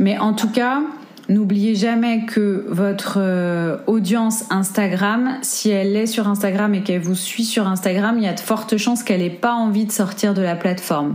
Mais 0.00 0.18
en 0.18 0.32
tout 0.32 0.50
cas, 0.50 0.82
N'oubliez 1.28 1.76
jamais 1.76 2.26
que 2.26 2.66
votre 2.68 3.20
audience 3.86 4.44
Instagram, 4.50 5.36
si 5.40 5.70
elle 5.70 5.96
est 5.96 6.06
sur 6.06 6.26
Instagram 6.26 6.74
et 6.74 6.82
qu'elle 6.82 7.00
vous 7.00 7.14
suit 7.14 7.44
sur 7.44 7.68
Instagram, 7.68 8.16
il 8.18 8.24
y 8.24 8.28
a 8.28 8.34
de 8.34 8.40
fortes 8.40 8.76
chances 8.76 9.04
qu'elle 9.04 9.20
n'ait 9.20 9.30
pas 9.30 9.52
envie 9.52 9.86
de 9.86 9.92
sortir 9.92 10.34
de 10.34 10.42
la 10.42 10.56
plateforme. 10.56 11.14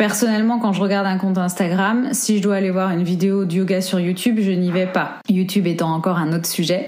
Personnellement, 0.00 0.58
quand 0.58 0.72
je 0.72 0.80
regarde 0.80 1.06
un 1.06 1.18
compte 1.18 1.36
Instagram, 1.36 2.08
si 2.12 2.38
je 2.38 2.42
dois 2.42 2.56
aller 2.56 2.70
voir 2.70 2.90
une 2.90 3.02
vidéo 3.02 3.44
de 3.44 3.52
yoga 3.52 3.82
sur 3.82 4.00
YouTube, 4.00 4.38
je 4.40 4.50
n'y 4.50 4.70
vais 4.70 4.86
pas. 4.86 5.18
YouTube 5.28 5.66
étant 5.66 5.92
encore 5.92 6.16
un 6.16 6.32
autre 6.32 6.46
sujet. 6.46 6.86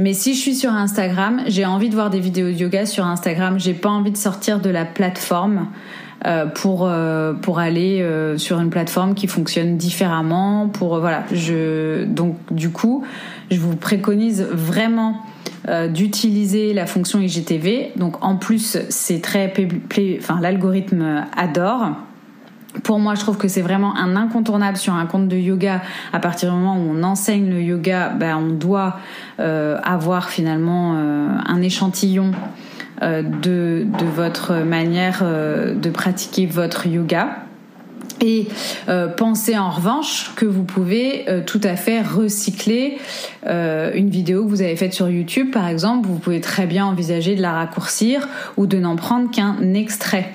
Mais 0.00 0.12
si 0.12 0.34
je 0.34 0.40
suis 0.40 0.56
sur 0.56 0.72
Instagram, 0.72 1.42
j'ai 1.46 1.64
envie 1.64 1.88
de 1.88 1.94
voir 1.94 2.10
des 2.10 2.18
vidéos 2.18 2.48
de 2.48 2.54
yoga 2.54 2.84
sur 2.84 3.06
Instagram. 3.06 3.60
J'ai 3.60 3.74
pas 3.74 3.90
envie 3.90 4.10
de 4.10 4.16
sortir 4.16 4.58
de 4.58 4.70
la 4.70 4.84
plateforme. 4.84 5.68
Euh, 6.26 6.46
pour 6.46 6.88
euh, 6.88 7.32
pour 7.32 7.60
aller 7.60 8.02
euh, 8.02 8.38
sur 8.38 8.58
une 8.58 8.70
plateforme 8.70 9.14
qui 9.14 9.28
fonctionne 9.28 9.76
différemment 9.76 10.68
donc 12.08 12.36
du 12.50 12.70
coup 12.70 13.04
je 13.52 13.60
vous 13.60 13.76
préconise 13.76 14.42
vraiment 14.42 15.22
d'utiliser 15.90 16.74
la 16.74 16.86
fonction 16.86 17.20
IGTV 17.20 17.92
donc 17.94 18.16
en 18.24 18.34
plus 18.34 18.78
c'est 18.88 19.22
très 19.22 19.54
enfin 20.18 20.40
l'algorithme 20.40 21.24
adore 21.36 21.92
pour 22.82 22.98
moi, 22.98 23.14
je 23.14 23.20
trouve 23.20 23.36
que 23.36 23.48
c'est 23.48 23.62
vraiment 23.62 23.96
un 23.96 24.16
incontournable 24.16 24.76
sur 24.76 24.94
un 24.94 25.06
compte 25.06 25.28
de 25.28 25.36
yoga. 25.36 25.82
À 26.12 26.18
partir 26.18 26.50
du 26.50 26.56
moment 26.56 26.76
où 26.76 26.92
on 26.94 27.02
enseigne 27.02 27.48
le 27.48 27.60
yoga, 27.62 28.10
ben, 28.10 28.36
on 28.36 28.48
doit 28.48 28.98
euh, 29.40 29.78
avoir 29.82 30.30
finalement 30.30 30.94
euh, 30.96 31.28
un 31.46 31.62
échantillon 31.62 32.32
euh, 33.02 33.22
de, 33.22 33.86
de, 33.98 34.04
votre 34.04 34.54
manière 34.54 35.24
de 35.24 35.90
pratiquer 35.90 36.46
votre 36.46 36.86
yoga. 36.86 37.38
Et 38.20 38.48
pensez 39.16 39.56
en 39.56 39.70
revanche 39.70 40.32
que 40.34 40.44
vous 40.44 40.64
pouvez 40.64 41.24
tout 41.46 41.60
à 41.62 41.76
fait 41.76 42.02
recycler 42.02 42.98
une 43.46 44.10
vidéo 44.10 44.42
que 44.42 44.48
vous 44.48 44.60
avez 44.60 44.74
faite 44.74 44.92
sur 44.92 45.08
YouTube, 45.08 45.52
par 45.52 45.68
exemple. 45.68 46.08
Vous 46.08 46.18
pouvez 46.18 46.40
très 46.40 46.66
bien 46.66 46.84
envisager 46.84 47.36
de 47.36 47.42
la 47.42 47.52
raccourcir 47.52 48.26
ou 48.56 48.66
de 48.66 48.76
n'en 48.76 48.96
prendre 48.96 49.30
qu'un 49.30 49.72
extrait. 49.72 50.34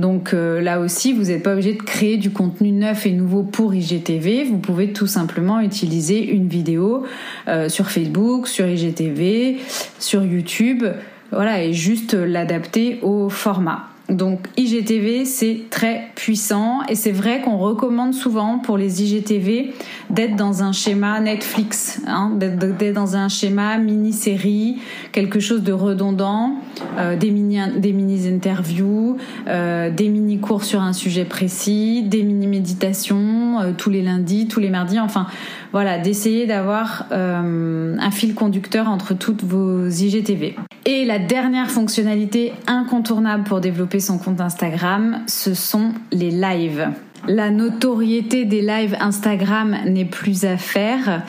Donc 0.00 0.32
euh, 0.32 0.62
là 0.62 0.80
aussi, 0.80 1.12
vous 1.12 1.24
n'êtes 1.24 1.42
pas 1.42 1.52
obligé 1.52 1.74
de 1.74 1.82
créer 1.82 2.16
du 2.16 2.30
contenu 2.30 2.72
neuf 2.72 3.06
et 3.06 3.12
nouveau 3.12 3.42
pour 3.42 3.74
IGTV. 3.74 4.44
Vous 4.44 4.58
pouvez 4.58 4.92
tout 4.92 5.06
simplement 5.06 5.60
utiliser 5.60 6.24
une 6.24 6.48
vidéo 6.48 7.04
euh, 7.48 7.68
sur 7.68 7.90
Facebook, 7.90 8.48
sur 8.48 8.66
IGTV, 8.66 9.58
sur 9.98 10.24
YouTube, 10.24 10.84
voilà, 11.30 11.62
et 11.62 11.74
juste 11.74 12.14
l'adapter 12.14 12.98
au 13.02 13.28
format. 13.28 13.89
Donc 14.10 14.40
IGTV, 14.56 15.24
c'est 15.24 15.62
très 15.70 16.08
puissant 16.16 16.80
et 16.88 16.96
c'est 16.96 17.12
vrai 17.12 17.40
qu'on 17.42 17.58
recommande 17.58 18.12
souvent 18.12 18.58
pour 18.58 18.76
les 18.76 19.02
IGTV 19.02 19.72
d'être 20.10 20.34
dans 20.34 20.64
un 20.64 20.72
schéma 20.72 21.20
Netflix, 21.20 22.02
hein, 22.06 22.32
d'être 22.34 22.92
dans 22.92 23.16
un 23.16 23.28
schéma 23.28 23.78
mini-série, 23.78 24.78
quelque 25.12 25.38
chose 25.38 25.62
de 25.62 25.72
redondant, 25.72 26.56
euh, 26.98 27.16
des 27.16 27.30
mini 27.30 27.60
des 27.76 27.92
mini 27.92 28.28
interviews, 28.28 29.16
euh, 29.46 29.90
des 29.90 30.08
mini 30.08 30.40
cours 30.40 30.64
sur 30.64 30.80
un 30.80 30.92
sujet 30.92 31.24
précis, 31.24 32.02
des 32.02 32.22
mini 32.22 32.48
méditations 32.48 33.60
euh, 33.60 33.72
tous 33.76 33.90
les 33.90 34.02
lundis, 34.02 34.48
tous 34.48 34.60
les 34.60 34.70
mardis, 34.70 34.98
enfin 34.98 35.26
voilà, 35.72 35.98
d'essayer 35.98 36.46
d'avoir 36.46 37.06
euh, 37.12 37.96
un 37.98 38.10
fil 38.10 38.34
conducteur 38.34 38.88
entre 38.88 39.14
toutes 39.14 39.44
vos 39.44 39.88
IGTV. 39.88 40.56
Et 40.86 41.04
la 41.04 41.18
dernière 41.18 41.70
fonctionnalité 41.70 42.52
incontournable 42.66 43.44
pour 43.44 43.60
développer 43.60 44.00
son 44.00 44.18
compte 44.18 44.40
Instagram, 44.40 45.22
ce 45.26 45.52
sont 45.52 45.92
les 46.10 46.30
lives. 46.30 46.88
La 47.28 47.50
notoriété 47.50 48.46
des 48.46 48.62
lives 48.62 48.96
Instagram 48.98 49.76
n'est 49.86 50.06
plus 50.06 50.44
à 50.44 50.56
faire. 50.56 51.22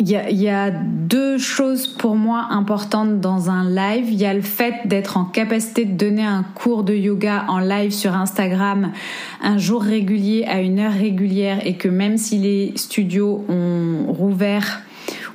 Il 0.00 0.08
y, 0.08 0.48
a, 0.48 0.70
deux 0.70 1.38
choses 1.38 1.86
pour 1.86 2.16
moi 2.16 2.48
importantes 2.50 3.20
dans 3.20 3.48
un 3.48 3.68
live. 3.70 4.10
Il 4.10 4.20
y 4.20 4.26
a 4.26 4.34
le 4.34 4.42
fait 4.42 4.86
d'être 4.86 5.16
en 5.16 5.24
capacité 5.24 5.84
de 5.84 5.96
donner 5.96 6.24
un 6.24 6.42
cours 6.42 6.84
de 6.84 6.94
yoga 6.94 7.44
en 7.48 7.58
live 7.58 7.92
sur 7.92 8.14
Instagram 8.14 8.92
un 9.40 9.56
jour 9.56 9.82
régulier 9.82 10.44
à 10.46 10.60
une 10.60 10.78
heure 10.80 10.92
régulière 10.92 11.64
et 11.64 11.76
que 11.76 11.88
même 11.88 12.18
si 12.18 12.38
les 12.38 12.72
studios 12.76 13.44
ont 13.48 14.12
rouvert 14.12 14.82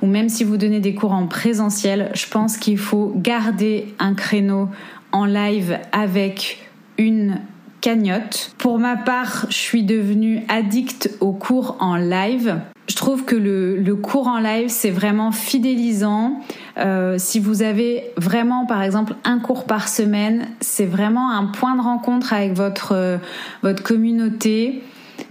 ou 0.02 0.06
même 0.06 0.28
si 0.28 0.44
vous 0.44 0.56
donnez 0.56 0.80
des 0.80 0.94
cours 0.94 1.12
en 1.12 1.26
présentiel, 1.26 2.10
je 2.14 2.26
pense 2.26 2.56
qu'il 2.56 2.78
faut 2.78 3.12
garder 3.16 3.94
un 3.98 4.14
créneau 4.14 4.68
en 5.12 5.24
live 5.24 5.78
avec 5.92 6.58
une 6.98 7.40
cagnotte. 7.80 8.54
Pour 8.58 8.78
ma 8.78 8.96
part, 8.96 9.46
je 9.48 9.56
suis 9.56 9.82
devenue 9.82 10.42
addict 10.48 11.10
aux 11.20 11.32
cours 11.32 11.76
en 11.80 11.96
live. 11.96 12.60
Je 12.88 12.96
trouve 12.96 13.24
que 13.24 13.36
le, 13.36 13.94
cours 13.94 14.26
en 14.26 14.38
live, 14.38 14.68
c'est 14.68 14.90
vraiment 14.90 15.32
fidélisant. 15.32 16.40
Euh, 16.76 17.16
si 17.18 17.38
vous 17.38 17.62
avez 17.62 18.04
vraiment, 18.16 18.66
par 18.66 18.82
exemple, 18.82 19.14
un 19.24 19.38
cours 19.38 19.64
par 19.64 19.88
semaine, 19.88 20.48
c'est 20.60 20.86
vraiment 20.86 21.30
un 21.30 21.46
point 21.46 21.76
de 21.76 21.82
rencontre 21.82 22.32
avec 22.32 22.52
votre, 22.52 22.92
euh, 22.92 23.18
votre 23.62 23.82
communauté. 23.82 24.82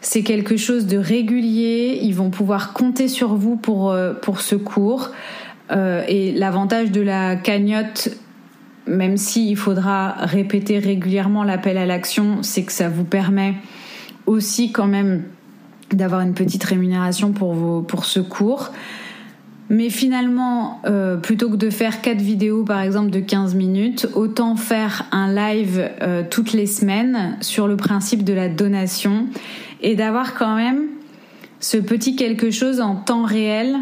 C'est 0.01 0.23
quelque 0.23 0.57
chose 0.57 0.85
de 0.85 0.97
régulier. 0.97 1.99
Ils 2.01 2.15
vont 2.15 2.29
pouvoir 2.29 2.73
compter 2.73 3.07
sur 3.07 3.35
vous 3.35 3.55
pour, 3.55 3.91
euh, 3.91 4.13
pour 4.13 4.41
ce 4.41 4.55
cours. 4.55 5.11
et 5.71 6.31
l'avantage 6.31 6.91
de 6.91 7.01
la 7.01 7.35
cagnotte, 7.35 8.09
même 8.87 9.17
s'il 9.17 9.55
faudra 9.55 10.15
répéter 10.17 10.79
régulièrement 10.79 11.43
l'appel 11.43 11.77
à 11.77 11.85
l'action, 11.85 12.41
c'est 12.41 12.63
que 12.63 12.71
ça 12.71 12.89
vous 12.89 13.03
permet 13.03 13.53
aussi 14.25 14.71
quand 14.71 14.87
même 14.87 15.23
d'avoir 15.91 16.21
une 16.21 16.33
petite 16.33 16.63
rémunération 16.63 17.31
pour, 17.31 18.05
ce 18.05 18.19
cours. 18.19 18.71
Mais 19.69 19.89
finalement, 19.89 20.81
euh, 20.85 21.17
plutôt 21.17 21.49
que 21.49 21.55
de 21.55 21.69
faire 21.69 22.01
quatre 22.01 22.21
vidéos 22.21 22.63
par 22.63 22.81
exemple 22.81 23.11
de 23.11 23.19
15 23.19 23.53
minutes, 23.53 24.07
autant 24.15 24.55
faire 24.55 25.05
un 25.11 25.31
live 25.31 25.89
euh, 26.01 26.23
toutes 26.27 26.53
les 26.53 26.65
semaines 26.65 27.37
sur 27.41 27.67
le 27.67 27.77
principe 27.77 28.23
de 28.23 28.33
la 28.33 28.49
donation 28.49 29.27
et 29.81 29.95
d'avoir 29.95 30.35
quand 30.35 30.55
même 30.55 30.87
ce 31.59 31.77
petit 31.77 32.15
quelque 32.15 32.51
chose 32.51 32.81
en 32.81 32.95
temps 32.95 33.23
réel 33.23 33.77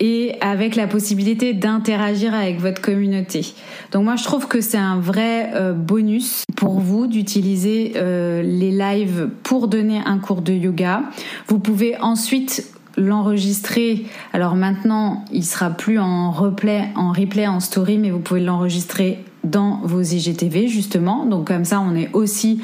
et 0.00 0.36
avec 0.40 0.76
la 0.76 0.86
possibilité 0.86 1.52
d'interagir 1.52 2.34
avec 2.34 2.58
votre 2.58 2.80
communauté. 2.80 3.54
Donc 3.92 4.04
moi 4.04 4.16
je 4.16 4.24
trouve 4.24 4.48
que 4.48 4.62
c'est 4.62 4.78
un 4.78 4.98
vrai 4.98 5.50
euh, 5.54 5.72
bonus 5.74 6.44
pour 6.56 6.80
vous 6.80 7.06
d'utiliser 7.06 7.92
euh, 7.96 8.42
les 8.42 8.70
lives 8.70 9.28
pour 9.42 9.68
donner 9.68 10.00
un 10.04 10.18
cours 10.18 10.40
de 10.40 10.54
yoga. 10.54 11.02
Vous 11.48 11.58
pouvez 11.58 11.98
ensuite 12.00 12.66
l'enregistrer. 12.96 14.06
Alors 14.32 14.56
maintenant, 14.56 15.24
il 15.32 15.44
sera 15.44 15.70
plus 15.70 15.98
en 15.98 16.30
replay, 16.30 16.88
en 16.96 17.12
replay, 17.12 17.46
en 17.46 17.60
story, 17.60 17.98
mais 17.98 18.10
vous 18.10 18.18
pouvez 18.18 18.40
l'enregistrer 18.40 19.24
dans 19.44 19.80
vos 19.84 20.02
IGTV 20.02 20.68
justement. 20.68 21.26
Donc 21.26 21.46
comme 21.46 21.64
ça, 21.64 21.80
on 21.80 21.94
est 21.94 22.10
aussi 22.14 22.60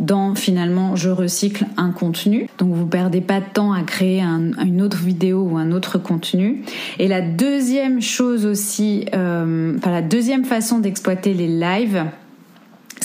dans 0.00 0.34
finalement 0.34 0.96
je 0.96 1.10
recycle 1.10 1.66
un 1.76 1.90
contenu. 1.90 2.48
Donc 2.58 2.74
vous 2.74 2.86
perdez 2.86 3.20
pas 3.20 3.40
de 3.40 3.46
temps 3.52 3.72
à 3.72 3.82
créer 3.82 4.22
une 4.22 4.82
autre 4.82 4.98
vidéo 4.98 5.46
ou 5.50 5.56
un 5.56 5.72
autre 5.72 5.98
contenu. 5.98 6.62
Et 6.98 7.08
la 7.08 7.20
deuxième 7.20 8.00
chose 8.00 8.46
aussi, 8.46 9.06
euh, 9.14 9.76
enfin 9.78 9.90
la 9.90 10.02
deuxième 10.02 10.44
façon 10.44 10.78
d'exploiter 10.78 11.34
les 11.34 11.48
lives, 11.48 12.04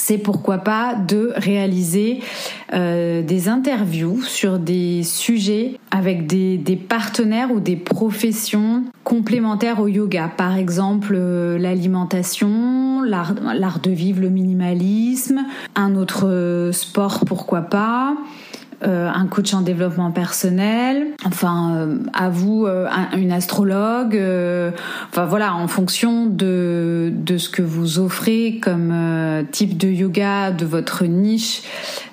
c'est 0.07 0.19
pourquoi 0.19 0.59
pas 0.59 0.93
de 0.93 1.33
réaliser 1.35 2.19
euh, 2.73 3.23
des 3.23 3.49
interviews 3.49 4.21
sur 4.21 4.59
des 4.59 5.01
sujets 5.01 5.79
avec 5.89 6.27
des, 6.27 6.75
partenaires 6.75 7.49
ou 7.51 7.59
des 7.59 7.75
professions 7.75 8.83
complémentaires 9.03 9.79
au 9.79 9.87
yoga. 9.87 10.29
Par 10.37 10.57
exemple, 10.57 11.15
euh, 11.17 11.57
l'alimentation, 11.57 13.01
l'art 13.01 13.79
de 13.81 13.89
vivre, 13.89 14.21
le 14.21 14.29
minimalisme, 14.29 15.39
un 15.73 15.95
autre 15.95 16.27
euh, 16.27 16.71
sport, 16.71 17.21
pourquoi 17.25 17.61
pas. 17.61 18.15
Euh, 18.83 19.09
un 19.09 19.25
coach 19.27 19.53
en 19.53 19.61
développement 19.61 20.11
personnel, 20.11 21.07
enfin 21.25 21.75
euh, 21.75 21.97
à 22.13 22.29
vous 22.29 22.65
euh, 22.65 22.87
une 23.15 23.31
astrologue, 23.31 24.21
enfin 25.09 25.25
voilà 25.25 25.55
en 25.55 25.67
fonction 25.69 26.25
de 26.25 27.11
de 27.15 27.37
ce 27.37 27.49
que 27.49 27.61
vous 27.61 27.99
offrez 27.99 28.59
comme 28.61 28.93
type 29.51 29.77
de 29.77 29.87
yoga, 29.87 30.51
de 30.51 30.65
votre 30.65 31.05
niche 31.05 31.61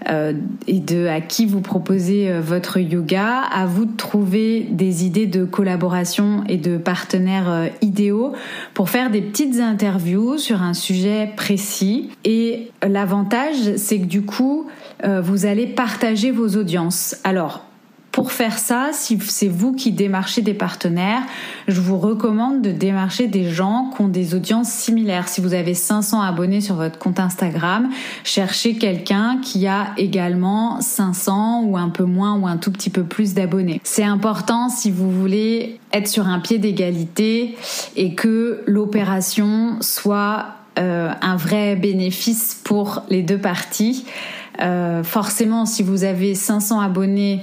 et 0.09 0.81
de 0.81 1.07
à 1.09 1.21
qui 1.21 1.47
vous 1.47 1.61
proposez 1.61 2.33
votre 2.41 2.79
yoga, 2.79 3.41
à 3.53 3.67
vous 3.67 3.87
de 3.87 3.97
trouver 3.97 4.69
des 4.71 5.05
idées 5.05 5.27
de 5.27 5.45
collaboration 5.45 6.45
et 6.49 6.59
de 6.59 6.77
partenaires 6.77 7.71
idéaux 7.81 8.33
pour 8.73 8.89
faire 8.89 9.11
des 9.11 9.21
petites 9.21 9.59
interviews 9.59 10.39
sur 10.39 10.63
un 10.63 10.75
sujet 10.75 11.31
précis. 11.37 12.11
Et 12.25 12.71
l'avantage, 12.87 13.77
c'est 13.77 13.99
que 13.99 14.07
du 14.07 14.23
coup 14.23 14.67
euh, 15.05 15.21
vous 15.21 15.47
allez 15.47 15.67
partager 15.67 16.31
vos 16.31 16.57
audiences. 16.57 17.17
Alors, 17.25 17.65
pour 18.13 18.31
faire 18.31 18.59
ça, 18.59 18.91
si 18.93 19.19
c'est 19.21 19.49
vous 19.49 19.73
qui 19.73 19.91
démarchez 19.91 20.43
des 20.43 20.53
partenaires, 20.53 21.23
je 21.67 21.81
vous 21.81 21.99
recommande 21.99 22.61
de 22.61 22.71
démarcher 22.71 23.27
des 23.27 23.49
gens 23.49 23.91
qui 23.97 24.03
ont 24.03 24.09
des 24.09 24.35
audiences 24.35 24.69
similaires. 24.69 25.29
Si 25.29 25.41
vous 25.41 25.55
avez 25.55 25.73
500 25.73 26.21
abonnés 26.21 26.61
sur 26.61 26.75
votre 26.75 26.99
compte 26.99 27.19
Instagram, 27.19 27.89
cherchez 28.23 28.77
quelqu'un 28.77 29.41
qui 29.43 29.67
a 29.67 29.95
également 29.97 30.83
500 30.83 31.63
ou 31.65 31.79
un 31.79 31.89
peu 31.89 32.05
moins 32.05 32.39
ou 32.39 32.47
un 32.47 32.59
tout 32.59 32.71
petit 32.71 32.91
peu 32.91 33.03
plus 33.03 33.33
d'abonnés. 33.33 33.81
C'est 33.83 34.05
important 34.05 34.69
si 34.69 34.91
vous 34.91 35.11
voulez 35.11 35.81
être 35.95 36.07
sur 36.07 36.29
un 36.29 36.39
pied 36.39 36.59
d'égalité 36.59 37.57
et 37.97 38.15
que 38.15 38.63
l'opération 38.67 39.79
soit 39.81 40.49
euh, 40.79 41.11
un 41.23 41.37
vrai 41.37 41.77
bénéfice 41.77 42.61
pour 42.63 43.05
les 43.09 43.23
deux 43.23 43.39
parties. 43.39 44.05
Euh, 44.61 45.03
forcément, 45.03 45.67
si 45.67 45.83
vous 45.83 46.05
avez 46.05 46.35
500 46.35 46.81
abonnés 46.81 47.43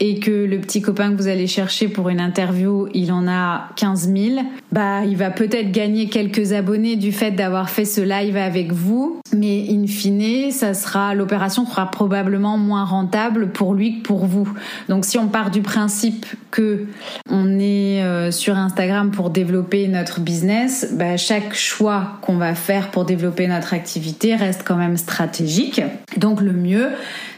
et 0.00 0.20
que 0.20 0.30
le 0.30 0.58
petit 0.60 0.80
copain 0.80 1.10
que 1.12 1.16
vous 1.16 1.28
allez 1.28 1.46
chercher 1.46 1.88
pour 1.88 2.08
une 2.08 2.20
interview, 2.20 2.88
il 2.94 3.12
en 3.12 3.26
a 3.26 3.68
15 3.76 4.12
000, 4.12 4.42
bah, 4.70 5.04
il 5.04 5.16
va 5.16 5.30
peut-être 5.30 5.72
gagner 5.72 6.08
quelques 6.08 6.52
abonnés 6.52 6.96
du 6.96 7.10
fait 7.10 7.32
d'avoir 7.32 7.68
fait 7.70 7.84
ce 7.84 8.00
live 8.00 8.36
avec 8.36 8.72
vous, 8.72 9.20
mais 9.34 9.66
in 9.70 9.86
fine, 9.86 10.50
ça 10.50 10.74
sera, 10.74 11.14
l'opération 11.14 11.66
sera 11.66 11.90
probablement 11.90 12.58
moins 12.58 12.84
rentable 12.84 13.50
pour 13.50 13.74
lui 13.74 13.98
que 13.98 14.06
pour 14.06 14.26
vous. 14.26 14.48
Donc, 14.88 15.04
si 15.04 15.18
on 15.18 15.28
part 15.28 15.50
du 15.50 15.62
principe 15.62 16.26
que 16.50 16.86
on 17.30 17.58
est 17.58 18.02
euh, 18.02 18.30
sur 18.30 18.56
Instagram 18.56 19.10
pour 19.10 19.30
développer 19.30 19.88
notre 19.88 20.20
business, 20.20 20.92
bah, 20.92 21.16
chaque 21.16 21.54
choix 21.54 22.18
qu'on 22.22 22.36
va 22.36 22.54
faire 22.54 22.90
pour 22.90 23.04
développer 23.04 23.46
notre 23.48 23.74
activité 23.74 24.36
reste 24.36 24.62
quand 24.64 24.76
même 24.76 24.96
stratégique. 24.96 25.82
Donc, 26.16 26.40
le 26.40 26.52
mieux, 26.52 26.88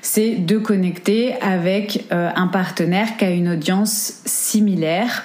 c'est 0.03 0.37
de 0.37 0.59
connecter 0.59 1.35
avec 1.41 2.07
euh, 2.13 2.31
un 2.35 2.47
partenaire 2.47 3.17
qui 3.17 3.25
a 3.25 3.31
une 3.31 3.51
audience 3.51 4.21
similaire 4.25 5.25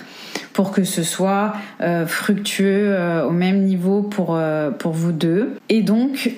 pour 0.54 0.72
que 0.72 0.84
ce 0.84 1.04
soit 1.04 1.54
euh, 1.82 2.08
fructueux 2.08 2.94
euh, 2.94 3.26
au 3.26 3.32
même 3.32 3.64
niveau 3.64 4.02
pour, 4.02 4.40
pour 4.80 4.92
vous 4.94 5.12
deux. 5.12 5.56
Et 5.70 5.82
donc, 5.82 6.32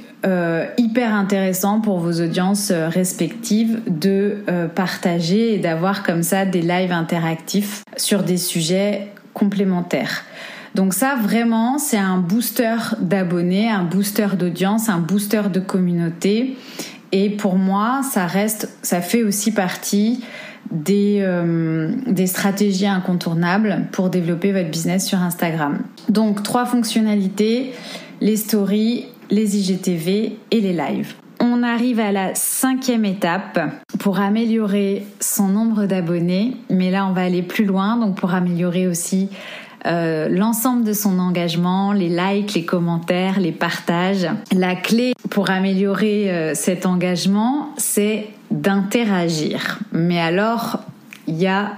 hyper 0.78 1.14
intéressant 1.14 1.80
pour 1.80 2.00
vos 2.00 2.22
audiences 2.22 2.72
respectives 2.72 3.80
de 3.88 4.44
partager 4.76 5.54
et 5.54 5.58
d'avoir 5.58 6.04
comme 6.04 6.22
ça 6.22 6.44
des 6.44 6.62
lives 6.62 6.92
interactifs 6.92 7.84
sur 7.96 8.24
des 8.24 8.36
sujets 8.36 9.08
complémentaires. 9.34 10.26
Donc 10.76 10.94
ça, 10.94 11.16
vraiment, 11.16 11.80
c'est 11.80 11.98
un 11.98 12.18
booster 12.18 12.76
d'abonnés, 13.00 13.70
un 13.70 13.84
booster 13.84 14.28
d'audience, 14.38 14.90
un 14.90 15.00
booster 15.00 15.44
de 15.52 15.60
communauté. 15.60 16.58
Et 17.12 17.30
pour 17.30 17.56
moi, 17.56 18.02
ça 18.04 18.26
reste, 18.26 18.70
ça 18.82 19.02
fait 19.02 19.24
aussi 19.24 19.52
partie 19.52 20.24
des, 20.72 21.20
euh, 21.22 21.92
des 22.08 22.28
stratégies 22.28 22.88
incontournables 22.88 23.88
pour 23.92 24.10
développer 24.10 24.52
votre 24.52 24.70
business 24.70 25.06
sur 25.06 25.20
Instagram. 25.20 25.80
Donc 26.10 26.44
trois 26.44 26.66
fonctionnalités, 26.66 27.74
les 28.22 28.36
stories, 28.36 29.06
les 29.30 29.58
IGTV 29.58 30.38
et 30.52 30.62
les 30.62 30.74
lives. 30.74 31.14
On 31.40 31.62
arrive 31.62 32.00
à 32.00 32.12
la 32.12 32.34
cinquième 32.34 33.06
étape 33.06 33.60
pour 34.00 34.20
améliorer 34.20 35.06
son 35.20 35.48
nombre 35.48 35.86
d'abonnés, 35.86 36.58
mais 36.70 36.90
là 36.90 37.06
on 37.06 37.14
va 37.14 37.22
aller 37.22 37.44
plus 37.44 37.66
loin, 37.66 37.98
donc 37.98 38.16
pour 38.16 38.34
améliorer 38.34 38.88
aussi 38.88 39.30
euh, 39.88 40.28
l'ensemble 40.30 40.84
de 40.84 40.94
son 40.94 41.20
engagement, 41.20 41.94
les 41.94 42.10
likes, 42.10 42.54
les 42.54 42.66
commentaires, 42.66 43.40
les 43.40 43.52
partages. 43.52 44.28
La 44.52 44.76
clé 44.76 45.14
pour 45.30 45.50
améliorer 45.50 46.30
euh, 46.30 46.54
cet 46.56 46.86
engagement, 46.86 47.70
c'est 47.78 48.28
d'interagir. 48.52 49.80
Mais 49.92 50.20
alors, 50.20 50.82
il 51.28 51.36
y 51.36 51.48
a 51.48 51.72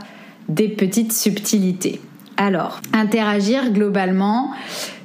des 0.48 0.68
petites 0.68 1.14
subtilités. 1.14 2.02
Alors, 2.38 2.82
interagir 2.94 3.72
globalement, 3.72 4.52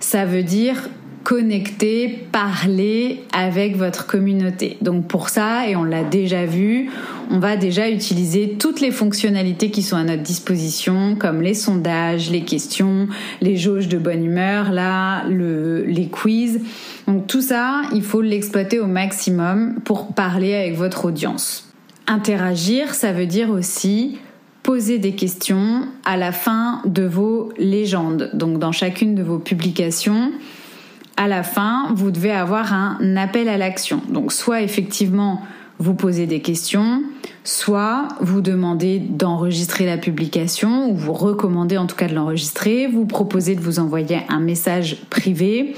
ça 0.00 0.24
veut 0.24 0.42
dire 0.42 0.88
connecter, 1.24 2.26
parler 2.30 3.22
avec 3.32 3.76
votre 3.76 4.06
communauté. 4.06 4.76
Donc 4.82 5.08
pour 5.08 5.30
ça, 5.30 5.66
et 5.66 5.74
on 5.74 5.82
l'a 5.82 6.04
déjà 6.04 6.44
vu, 6.44 6.90
on 7.30 7.38
va 7.38 7.56
déjà 7.56 7.88
utiliser 7.88 8.56
toutes 8.58 8.82
les 8.82 8.90
fonctionnalités 8.90 9.70
qui 9.70 9.82
sont 9.82 9.96
à 9.96 10.04
notre 10.04 10.22
disposition, 10.22 11.16
comme 11.18 11.40
les 11.40 11.54
sondages, 11.54 12.30
les 12.30 12.42
questions, 12.42 13.08
les 13.40 13.56
jauges 13.56 13.88
de 13.88 13.96
bonne 13.96 14.22
humeur, 14.22 14.70
là, 14.70 15.24
le, 15.26 15.84
les 15.84 16.08
quiz. 16.08 16.60
Donc 17.08 17.26
tout 17.26 17.42
ça, 17.42 17.82
il 17.94 18.02
faut 18.02 18.20
l'exploiter 18.20 18.78
au 18.78 18.86
maximum 18.86 19.80
pour 19.84 20.08
parler 20.08 20.54
avec 20.54 20.76
votre 20.76 21.06
audience. 21.06 21.72
Interagir, 22.06 22.94
ça 22.94 23.12
veut 23.12 23.26
dire 23.26 23.48
aussi 23.50 24.18
poser 24.62 24.98
des 24.98 25.12
questions 25.12 25.86
à 26.04 26.16
la 26.16 26.32
fin 26.32 26.82
de 26.86 27.02
vos 27.02 27.50
légendes. 27.58 28.30
Donc 28.34 28.58
dans 28.58 28.72
chacune 28.72 29.14
de 29.14 29.22
vos 29.22 29.38
publications, 29.38 30.32
à 31.16 31.28
la 31.28 31.42
fin, 31.42 31.92
vous 31.94 32.10
devez 32.10 32.32
avoir 32.32 32.72
un 32.72 33.16
appel 33.16 33.48
à 33.48 33.56
l'action. 33.56 34.02
Donc 34.08 34.32
soit 34.32 34.62
effectivement 34.62 35.42
vous 35.78 35.94
posez 35.94 36.26
des 36.26 36.40
questions, 36.40 37.02
soit 37.42 38.08
vous 38.20 38.40
demandez 38.40 38.98
d'enregistrer 38.98 39.86
la 39.86 39.98
publication 39.98 40.90
ou 40.90 40.94
vous 40.94 41.12
recommandez 41.12 41.76
en 41.78 41.86
tout 41.86 41.96
cas 41.96 42.06
de 42.06 42.14
l'enregistrer, 42.14 42.86
vous 42.86 43.06
proposez 43.06 43.56
de 43.56 43.60
vous 43.60 43.80
envoyer 43.80 44.20
un 44.28 44.40
message 44.40 44.98
privé, 45.10 45.74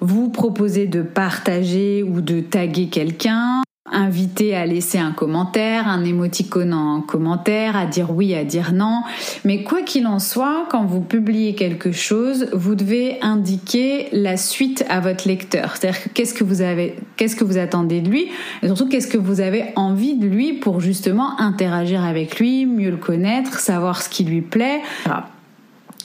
vous 0.00 0.30
proposez 0.30 0.86
de 0.86 1.02
partager 1.02 2.02
ou 2.02 2.20
de 2.20 2.40
taguer 2.40 2.88
quelqu'un, 2.88 3.62
inviter 3.92 4.54
à 4.54 4.66
laisser 4.66 4.98
un 4.98 5.12
commentaire, 5.12 5.88
un 5.88 6.04
émoticône 6.04 6.74
en 6.74 7.00
commentaire, 7.00 7.76
à 7.76 7.86
dire 7.86 8.10
oui, 8.10 8.34
à 8.34 8.44
dire 8.44 8.72
non. 8.72 9.02
Mais 9.44 9.62
quoi 9.62 9.82
qu'il 9.82 10.06
en 10.06 10.18
soit, 10.18 10.66
quand 10.70 10.84
vous 10.84 11.00
publiez 11.00 11.54
quelque 11.54 11.92
chose, 11.92 12.48
vous 12.52 12.74
devez 12.74 13.18
indiquer 13.22 14.08
la 14.12 14.36
suite 14.36 14.84
à 14.88 15.00
votre 15.00 15.28
lecteur. 15.28 15.76
C'est-à-dire 15.76 16.00
qu'est-ce 16.14 16.34
que 16.34 16.44
vous 16.44 16.62
avez, 16.62 16.96
qu'est-ce 17.16 17.36
que 17.36 17.44
vous 17.44 17.58
attendez 17.58 18.00
de 18.00 18.10
lui, 18.10 18.28
et 18.62 18.66
surtout 18.66 18.88
qu'est-ce 18.88 19.08
que 19.08 19.18
vous 19.18 19.40
avez 19.40 19.66
envie 19.76 20.16
de 20.16 20.26
lui 20.26 20.52
pour 20.54 20.80
justement 20.80 21.38
interagir 21.40 22.04
avec 22.04 22.38
lui, 22.38 22.66
mieux 22.66 22.90
le 22.90 22.96
connaître, 22.96 23.58
savoir 23.58 24.02
ce 24.02 24.08
qui 24.08 24.24
lui 24.24 24.42
plaît. 24.42 24.80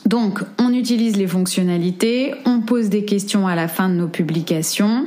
Donc, 0.05 0.39
on 0.59 0.73
utilise 0.73 1.15
les 1.15 1.27
fonctionnalités, 1.27 2.33
on 2.45 2.61
pose 2.61 2.89
des 2.89 3.05
questions 3.05 3.47
à 3.47 3.55
la 3.55 3.67
fin 3.67 3.87
de 3.87 3.93
nos 3.93 4.07
publications, 4.07 5.05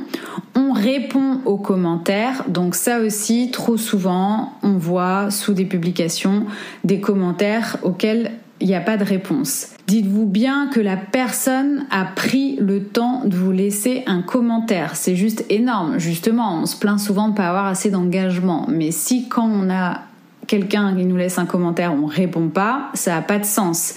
on 0.55 0.71
répond 0.71 1.41
aux 1.45 1.57
commentaires. 1.57 2.45
Donc 2.47 2.75
ça 2.75 2.99
aussi, 2.99 3.51
trop 3.51 3.77
souvent, 3.77 4.53
on 4.63 4.77
voit 4.77 5.31
sous 5.31 5.53
des 5.53 5.65
publications 5.65 6.45
des 6.83 6.99
commentaires 6.99 7.77
auxquels 7.83 8.31
il 8.61 8.67
n'y 8.67 8.75
a 8.75 8.81
pas 8.81 8.97
de 8.97 9.03
réponse. 9.03 9.67
Dites-vous 9.87 10.25
bien 10.25 10.67
que 10.67 10.79
la 10.79 10.95
personne 10.97 11.85
a 11.91 12.05
pris 12.05 12.55
le 12.55 12.83
temps 12.83 13.23
de 13.25 13.35
vous 13.35 13.51
laisser 13.51 14.03
un 14.07 14.21
commentaire. 14.21 14.95
C'est 14.95 15.15
juste 15.15 15.45
énorme. 15.49 15.99
Justement, 15.99 16.61
on 16.61 16.65
se 16.65 16.77
plaint 16.77 16.99
souvent 16.99 17.25
de 17.25 17.33
ne 17.33 17.37
pas 17.37 17.49
avoir 17.49 17.65
assez 17.65 17.91
d'engagement. 17.91 18.65
Mais 18.69 18.91
si 18.91 19.27
quand 19.27 19.47
on 19.47 19.69
a 19.69 20.01
quelqu'un 20.47 20.95
qui 20.95 21.05
nous 21.05 21.17
laisse 21.17 21.37
un 21.37 21.45
commentaire, 21.45 21.93
on 21.93 22.05
répond 22.05 22.49
pas, 22.49 22.89
ça 22.93 23.15
n'a 23.15 23.21
pas 23.21 23.39
de 23.39 23.45
sens. 23.45 23.95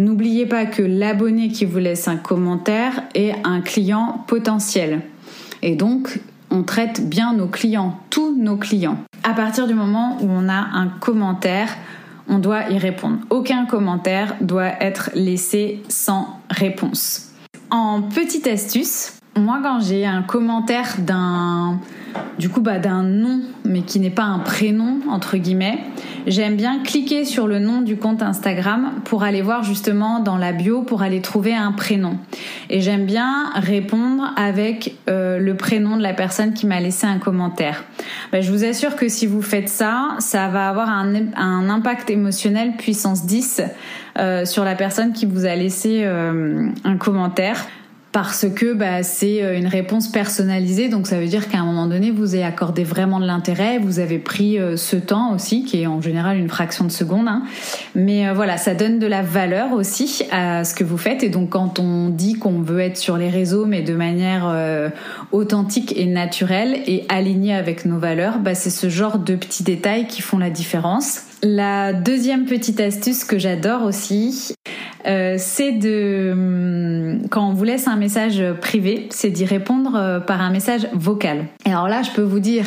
N'oubliez 0.00 0.46
pas 0.46 0.64
que 0.64 0.82
l'abonné 0.82 1.48
qui 1.48 1.66
vous 1.66 1.76
laisse 1.76 2.08
un 2.08 2.16
commentaire 2.16 3.02
est 3.14 3.34
un 3.44 3.60
client 3.60 4.24
potentiel. 4.26 5.02
Et 5.60 5.76
donc, 5.76 6.20
on 6.50 6.62
traite 6.62 7.06
bien 7.06 7.34
nos 7.34 7.48
clients, 7.48 8.00
tous 8.08 8.34
nos 8.34 8.56
clients. 8.56 8.96
À 9.24 9.34
partir 9.34 9.66
du 9.66 9.74
moment 9.74 10.16
où 10.22 10.26
on 10.30 10.48
a 10.48 10.54
un 10.54 10.88
commentaire, 10.88 11.76
on 12.30 12.38
doit 12.38 12.70
y 12.70 12.78
répondre. 12.78 13.18
Aucun 13.28 13.66
commentaire 13.66 14.36
doit 14.40 14.82
être 14.82 15.10
laissé 15.14 15.82
sans 15.90 16.40
réponse. 16.48 17.32
En 17.68 18.00
petite 18.00 18.46
astuce, 18.46 19.19
moi 19.36 19.60
quand 19.62 19.80
j'ai 19.80 20.06
un 20.06 20.22
commentaire 20.22 20.96
d'un 20.98 21.78
du 22.38 22.48
coup 22.48 22.60
bah, 22.60 22.78
d'un 22.78 23.02
nom 23.02 23.40
mais 23.64 23.82
qui 23.82 24.00
n'est 24.00 24.10
pas 24.10 24.24
un 24.24 24.40
prénom 24.40 25.00
entre 25.08 25.36
guillemets 25.36 25.78
j'aime 26.26 26.56
bien 26.56 26.82
cliquer 26.82 27.24
sur 27.24 27.46
le 27.46 27.58
nom 27.58 27.82
du 27.82 27.96
compte 27.96 28.22
Instagram 28.22 28.92
pour 29.04 29.22
aller 29.22 29.42
voir 29.42 29.62
justement 29.62 30.20
dans 30.20 30.36
la 30.36 30.52
bio 30.52 30.82
pour 30.82 31.02
aller 31.02 31.20
trouver 31.20 31.54
un 31.54 31.72
prénom. 31.72 32.18
Et 32.68 32.80
j'aime 32.80 33.06
bien 33.06 33.50
répondre 33.54 34.32
avec 34.36 34.96
euh, 35.08 35.38
le 35.38 35.56
prénom 35.56 35.96
de 35.96 36.02
la 36.02 36.14
personne 36.14 36.54
qui 36.54 36.66
m'a 36.66 36.80
laissé 36.80 37.06
un 37.06 37.18
commentaire. 37.18 37.84
Bah, 38.32 38.40
je 38.40 38.50
vous 38.50 38.64
assure 38.64 38.96
que 38.96 39.08
si 39.08 39.26
vous 39.26 39.42
faites 39.42 39.68
ça 39.68 40.16
ça 40.18 40.48
va 40.48 40.68
avoir 40.68 40.88
un, 40.88 41.68
impact 41.68 42.10
émotionnel 42.10 42.72
puissance 42.76 43.26
10 43.26 43.62
euh, 44.18 44.44
sur 44.44 44.64
la 44.64 44.74
personne 44.74 45.12
qui 45.12 45.26
vous 45.26 45.46
a 45.46 45.54
laissé 45.54 46.02
euh, 46.04 46.68
un 46.84 46.96
commentaire 46.96 47.66
parce 48.12 48.46
que 48.48 48.72
bah, 48.72 49.04
c'est 49.04 49.42
euh, 49.42 49.56
une 49.56 49.68
réponse 49.68 50.08
personnalisée, 50.08 50.88
donc 50.88 51.06
ça 51.06 51.20
veut 51.20 51.28
dire 51.28 51.48
qu'à 51.48 51.58
un 51.58 51.64
moment 51.64 51.86
donné, 51.86 52.10
vous 52.10 52.34
avez 52.34 52.42
accordé 52.42 52.82
vraiment 52.82 53.20
de 53.20 53.26
l'intérêt, 53.26 53.78
vous 53.78 54.00
avez 54.00 54.18
pris 54.18 54.58
euh, 54.58 54.76
ce 54.76 54.96
temps 54.96 55.32
aussi, 55.32 55.64
qui 55.64 55.82
est 55.82 55.86
en 55.86 56.00
général 56.00 56.36
une 56.36 56.48
fraction 56.48 56.84
de 56.84 56.90
seconde. 56.90 57.28
Hein. 57.28 57.44
Mais 57.94 58.28
euh, 58.28 58.32
voilà, 58.32 58.56
ça 58.56 58.74
donne 58.74 58.98
de 58.98 59.06
la 59.06 59.22
valeur 59.22 59.72
aussi 59.72 60.24
à 60.32 60.64
ce 60.64 60.74
que 60.74 60.82
vous 60.82 60.98
faites. 60.98 61.22
Et 61.22 61.28
donc 61.28 61.50
quand 61.50 61.78
on 61.78 62.08
dit 62.08 62.34
qu'on 62.34 62.60
veut 62.60 62.80
être 62.80 62.96
sur 62.96 63.16
les 63.16 63.28
réseaux, 63.28 63.64
mais 63.64 63.82
de 63.82 63.94
manière 63.94 64.52
authentique 65.32 65.96
et 65.96 66.06
naturelle 66.06 66.80
et 66.86 67.04
alignée 67.08 67.54
avec 67.54 67.84
nos 67.84 67.98
valeurs, 67.98 68.38
bah, 68.38 68.54
c'est 68.54 68.70
ce 68.70 68.88
genre 68.88 69.18
de 69.18 69.36
petits 69.36 69.62
détails 69.62 70.06
qui 70.06 70.22
font 70.22 70.38
la 70.38 70.50
différence. 70.50 71.22
La 71.42 71.94
deuxième 71.94 72.44
petite 72.44 72.80
astuce 72.80 73.24
que 73.24 73.38
j'adore 73.38 73.82
aussi, 73.82 74.54
euh, 75.06 75.36
c'est 75.38 75.72
de 75.72 76.30
hum, 76.32 77.22
quand 77.30 77.48
on 77.48 77.52
vous 77.52 77.64
laisse 77.64 77.88
un 77.88 77.96
message 77.96 78.42
privé, 78.60 79.08
c'est 79.10 79.30
d'y 79.30 79.44
répondre 79.44 79.94
euh, 79.96 80.20
par 80.20 80.40
un 80.40 80.50
message 80.50 80.88
vocal. 80.92 81.46
Et 81.64 81.70
alors 81.70 81.88
là, 81.88 82.02
je 82.02 82.10
peux 82.10 82.22
vous 82.22 82.40
dire 82.40 82.66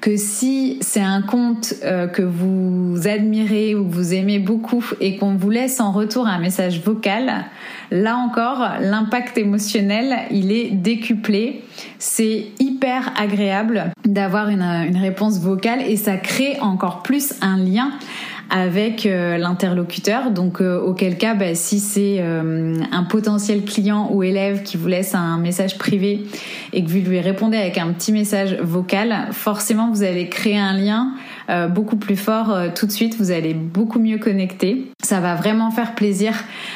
que 0.00 0.16
si 0.16 0.76
c'est 0.82 1.00
un 1.00 1.22
compte 1.22 1.74
euh, 1.82 2.06
que 2.06 2.20
vous 2.20 3.08
admirez 3.08 3.74
ou 3.74 3.88
que 3.88 3.94
vous 3.94 4.12
aimez 4.12 4.38
beaucoup 4.38 4.84
et 5.00 5.16
qu'on 5.16 5.34
vous 5.34 5.48
laisse 5.48 5.80
en 5.80 5.92
retour 5.92 6.26
un 6.26 6.38
message 6.38 6.82
vocal, 6.82 7.46
là 7.90 8.16
encore, 8.16 8.68
l'impact 8.80 9.38
émotionnel, 9.38 10.14
il 10.30 10.52
est 10.52 10.70
décuplé. 10.70 11.62
C'est 11.98 12.48
hyper 12.60 13.12
agréable 13.18 13.92
d'avoir 14.04 14.50
une, 14.50 14.62
une 14.62 14.98
réponse 14.98 15.40
vocale 15.40 15.80
et 15.80 15.96
ça 15.96 16.18
crée 16.18 16.58
encore 16.60 17.02
plus 17.02 17.34
un 17.40 17.56
lien 17.56 17.90
avec 18.50 19.06
euh, 19.06 19.38
l'interlocuteur. 19.38 20.30
Donc 20.30 20.60
euh, 20.60 20.80
auquel 20.80 21.16
cas, 21.16 21.34
bah, 21.34 21.54
si 21.54 21.80
c'est 21.80 22.18
euh, 22.20 22.76
un 22.92 23.02
potentiel 23.04 23.64
client 23.64 24.10
ou 24.12 24.22
élève 24.22 24.62
qui 24.62 24.76
vous 24.76 24.88
laisse 24.88 25.14
un 25.14 25.38
message 25.38 25.78
privé 25.78 26.26
et 26.72 26.84
que 26.84 26.88
vous 26.88 26.98
lui 26.98 27.20
répondez 27.20 27.56
avec 27.56 27.78
un 27.78 27.92
petit 27.92 28.12
message 28.12 28.56
vocal, 28.62 29.28
forcément 29.32 29.90
vous 29.90 30.02
allez 30.02 30.28
créer 30.28 30.58
un 30.58 30.76
lien 30.76 31.12
beaucoup 31.70 31.96
plus 31.96 32.16
fort 32.16 32.56
tout 32.74 32.86
de 32.86 32.90
suite. 32.90 33.16
Vous 33.18 33.30
allez 33.30 33.52
beaucoup 33.54 33.98
mieux 33.98 34.18
connecter. 34.18 34.90
Ça 35.02 35.20
va 35.20 35.34
vraiment 35.34 35.70
faire 35.70 35.94
plaisir 35.94 36.32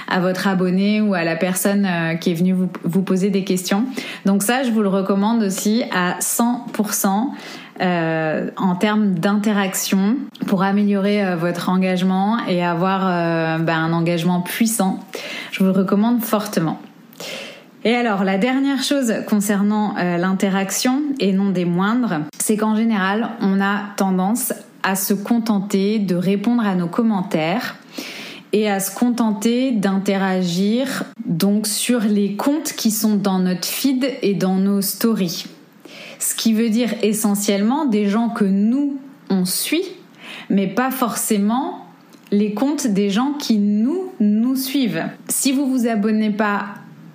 à 0.09 0.21
votre 0.21 0.47
abonné 0.47 1.01
ou 1.01 1.15
à 1.15 1.25
la 1.25 1.37
personne 1.37 1.89
qui 2.21 2.31
est 2.31 2.35
venue 2.35 2.53
vous, 2.53 2.69
vous 2.85 3.03
poser 3.03 3.31
des 3.31 3.45
questions. 3.45 3.85
Donc 4.27 4.43
ça, 4.43 4.63
je 4.63 4.71
vous 4.71 4.83
le 4.83 4.89
recommande 4.89 5.43
aussi 5.43 5.85
à 5.91 6.19
100%. 6.21 7.31
Euh, 7.81 8.51
en 8.57 8.75
termes 8.75 9.15
d'interaction 9.15 10.17
pour 10.47 10.65
améliorer 10.65 11.25
euh, 11.25 11.37
votre 11.37 11.69
engagement 11.69 12.39
et 12.49 12.65
avoir 12.65 13.03
euh, 13.05 13.59
ben, 13.59 13.77
un 13.77 13.93
engagement 13.93 14.41
puissant. 14.41 14.99
Je 15.53 15.61
vous 15.61 15.67
le 15.67 15.71
recommande 15.71 16.21
fortement. 16.23 16.81
Et 17.85 17.95
alors, 17.95 18.25
la 18.25 18.37
dernière 18.37 18.83
chose 18.83 19.15
concernant 19.29 19.95
l'interaction, 19.95 21.01
et 21.21 21.33
non 21.33 21.51
des 21.51 21.65
moindres, 21.65 22.23
c'est 22.37 22.57
qu'en 22.57 22.75
général, 22.75 23.31
on 23.41 23.61
a 23.61 23.83
tendance 23.97 24.53
à 24.83 24.97
se 24.97 25.15
contenter 25.15 26.01
de 26.01 26.17
répondre 26.17 26.67
à 26.67 26.75
nos 26.75 26.89
commentaires 26.89 27.77
et 28.53 28.69
à 28.69 28.81
se 28.81 28.93
contenter 28.93 29.71
d'interagir 29.71 31.05
donc 31.25 31.69
sur 31.69 32.01
les 32.01 32.35
comptes 32.35 32.73
qui 32.73 32.91
sont 32.91 33.15
dans 33.15 33.39
notre 33.39 33.67
feed 33.67 34.11
et 34.23 34.35
dans 34.35 34.57
nos 34.57 34.81
stories 34.81 35.47
ce 36.19 36.35
qui 36.35 36.53
veut 36.53 36.71
dire 36.71 36.95
essentiellement 37.03 37.85
des 37.85 38.09
gens 38.09 38.29
que 38.29 38.45
nous, 38.45 38.99
on 39.31 39.45
suit, 39.45 39.85
mais 40.51 40.67
pas 40.67 40.91
forcément 40.91 41.85
les 42.31 42.53
comptes 42.53 42.87
des 42.87 43.11
gens 43.11 43.33
qui 43.39 43.59
nous, 43.59 44.13
nous 44.21 44.57
suivent. 44.57 45.05
Si 45.29 45.53
vous 45.53 45.67
vous 45.67 45.87
abonnez 45.87 46.31
pas 46.31 46.67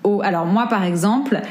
au... 0.04 0.22
Alors 0.22 0.46
moi 0.46 0.68
par 0.68 0.84
exemple, 0.84 1.42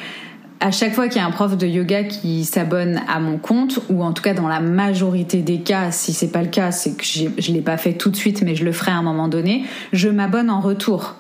à 0.61 0.71
chaque 0.71 0.95
fois 0.95 1.09
qu'il 1.09 1.21
y 1.21 1.25
a 1.25 1.27
un 1.27 1.31
prof 1.31 1.57
de 1.57 1.67
yoga 1.67 2.05
qui 2.05 2.45
s'abonne 2.45 3.01
à 3.09 3.21
mon 3.21 3.39
compte, 3.39 3.81
ou 3.91 4.03
en 4.03 4.13
tout 4.13 4.23
cas 4.23 4.35
dans 4.35 4.49
la 4.49 4.61
majorité 4.61 5.43
des 5.43 5.61
cas, 5.61 5.91
si 5.91 6.13
c'est 6.13 6.31
pas 6.31 6.43
le 6.43 6.49
cas, 6.49 6.71
c'est 6.71 6.97
que 6.97 7.05
je 7.05 7.53
l'ai 7.53 7.63
pas 7.63 7.77
fait 7.77 7.95
tout 7.95 8.11
de 8.11 8.17
suite, 8.17 8.43
mais 8.43 8.55
je 8.55 8.65
le 8.65 8.73
ferai 8.73 8.93
à 8.93 8.97
un 8.97 9.03
moment 9.03 9.29
donné, 9.29 9.65
je 9.93 10.09
m'abonne 10.09 10.51
en 10.51 10.61
retour. 10.61 11.17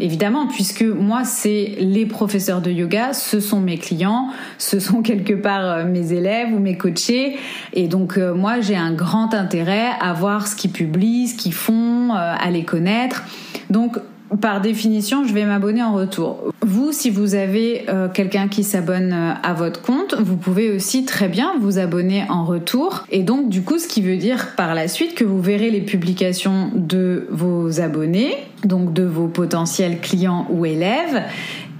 Évidemment, 0.00 0.46
puisque 0.46 0.82
moi, 0.82 1.24
c'est 1.24 1.74
les 1.78 2.06
professeurs 2.06 2.60
de 2.60 2.70
yoga, 2.70 3.12
ce 3.12 3.40
sont 3.40 3.60
mes 3.60 3.78
clients, 3.78 4.28
ce 4.56 4.78
sont 4.78 5.02
quelque 5.02 5.34
part 5.34 5.64
euh, 5.64 5.84
mes 5.84 6.12
élèves 6.12 6.52
ou 6.52 6.60
mes 6.60 6.76
coachés. 6.76 7.36
Et 7.72 7.88
donc, 7.88 8.16
euh, 8.16 8.32
moi, 8.32 8.60
j'ai 8.60 8.76
un 8.76 8.92
grand 8.92 9.34
intérêt 9.34 9.90
à 10.00 10.12
voir 10.12 10.46
ce 10.46 10.54
qu'ils 10.54 10.70
publient, 10.70 11.28
ce 11.28 11.36
qu'ils 11.36 11.54
font, 11.54 12.10
euh, 12.10 12.34
à 12.38 12.50
les 12.50 12.64
connaître. 12.64 13.24
Donc, 13.70 13.98
par 14.40 14.60
définition, 14.60 15.24
je 15.26 15.32
vais 15.32 15.44
m'abonner 15.44 15.82
en 15.82 15.92
retour. 15.92 16.52
Vous, 16.60 16.92
si 16.92 17.10
vous 17.10 17.34
avez 17.34 17.86
euh, 17.88 18.08
quelqu'un 18.08 18.48
qui 18.48 18.62
s'abonne 18.62 19.12
euh, 19.12 19.32
à 19.42 19.54
votre 19.54 19.80
compte, 19.82 20.14
vous 20.18 20.36
pouvez 20.36 20.70
aussi 20.70 21.04
très 21.04 21.28
bien 21.28 21.52
vous 21.60 21.78
abonner 21.78 22.24
en 22.28 22.44
retour. 22.44 23.04
Et 23.10 23.22
donc, 23.22 23.48
du 23.48 23.62
coup, 23.62 23.78
ce 23.78 23.88
qui 23.88 24.02
veut 24.02 24.16
dire 24.16 24.54
par 24.56 24.74
la 24.74 24.88
suite 24.88 25.14
que 25.14 25.24
vous 25.24 25.40
verrez 25.40 25.70
les 25.70 25.80
publications 25.80 26.70
de 26.74 27.26
vos 27.30 27.80
abonnés, 27.80 28.34
donc 28.64 28.92
de 28.92 29.04
vos 29.04 29.28
potentiels 29.28 30.00
clients 30.00 30.46
ou 30.50 30.66
élèves, 30.66 31.22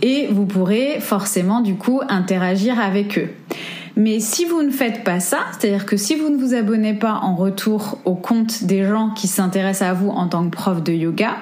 et 0.01 0.29
vous 0.31 0.47
pourrez 0.47 1.01
forcément, 1.01 1.61
du 1.61 1.75
coup, 1.75 2.01
interagir 2.09 2.79
avec 2.79 3.19
eux. 3.19 3.29
Mais 3.99 4.21
si 4.21 4.45
vous 4.45 4.63
ne 4.63 4.71
faites 4.71 5.03
pas 5.03 5.19
ça, 5.19 5.41
c'est-à-dire 5.51 5.85
que 5.85 5.97
si 5.97 6.15
vous 6.15 6.29
ne 6.31 6.37
vous 6.37 6.55
abonnez 6.55 6.95
pas 6.95 7.15
en 7.15 7.35
retour 7.35 7.99
au 8.05 8.15
compte 8.15 8.63
des 8.63 8.85
gens 8.85 9.11
qui 9.11 9.27
s'intéressent 9.27 9.89
à 9.89 9.93
vous 9.93 10.11
en 10.11 10.29
tant 10.29 10.45
que 10.45 10.51
prof 10.51 10.85
de 10.85 10.93
yoga, 10.93 11.37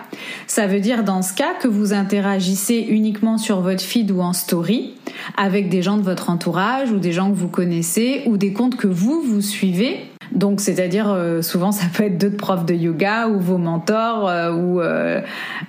ça 0.47 0.67
veut 0.67 0.81
dire 0.81 1.05
dans 1.05 1.21
ce 1.21 1.35
cas 1.35 1.53
que 1.61 1.69
vous 1.69 1.93
interagissez 1.93 2.79
uniquement 2.89 3.37
sur 3.37 3.61
votre 3.61 3.83
feed 3.83 4.11
ou 4.11 4.23
en 4.23 4.33
story 4.33 4.95
avec 5.37 5.69
des 5.69 5.83
gens 5.83 5.99
de 5.99 6.03
votre 6.03 6.31
entourage 6.31 6.91
ou 6.91 6.99
des 6.99 7.13
gens 7.13 7.31
que 7.31 7.37
vous 7.37 7.49
connaissez 7.49 8.23
ou 8.25 8.39
des 8.39 8.55
comptes 8.55 8.77
que 8.77 8.89
vous, 8.89 9.21
vous 9.21 9.43
suivez 9.43 10.01
donc, 10.33 10.61
c'est-à-dire, 10.61 11.11
euh, 11.11 11.43
souvent, 11.43 11.73
ça 11.73 11.87
peut 11.93 12.05
être 12.05 12.19
d'autres 12.19 12.37
profs 12.37 12.65
de 12.65 12.75
yoga 12.75 13.29
ou 13.29 13.39
vos 13.41 13.59
mentors 13.59 14.29
euh, 14.29 14.53
ou 14.53 14.81
euh, 14.81 15.21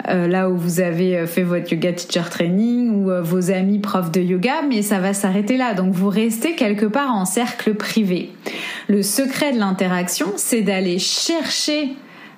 là 0.05 0.49
où 0.49 0.57
vous 0.57 0.79
avez 0.79 1.25
fait 1.27 1.43
votre 1.43 1.71
yoga 1.71 1.93
teacher 1.93 2.29
training 2.29 2.89
ou 2.89 3.11
vos 3.23 3.51
amis 3.51 3.79
profs 3.79 4.11
de 4.11 4.21
yoga, 4.21 4.61
mais 4.67 4.81
ça 4.81 4.99
va 4.99 5.13
s'arrêter 5.13 5.57
là. 5.57 5.73
Donc, 5.73 5.93
vous 5.93 6.09
restez 6.09 6.55
quelque 6.55 6.85
part 6.85 7.13
en 7.13 7.25
cercle 7.25 7.75
privé. 7.75 8.31
Le 8.87 9.03
secret 9.03 9.53
de 9.53 9.59
l'interaction, 9.59 10.27
c'est 10.35 10.61
d'aller 10.61 10.99
chercher 10.99 11.95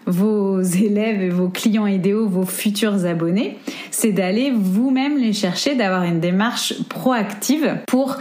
vos 0.10 0.62
élèves 0.62 1.22
et 1.22 1.30
vos 1.30 1.50
clients 1.50 1.86
idéaux, 1.86 2.28
vos 2.28 2.46
futurs 2.46 3.06
abonnés, 3.06 3.58
c'est 3.92 4.12
d'aller 4.12 4.52
vous-même 4.52 5.18
les 5.18 5.34
chercher, 5.34 5.76
d'avoir 5.76 6.04
une 6.04 6.20
démarche 6.20 6.74
proactive 6.90 7.78
pour 7.88 8.18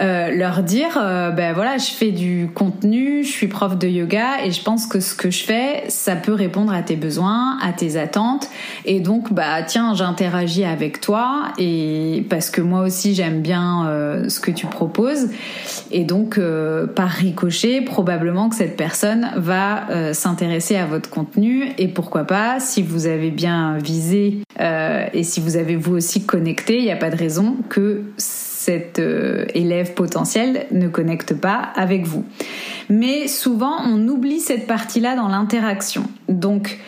euh, 0.00 0.30
leur 0.30 0.62
dire, 0.62 0.96
euh, 0.96 1.30
ben 1.30 1.52
voilà, 1.52 1.76
je 1.76 1.90
fais 1.90 2.12
du 2.12 2.48
contenu, 2.54 3.24
je 3.24 3.30
suis 3.30 3.48
prof 3.48 3.78
de 3.78 3.88
yoga 3.88 4.44
et 4.44 4.50
je 4.50 4.62
pense 4.62 4.86
que 4.86 5.00
ce 5.00 5.14
que 5.14 5.30
je 5.30 5.44
fais, 5.44 5.84
ça 5.88 6.16
peut 6.16 6.32
répondre 6.32 6.72
à 6.72 6.82
tes 6.82 6.96
besoins, 6.96 7.58
à 7.62 7.72
tes 7.72 7.96
attentes. 7.96 8.48
Et 8.84 9.00
donc 9.00 9.32
bah 9.32 9.62
tiens, 9.66 9.94
j'interagis 9.94 10.64
avec 10.64 11.00
toi 11.00 11.52
et 11.58 12.26
parce 12.30 12.50
que 12.50 12.60
moi 12.60 12.80
aussi 12.80 13.14
j'aime 13.14 13.42
bien 13.42 13.86
euh, 13.86 14.28
ce 14.28 14.40
que 14.40 14.50
tu 14.50 14.66
proposes. 14.66 15.28
Et 15.90 16.04
donc 16.04 16.40
par 16.96 17.08
ricochet, 17.08 17.82
probablement 17.82 18.48
que 18.48 18.56
cette 18.56 18.76
personne 18.76 19.30
va 19.36 20.12
s'intéresser 20.14 20.76
à 20.76 20.86
votre 20.86 21.10
contenu. 21.10 21.66
Et 21.78 21.88
pourquoi 21.88 22.24
pas, 22.24 22.60
si 22.60 22.82
vous 22.82 23.06
avez 23.06 23.30
bien 23.30 23.76
visé 23.78 24.38
et 24.58 25.22
si 25.22 25.40
vous 25.40 25.56
avez 25.56 25.76
vous 25.76 25.94
aussi 25.94 26.24
connecté, 26.24 26.78
il 26.78 26.84
n'y 26.84 26.90
a 26.90 26.96
pas 26.96 27.10
de 27.10 27.16
raison 27.16 27.56
que 27.68 28.02
cet 28.64 29.00
euh, 29.00 29.44
élève 29.54 29.94
potentiel 29.94 30.66
ne 30.70 30.86
connecte 30.86 31.34
pas 31.34 31.72
avec 31.74 32.06
vous. 32.06 32.24
Mais 32.88 33.26
souvent, 33.26 33.74
on 33.84 34.06
oublie 34.06 34.38
cette 34.38 34.68
partie-là 34.68 35.16
dans 35.16 35.26
l'interaction. 35.26 36.04
Donc, 36.28 36.78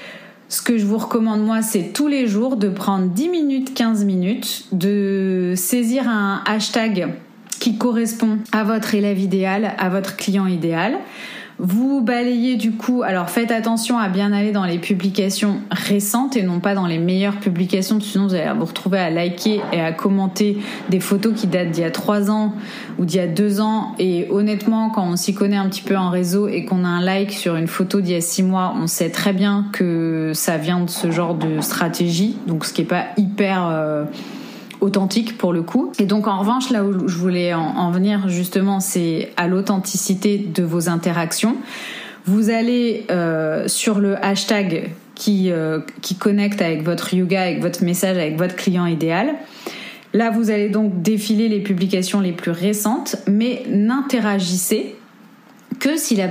ce 0.49 0.63
que 0.63 0.79
je 0.79 0.87
vous 0.87 0.99
recommande, 0.99 1.45
moi, 1.45 1.63
c'est 1.63 1.93
tous 1.93 2.07
les 2.07 2.29
jours 2.29 2.57
de 2.57 2.69
prendre 2.69 3.09
10 3.09 3.29
minutes, 3.29 3.75
15 3.75 4.05
minutes, 4.05 4.67
de 4.71 5.55
saisir 5.57 6.09
un 6.09 6.45
hashtag 6.47 7.09
qui 7.59 7.77
correspond 7.77 8.39
à 8.53 8.63
votre 8.63 8.95
élève 8.95 9.19
idéal, 9.19 9.75
à 9.77 9.89
votre 9.89 10.17
client 10.17 10.47
idéal. 10.47 10.99
Vous 11.59 12.01
balayez 12.01 12.57
du 12.57 12.73
coup, 12.73 13.03
alors 13.03 13.31
faites 13.31 13.53
attention 13.53 13.97
à 13.97 14.09
bien 14.09 14.33
aller 14.33 14.51
dans 14.51 14.65
les 14.65 14.79
publications 14.79 15.61
récentes 15.71 16.37
et 16.37 16.43
non 16.43 16.59
pas 16.59 16.75
dans 16.75 16.89
les 16.89 16.99
meilleures 16.99 17.37
publications, 17.37 18.01
sinon 18.01 18.27
vous 18.27 18.35
allez 18.35 18.51
vous 18.59 18.65
retrouver 18.65 18.99
à 18.99 19.09
liker 19.09 19.61
et 19.73 19.81
à 19.81 19.93
commenter 19.93 20.59
des 20.89 20.99
photos 20.99 21.33
qui 21.35 21.47
datent 21.47 21.71
d'il 21.71 21.83
y 21.83 21.87
a 21.87 21.93
trois 21.93 22.29
ans 22.29 22.55
ou 22.99 23.05
d'il 23.05 23.19
y 23.19 23.21
a 23.21 23.29
deux 23.29 23.61
ans. 23.61 23.95
Et 24.01 24.27
honnêtement, 24.31 24.91
quand 24.91 25.07
on 25.07 25.17
s'y 25.17 25.33
connaît 25.33 25.57
un 25.57 25.69
petit 25.69 25.83
peu 25.83 25.97
en 25.97 26.11
réseau 26.11 26.49
et 26.49 26.65
qu'on 26.65 26.85
a 26.85 26.89
un 26.89 27.01
like 27.01 27.31
sur 27.31 27.55
une 27.55 27.69
photo 27.69 28.01
d'il 28.01 28.15
y 28.15 28.17
a 28.17 28.21
six 28.21 28.43
mois, 28.43 28.75
on 28.77 28.89
sait 28.89 29.11
très 29.11 29.33
bien 29.33 29.67
que 29.73 30.33
ça 30.35 30.57
vient 30.57 30.81
de 30.81 30.91
ce 30.91 31.13
genre 31.13 31.37
de 31.37 31.61
stratégie, 31.61 32.37
donc 32.49 32.65
ce 32.65 32.73
qui 32.73 32.83
est 32.83 32.87
pas 32.87 33.05
hyper... 33.17 33.69
Euh, 33.71 34.05
authentique 34.85 35.39
pour 35.39 35.53
le 35.53 35.63
coup. 35.63 35.93
Et 35.99 36.05
donc 36.05 36.27
en 36.27 36.39
revanche, 36.39 36.71
là 36.71 36.85
où 36.85 37.09
je 37.09 37.17
voulais 37.17 37.55
en, 37.55 37.91
venir 37.91 38.29
justement, 38.29 38.81
c'est 38.81 39.31
à 39.37 39.49
l'authenticité 39.49 40.39
de 40.39 40.63
vos 40.63 40.89
interactions. 40.89 41.57
Vous 42.27 42.51
allez 42.51 43.07
euh, 43.11 43.69
sur 43.69 43.99
le 43.99 44.23
hashtag 44.25 44.91
qui, 45.15 45.51
euh, 45.51 45.81
qui 46.01 46.17
connecte 46.17 46.63
avec 46.63 46.83
votre 46.83 47.15
yoga, 47.15 47.43
avec 47.43 47.61
votre 47.61 47.85
message, 47.85 48.17
avec 48.17 48.37
votre 48.37 48.57
client 48.57 48.87
idéal. 48.87 49.35
Là, 50.13 50.31
vous 50.31 50.51
allez 50.51 50.69
donc 50.69 51.03
défiler 51.03 51.49
les 51.49 51.61
publications 51.61 52.21
les 52.21 52.33
plus 52.33 52.53
récentes, 52.53 53.17
mais 53.27 53.65
n'interagissez 53.69 54.97
que 55.81 55.97
si 55.97 56.17
la, 56.17 56.29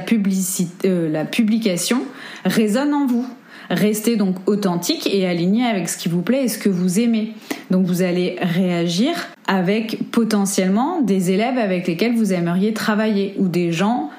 euh, 0.85 1.09
la 1.09 1.25
publication 1.25 2.01
résonne 2.45 2.93
en 2.93 3.05
vous. 3.05 3.27
Restez 3.73 4.17
donc 4.17 4.35
authentique 4.45 5.09
et 5.11 5.27
aligné 5.27 5.65
avec 5.65 5.89
ce 5.89 5.97
qui 5.97 6.07
vous 6.07 6.21
plaît 6.21 6.43
et 6.43 6.47
ce 6.47 6.59
que 6.59 6.69
vous 6.69 6.99
aimez. 6.99 7.33
Donc 7.71 7.87
vous 7.87 8.03
allez 8.03 8.37
réagir 8.39 9.13
avec 9.47 10.11
potentiellement 10.11 11.01
des 11.01 11.31
élèves 11.31 11.57
avec 11.57 11.87
lesquels 11.87 12.15
vous 12.15 12.33
aimeriez 12.33 12.73
travailler 12.73 13.33
ou 13.39 13.47
des 13.47 13.71
gens 13.71 14.11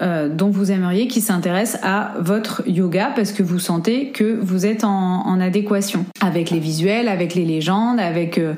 euh, 0.00 0.28
dont 0.28 0.48
vous 0.48 0.70
aimeriez 0.70 1.08
qui 1.08 1.20
s'intéressent 1.20 1.80
à 1.82 2.14
votre 2.20 2.62
yoga 2.68 3.12
parce 3.14 3.32
que 3.32 3.42
vous 3.42 3.58
sentez 3.58 4.10
que 4.10 4.38
vous 4.40 4.64
êtes 4.64 4.84
en, 4.84 5.40
adéquation 5.40 6.06
avec 6.20 6.50
les 6.50 6.60
visuels, 6.60 7.08
avec 7.08 7.34
les 7.34 7.44
légendes, 7.44 7.98
avec 7.98 8.38
euh, 8.38 8.54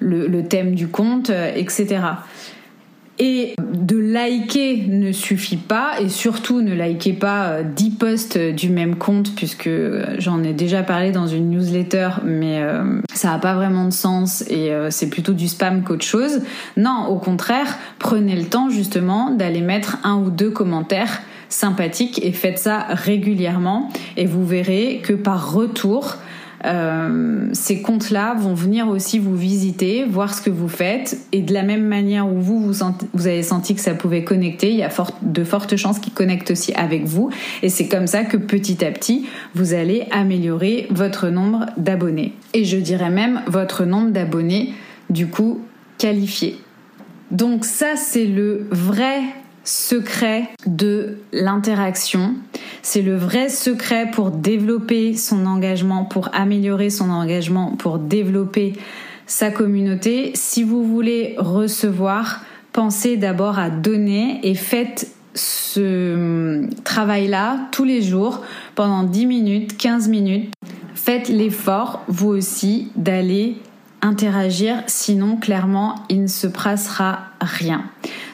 le, 0.00 0.42
thème 0.42 0.74
du 0.74 0.88
conte, 0.88 1.30
euh, 1.30 1.50
etc. 1.56 2.00
Et 3.18 3.54
de 3.60 3.96
liker 3.96 4.86
ne 4.88 5.12
suffit 5.12 5.56
pas, 5.56 6.00
et 6.00 6.08
surtout 6.08 6.62
ne 6.62 6.74
likez 6.74 7.12
pas 7.12 7.62
10 7.62 7.84
euh, 7.84 7.90
posts 7.98 8.38
du 8.38 8.70
même 8.70 8.96
compte, 8.96 9.34
puisque 9.36 9.68
euh, 9.68 10.04
j'en 10.18 10.42
ai 10.42 10.52
déjà 10.52 10.82
parlé 10.82 11.12
dans 11.12 11.28
une 11.28 11.50
newsletter, 11.50 12.10
mais 12.24 12.60
euh, 12.60 13.00
ça 13.12 13.28
n'a 13.28 13.38
pas 13.38 13.54
vraiment 13.54 13.84
de 13.84 13.92
sens 13.92 14.42
et 14.50 14.72
c'est 14.90 15.10
plutôt 15.10 15.32
du 15.32 15.48
spam 15.48 15.84
qu'autre 15.84 16.04
chose. 16.04 16.40
Non, 16.76 17.06
au 17.08 17.18
contraire, 17.18 17.78
prenez 17.98 18.34
le 18.34 18.44
temps 18.44 18.68
justement 18.68 19.30
d'aller 19.30 19.60
mettre 19.60 19.98
un 20.04 20.16
ou 20.16 20.30
deux 20.30 20.50
commentaires 20.50 21.20
sympathique 21.48 22.20
et 22.24 22.32
faites 22.32 22.58
ça 22.58 22.86
régulièrement 22.88 23.88
et 24.16 24.26
vous 24.26 24.44
verrez 24.44 25.00
que 25.02 25.12
par 25.12 25.52
retour, 25.52 26.16
euh, 26.64 27.48
ces 27.52 27.82
comptes-là 27.82 28.34
vont 28.34 28.54
venir 28.54 28.88
aussi 28.88 29.18
vous 29.18 29.36
visiter, 29.36 30.04
voir 30.04 30.34
ce 30.34 30.40
que 30.40 30.50
vous 30.50 30.68
faites, 30.68 31.18
et 31.32 31.42
de 31.42 31.52
la 31.52 31.62
même 31.62 31.84
manière 31.84 32.26
où 32.26 32.40
vous, 32.40 32.72
vous, 33.12 33.26
avez 33.26 33.42
senti 33.42 33.74
que 33.74 33.80
ça 33.80 33.94
pouvait 33.94 34.24
connecter, 34.24 34.70
il 34.70 34.76
y 34.76 34.82
a 34.82 34.90
de 35.22 35.44
fortes 35.44 35.76
chances 35.76 35.98
qu'ils 35.98 36.12
connectent 36.12 36.50
aussi 36.50 36.72
avec 36.74 37.04
vous, 37.04 37.30
et 37.62 37.68
c'est 37.68 37.88
comme 37.88 38.06
ça 38.06 38.24
que 38.24 38.36
petit 38.36 38.84
à 38.84 38.90
petit, 38.90 39.26
vous 39.54 39.74
allez 39.74 40.06
améliorer 40.10 40.86
votre 40.90 41.28
nombre 41.28 41.66
d'abonnés. 41.76 42.32
Et 42.54 42.64
je 42.64 42.76
dirais 42.76 43.10
même 43.10 43.42
votre 43.46 43.84
nombre 43.84 44.10
d'abonnés, 44.10 44.72
du 45.10 45.26
coup, 45.26 45.60
qualifiés. 45.98 46.58
Donc 47.30 47.64
ça, 47.64 47.96
c'est 47.96 48.26
le 48.26 48.66
vrai 48.70 49.22
secret 49.64 50.50
de 50.66 51.18
l'interaction. 51.32 52.34
C'est 52.82 53.02
le 53.02 53.16
vrai 53.16 53.48
secret 53.48 54.10
pour 54.12 54.30
développer 54.30 55.16
son 55.16 55.46
engagement, 55.46 56.04
pour 56.04 56.28
améliorer 56.34 56.90
son 56.90 57.10
engagement, 57.10 57.74
pour 57.76 57.98
développer 57.98 58.74
sa 59.26 59.50
communauté. 59.50 60.32
Si 60.34 60.62
vous 60.62 60.84
voulez 60.84 61.34
recevoir, 61.38 62.42
pensez 62.72 63.16
d'abord 63.16 63.58
à 63.58 63.70
donner 63.70 64.40
et 64.42 64.54
faites 64.54 65.10
ce 65.34 66.68
travail-là 66.84 67.68
tous 67.72 67.84
les 67.84 68.02
jours 68.02 68.42
pendant 68.74 69.02
10 69.02 69.26
minutes, 69.26 69.76
15 69.76 70.08
minutes. 70.08 70.52
Faites 70.94 71.28
l'effort, 71.28 72.02
vous 72.08 72.28
aussi, 72.28 72.90
d'aller 72.96 73.56
interagir, 74.04 74.76
sinon 74.86 75.36
clairement 75.36 75.96
il 76.08 76.22
ne 76.22 76.28
se 76.28 76.46
passera 76.46 77.20
rien. 77.40 77.84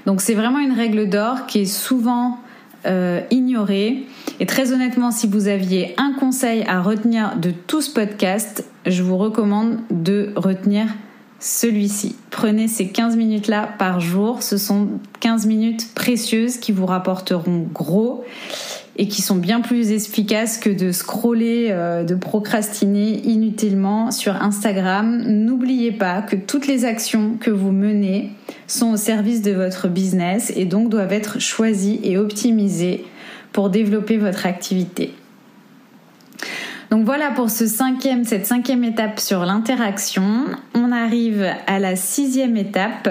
Donc 0.04 0.20
c'est 0.20 0.34
vraiment 0.34 0.58
une 0.58 0.72
règle 0.72 1.08
d'or 1.08 1.46
qui 1.46 1.60
est 1.60 1.64
souvent 1.64 2.38
euh, 2.86 3.20
ignorée. 3.30 4.06
Et 4.40 4.46
très 4.46 4.72
honnêtement, 4.72 5.10
si 5.10 5.26
vous 5.26 5.48
aviez 5.48 5.94
un 5.98 6.12
conseil 6.12 6.64
à 6.66 6.80
retenir 6.80 7.36
de 7.36 7.50
tout 7.50 7.82
ce 7.82 7.92
podcast, 7.92 8.64
je 8.86 9.02
vous 9.02 9.16
recommande 9.16 9.78
de 9.90 10.32
retenir 10.34 10.86
celui-ci. 11.40 12.16
Prenez 12.30 12.68
ces 12.68 12.88
15 12.88 13.16
minutes-là 13.16 13.68
par 13.78 14.00
jour. 14.00 14.42
Ce 14.42 14.56
sont 14.56 14.88
15 15.20 15.46
minutes 15.46 15.94
précieuses 15.94 16.56
qui 16.58 16.72
vous 16.72 16.86
rapporteront 16.86 17.66
gros 17.72 18.24
et 19.00 19.08
qui 19.08 19.22
sont 19.22 19.36
bien 19.36 19.62
plus 19.62 19.92
efficaces 19.92 20.58
que 20.58 20.68
de 20.68 20.92
scroller, 20.92 21.68
euh, 21.70 22.04
de 22.04 22.14
procrastiner 22.14 23.26
inutilement 23.26 24.10
sur 24.10 24.36
Instagram. 24.42 25.22
N'oubliez 25.26 25.90
pas 25.90 26.20
que 26.20 26.36
toutes 26.36 26.66
les 26.66 26.84
actions 26.84 27.38
que 27.40 27.50
vous 27.50 27.72
menez 27.72 28.32
sont 28.66 28.92
au 28.92 28.96
service 28.98 29.40
de 29.40 29.52
votre 29.52 29.88
business 29.88 30.52
et 30.54 30.66
donc 30.66 30.90
doivent 30.90 31.14
être 31.14 31.40
choisies 31.40 31.98
et 32.04 32.18
optimisées 32.18 33.06
pour 33.52 33.70
développer 33.70 34.18
votre 34.18 34.44
activité. 34.44 35.14
Donc 36.90 37.06
voilà 37.06 37.30
pour 37.30 37.48
ce 37.48 37.66
cinquième, 37.66 38.24
cette 38.24 38.44
cinquième 38.44 38.84
étape 38.84 39.18
sur 39.18 39.46
l'interaction. 39.46 40.44
On 40.74 40.92
arrive 40.92 41.46
à 41.66 41.78
la 41.78 41.96
sixième 41.96 42.58
étape 42.58 43.08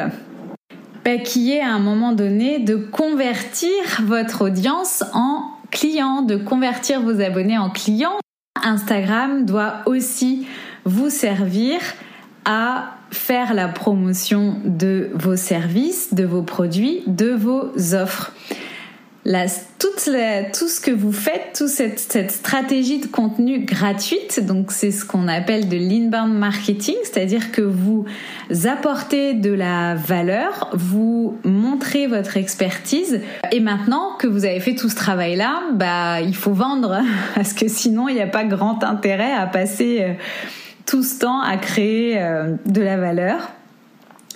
bah, 1.04 1.18
qui 1.18 1.52
est 1.52 1.62
à 1.62 1.74
un 1.74 1.80
moment 1.80 2.12
donné 2.12 2.60
de 2.60 2.76
convertir 2.76 3.72
votre 4.04 4.44
audience 4.46 5.04
en 5.14 5.56
clients, 5.72 6.22
de 6.22 6.36
convertir 6.36 7.01
vos 7.01 7.22
abonnés 7.22 7.57
en 7.57 7.70
clients. 7.70 8.20
Instagram 8.61 9.45
doit 9.45 9.82
aussi 9.86 10.47
vous 10.86 11.09
servir 11.09 11.80
à 12.45 12.95
faire 13.11 13.53
la 13.53 13.67
promotion 13.67 14.57
de 14.65 15.09
vos 15.13 15.36
services, 15.36 16.13
de 16.13 16.26
vos 16.26 16.43
produits, 16.43 17.03
de 17.07 17.32
vos 17.32 17.72
offres 17.93 18.34
tout 19.77 20.67
ce 20.67 20.80
que 20.80 20.91
vous 20.91 21.11
faites, 21.11 21.53
toute 21.55 21.67
cette, 21.67 22.32
stratégie 22.32 22.99
de 22.99 23.05
contenu 23.05 23.59
gratuite, 23.59 24.43
donc 24.43 24.71
c'est 24.71 24.91
ce 24.91 25.05
qu'on 25.05 25.27
appelle 25.27 25.69
de 25.69 25.77
l'inbound 25.77 26.34
marketing, 26.34 26.95
c'est-à-dire 27.03 27.51
que 27.51 27.61
vous 27.61 28.05
apportez 28.65 29.34
de 29.34 29.51
la 29.51 29.95
valeur, 29.95 30.69
vous 30.73 31.38
montrez 31.43 32.07
votre 32.07 32.38
expertise, 32.38 33.21
et 33.51 33.59
maintenant 33.59 34.15
que 34.17 34.27
vous 34.27 34.45
avez 34.45 34.59
fait 34.59 34.75
tout 34.75 34.89
ce 34.89 34.95
travail-là, 34.95 35.61
bah 35.73 36.21
il 36.21 36.36
faut 36.36 36.53
vendre, 36.53 37.01
parce 37.36 37.53
que 37.53 37.67
sinon 37.67 38.09
il 38.09 38.15
n'y 38.15 38.21
a 38.21 38.27
pas 38.27 38.45
grand 38.45 38.84
intérêt 38.84 39.34
à 39.34 39.45
passer 39.45 39.97
euh, 40.01 40.13
tout 40.86 41.03
ce 41.03 41.19
temps 41.19 41.41
à 41.41 41.57
créer 41.57 42.19
euh, 42.19 42.55
de 42.65 42.82
la 42.82 42.97
valeur. 42.97 43.51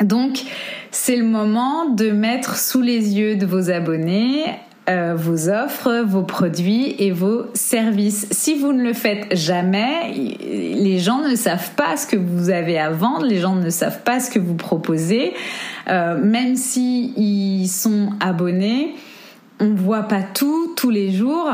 Donc, 0.01 0.41
c'est 0.91 1.15
le 1.15 1.23
moment 1.23 1.85
de 1.85 2.11
mettre 2.11 2.57
sous 2.57 2.81
les 2.81 3.15
yeux 3.17 3.35
de 3.35 3.45
vos 3.45 3.69
abonnés 3.69 4.43
euh, 4.89 5.13
vos 5.15 5.49
offres, 5.49 6.03
vos 6.05 6.23
produits 6.23 6.95
et 6.99 7.11
vos 7.11 7.45
services. 7.53 8.27
Si 8.31 8.55
vous 8.55 8.73
ne 8.73 8.83
le 8.83 8.93
faites 8.93 9.33
jamais, 9.33 10.11
les 10.11 10.99
gens 10.99 11.19
ne 11.19 11.35
savent 11.35 11.71
pas 11.75 11.95
ce 11.95 12.05
que 12.05 12.17
vous 12.17 12.49
avez 12.49 12.77
à 12.77 12.89
vendre, 12.89 13.25
les 13.25 13.39
gens 13.39 13.55
ne 13.55 13.69
savent 13.69 14.01
pas 14.03 14.19
ce 14.19 14.29
que 14.29 14.39
vous 14.39 14.55
proposez, 14.55 15.33
euh, 15.87 16.17
même 16.21 16.57
si 16.57 17.13
ils 17.15 17.67
sont 17.67 18.09
abonnés, 18.19 18.93
on 19.61 19.73
voit 19.73 20.03
pas 20.03 20.21
tout 20.21 20.73
tous 20.75 20.89
les 20.89 21.11
jours. 21.11 21.49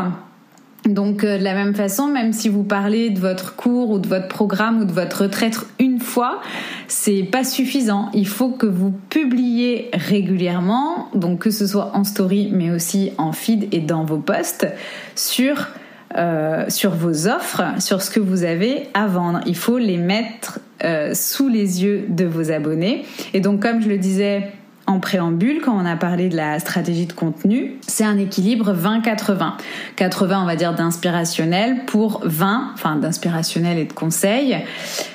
Donc 0.85 1.23
euh, 1.23 1.37
de 1.37 1.43
la 1.43 1.53
même 1.53 1.75
façon, 1.75 2.07
même 2.07 2.33
si 2.33 2.49
vous 2.49 2.63
parlez 2.63 3.09
de 3.09 3.19
votre 3.19 3.55
cours 3.55 3.89
ou 3.89 3.99
de 3.99 4.07
votre 4.07 4.27
programme 4.27 4.81
ou 4.81 4.85
de 4.85 4.91
votre 4.91 5.23
retraite 5.23 5.59
une 5.77 5.99
fois, 5.99 6.41
c'est 6.87 7.23
pas 7.23 7.43
suffisant. 7.43 8.09
Il 8.13 8.27
faut 8.27 8.49
que 8.49 8.65
vous 8.65 8.91
publiez 9.09 9.89
régulièrement, 9.93 11.09
donc 11.13 11.39
que 11.39 11.51
ce 11.51 11.67
soit 11.67 11.91
en 11.95 12.03
story 12.03 12.49
mais 12.51 12.71
aussi 12.71 13.11
en 13.17 13.31
feed 13.31 13.67
et 13.73 13.79
dans 13.79 14.03
vos 14.03 14.17
posts 14.17 14.67
sur 15.15 15.67
euh, 16.17 16.65
vos 16.97 17.27
offres, 17.27 17.63
sur 17.79 18.01
ce 18.01 18.09
que 18.09 18.19
vous 18.19 18.43
avez 18.43 18.87
à 18.93 19.07
vendre. 19.07 19.41
Il 19.45 19.55
faut 19.55 19.77
les 19.77 19.97
mettre 19.97 20.59
euh, 20.83 21.13
sous 21.13 21.49
les 21.49 21.83
yeux 21.83 22.05
de 22.07 22.25
vos 22.25 22.51
abonnés. 22.51 23.05
Et 23.33 23.41
donc 23.41 23.61
comme 23.61 23.81
je 23.81 23.89
le 23.89 23.97
disais 23.97 24.51
en 24.89 24.99
préambule, 24.99 25.61
quand 25.63 25.79
on 25.79 25.85
a 25.85 25.95
parlé 25.95 26.29
de 26.29 26.35
la 26.35 26.59
stratégie 26.59 27.05
de 27.05 27.13
contenu, 27.13 27.77
c'est 27.85 28.03
un 28.03 28.17
équilibre 28.17 28.73
20-80. 28.73 29.51
80, 29.95 30.41
on 30.41 30.45
va 30.45 30.55
dire, 30.55 30.73
d'inspirationnel 30.73 31.85
pour 31.85 32.21
20, 32.25 32.71
enfin 32.73 32.95
d'inspirationnel 32.95 33.77
et 33.77 33.85
de 33.85 33.93
conseil, 33.93 34.57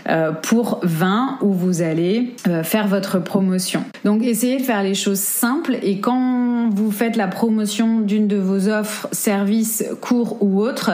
euh, 0.09 0.31
pour 0.31 0.79
20 0.85 1.39
où 1.41 1.53
vous 1.53 1.83
allez 1.83 2.37
euh, 2.47 2.63
faire 2.63 2.87
votre 2.87 3.19
promotion. 3.19 3.83
Donc 4.05 4.23
essayez 4.23 4.59
de 4.59 4.63
faire 4.63 4.85
les 4.85 4.95
choses 4.95 5.19
simples 5.19 5.77
et 5.83 5.99
quand 5.99 6.71
vous 6.71 6.93
faites 6.93 7.17
la 7.17 7.27
promotion 7.27 7.99
d'une 7.99 8.29
de 8.29 8.37
vos 8.37 8.69
offres, 8.69 9.09
services, 9.11 9.85
cours 10.01 10.37
ou 10.41 10.63
autres, 10.63 10.93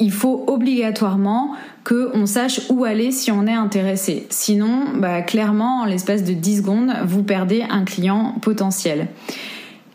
il 0.00 0.10
faut 0.10 0.44
obligatoirement 0.48 1.52
qu'on 1.84 2.26
sache 2.26 2.62
où 2.70 2.84
aller 2.84 3.12
si 3.12 3.30
on 3.30 3.46
est 3.46 3.54
intéressé. 3.54 4.26
Sinon, 4.30 4.86
bah, 4.96 5.22
clairement, 5.22 5.82
en 5.82 5.84
l'espace 5.84 6.24
de 6.24 6.32
10 6.32 6.58
secondes, 6.58 6.92
vous 7.04 7.22
perdez 7.22 7.62
un 7.68 7.84
client 7.84 8.34
potentiel. 8.40 9.08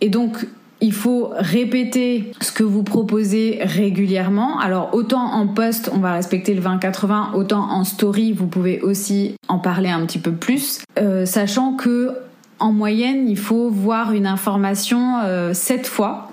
Et 0.02 0.10
donc, 0.10 0.46
il 0.82 0.94
faut 0.94 1.32
répéter 1.36 2.32
ce 2.42 2.52
que 2.52 2.64
vous 2.64 2.84
proposez 2.84 3.60
régulièrement. 3.62 4.60
Alors 4.60 4.94
autant 4.94 5.32
en 5.34 5.48
post, 5.48 5.90
on 5.94 6.00
va 6.00 6.14
respecter 6.14 6.54
le 6.54 6.62
20-80, 6.62 7.34
autant 7.34 7.72
en 7.72 7.84
story, 7.84 8.34
vous 8.34 8.48
pouvez 8.48 8.82
aussi 8.82 9.36
en 9.48 9.58
parler 9.58 9.90
un 9.90 10.06
petit 10.06 10.20
peu 10.20 10.34
plus, 10.34 10.84
euh, 11.00 11.26
sachant 11.26 11.74
que 11.74 12.12
en 12.60 12.72
moyenne, 12.72 13.28
il 13.28 13.38
faut 13.38 13.70
voir 13.70 14.14
une 14.14 14.28
information 14.28 15.20
euh, 15.24 15.54
7 15.54 15.88
fois 15.88 16.30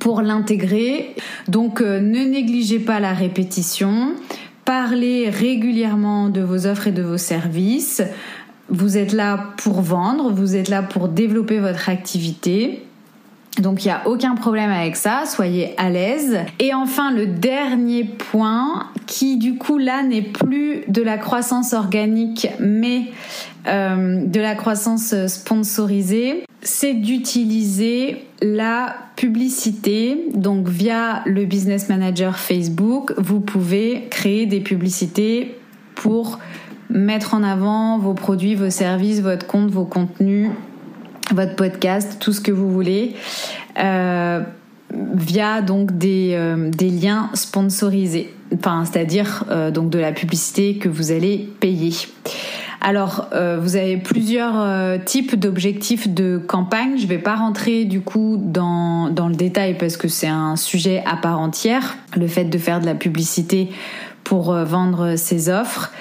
pour 0.00 0.22
l'intégrer. 0.22 1.14
Donc 1.46 1.80
euh, 1.80 2.00
ne 2.00 2.24
négligez 2.24 2.80
pas 2.80 2.98
la 2.98 3.12
répétition. 3.12 4.14
Parlez 4.64 5.30
régulièrement 5.30 6.28
de 6.28 6.40
vos 6.40 6.66
offres 6.66 6.88
et 6.88 6.92
de 6.92 7.02
vos 7.02 7.18
services. 7.18 8.02
Vous 8.68 8.96
êtes 8.96 9.12
là 9.12 9.50
pour 9.56 9.80
vendre, 9.80 10.32
vous 10.32 10.56
êtes 10.56 10.68
là 10.68 10.82
pour 10.82 11.08
développer 11.08 11.58
votre 11.58 11.88
activité. 11.88 12.84
Donc 13.58 13.84
il 13.84 13.88
n'y 13.88 13.92
a 13.92 14.06
aucun 14.06 14.36
problème 14.36 14.70
avec 14.70 14.96
ça, 14.96 15.24
soyez 15.26 15.74
à 15.76 15.90
l'aise. 15.90 16.38
Et 16.60 16.72
enfin 16.72 17.10
le 17.10 17.26
dernier 17.26 18.04
point 18.04 18.86
qui 19.06 19.38
du 19.38 19.56
coup 19.56 19.76
là 19.76 20.02
n'est 20.02 20.22
plus 20.22 20.84
de 20.88 21.02
la 21.02 21.18
croissance 21.18 21.72
organique 21.72 22.48
mais 22.60 23.06
euh, 23.66 24.24
de 24.24 24.40
la 24.40 24.54
croissance 24.54 25.14
sponsorisée, 25.26 26.44
c'est 26.62 26.94
d'utiliser 26.94 28.24
la 28.42 28.96
publicité. 29.16 30.26
Donc 30.34 30.68
via 30.68 31.22
le 31.26 31.44
Business 31.44 31.88
Manager 31.88 32.38
Facebook, 32.38 33.12
vous 33.16 33.40
pouvez 33.40 34.06
créer 34.10 34.46
des 34.46 34.60
publicités 34.60 35.56
pour 35.94 36.38
mettre 36.88 37.34
en 37.34 37.42
avant 37.42 37.98
vos 37.98 38.14
produits, 38.14 38.54
vos 38.54 38.70
services, 38.70 39.20
votre 39.20 39.46
compte, 39.46 39.70
vos 39.70 39.84
contenus, 39.84 40.50
votre 41.32 41.54
podcast, 41.54 42.16
tout 42.20 42.32
ce 42.32 42.40
que 42.40 42.52
vous 42.52 42.70
voulez. 42.70 43.14
Euh, 43.78 44.40
via 45.14 45.62
donc 45.62 45.96
des, 45.96 46.32
euh, 46.34 46.70
des, 46.70 46.90
liens 46.90 47.30
sponsorisés, 47.34 48.34
enfin 48.54 48.84
c'est-à-dire 48.84 49.44
euh, 49.48 49.70
donc 49.70 49.90
de 49.90 49.98
la 49.98 50.10
publicité 50.10 50.76
que 50.78 50.88
vous 50.88 51.12
allez 51.12 51.48
payer. 51.60 51.92
Alors, 52.82 53.28
euh, 53.34 53.58
vous 53.60 53.76
avez 53.76 53.98
plusieurs 53.98 54.58
euh, 54.58 54.96
types 55.04 55.38
d'objectifs 55.38 56.08
de 56.08 56.38
campagne. 56.38 56.96
Je 56.96 57.02
ne 57.02 57.08
vais 57.08 57.18
pas 57.18 57.34
rentrer 57.34 57.84
du 57.84 58.00
coup 58.00 58.38
dans, 58.42 59.10
dans 59.10 59.28
le 59.28 59.34
détail 59.34 59.76
parce 59.76 59.98
que 59.98 60.08
c'est 60.08 60.28
un 60.28 60.56
sujet 60.56 61.02
à 61.04 61.16
part 61.16 61.40
entière, 61.40 61.96
le 62.16 62.26
fait 62.26 62.44
de 62.44 62.58
faire 62.58 62.80
de 62.80 62.86
la 62.86 62.94
publicité 62.94 63.68
pour 64.24 64.52
euh, 64.52 64.64
vendre 64.64 65.16
ses 65.16 65.50
offres. 65.50 65.92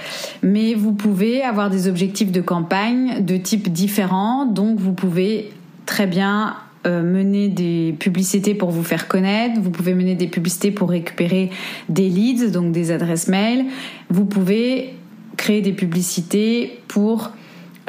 Mais 0.41 0.73
vous 0.73 0.93
pouvez 0.93 1.41
avoir 1.41 1.69
des 1.69 1.89
objectifs 1.89 2.31
de 2.31 2.41
campagne 2.41 3.25
de 3.25 3.35
type 3.35 3.69
différents. 3.69 4.45
Donc, 4.45 4.79
vous 4.79 4.93
pouvez 4.93 5.51
très 5.85 6.07
bien 6.07 6.55
mener 6.85 7.49
des 7.49 7.93
publicités 7.99 8.55
pour 8.55 8.71
vous 8.71 8.83
faire 8.83 9.09
connaître, 9.09 9.59
vous 9.59 9.69
pouvez 9.69 9.93
mener 9.93 10.15
des 10.15 10.27
publicités 10.27 10.71
pour 10.71 10.89
récupérer 10.89 11.49
des 11.89 12.07
leads, 12.07 12.51
donc 12.51 12.71
des 12.71 12.91
adresses 12.91 13.27
mail, 13.27 13.65
vous 14.09 14.23
pouvez 14.23 14.93
créer 15.39 15.61
des 15.61 15.71
publicités 15.71 16.81
pour 16.89 17.31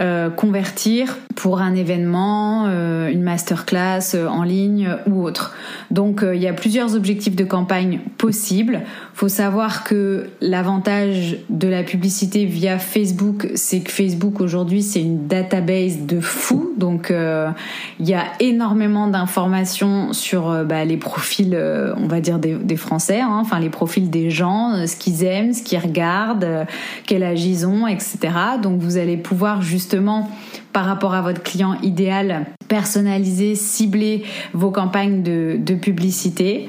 euh, 0.01 0.31
convertir 0.31 1.19
pour 1.37 1.61
un 1.61 1.75
événement, 1.75 2.67
euh, 2.67 3.09
une 3.09 3.23
masterclass 3.23 4.15
euh, 4.15 4.27
en 4.27 4.43
ligne 4.43 4.97
ou 5.07 5.23
autre. 5.23 5.55
Donc 5.91 6.25
il 6.25 6.41
y 6.41 6.49
a 6.49 6.53
plusieurs 6.53 6.95
objectifs 6.95 7.37
de 7.37 7.45
campagne 7.45 8.01
possibles. 8.19 8.83
Faut 9.15 9.29
savoir 9.29 9.85
que 9.85 10.29
l'avantage 10.41 11.39
de 11.49 11.69
la 11.69 11.83
publicité 11.83 12.45
via 12.45 12.79
Facebook, 12.79 13.49
c'est 13.55 13.81
que 13.81 13.91
Facebook 13.91 14.41
aujourd'hui 14.41 14.83
c'est 14.83 15.01
une 15.01 15.27
database 15.27 16.01
de 16.07 16.21
fou. 16.21 16.73
Donc 16.77 17.13
il 17.13 18.09
y 18.09 18.15
a 18.15 18.25
énormément 18.39 19.09
d'informations 19.09 20.13
sur 20.13 20.65
bah, 20.65 20.85
les 20.85 20.97
profils, 20.97 21.59
on 21.97 22.07
va 22.07 22.21
dire 22.21 22.39
des, 22.39 22.77
Français, 22.77 23.21
hein, 23.21 23.39
enfin 23.41 23.59
les 23.59 23.69
profils 23.69 24.09
des 24.09 24.31
gens, 24.31 24.87
ce 24.87 24.97
qu'ils 24.97 25.25
aiment, 25.25 25.53
ce 25.53 25.63
qu'ils 25.63 25.79
regardent, 25.79 26.67
quel 27.07 27.23
âge 27.23 27.45
ils 27.45 27.67
ont, 27.67 27.87
etc. 27.87 28.19
Donc 28.63 28.81
vous 28.81 28.97
allez 28.97 29.17
pouvoir 29.17 29.61
justement 29.63 30.31
par 30.73 30.85
rapport 30.85 31.15
à 31.15 31.23
votre 31.23 31.43
client 31.43 31.77
idéal, 31.83 32.47
personnaliser, 32.69 33.55
cibler 33.55 34.25
vos 34.53 34.71
campagnes 34.71 35.23
de, 35.23 35.75
publicité. 35.75 36.69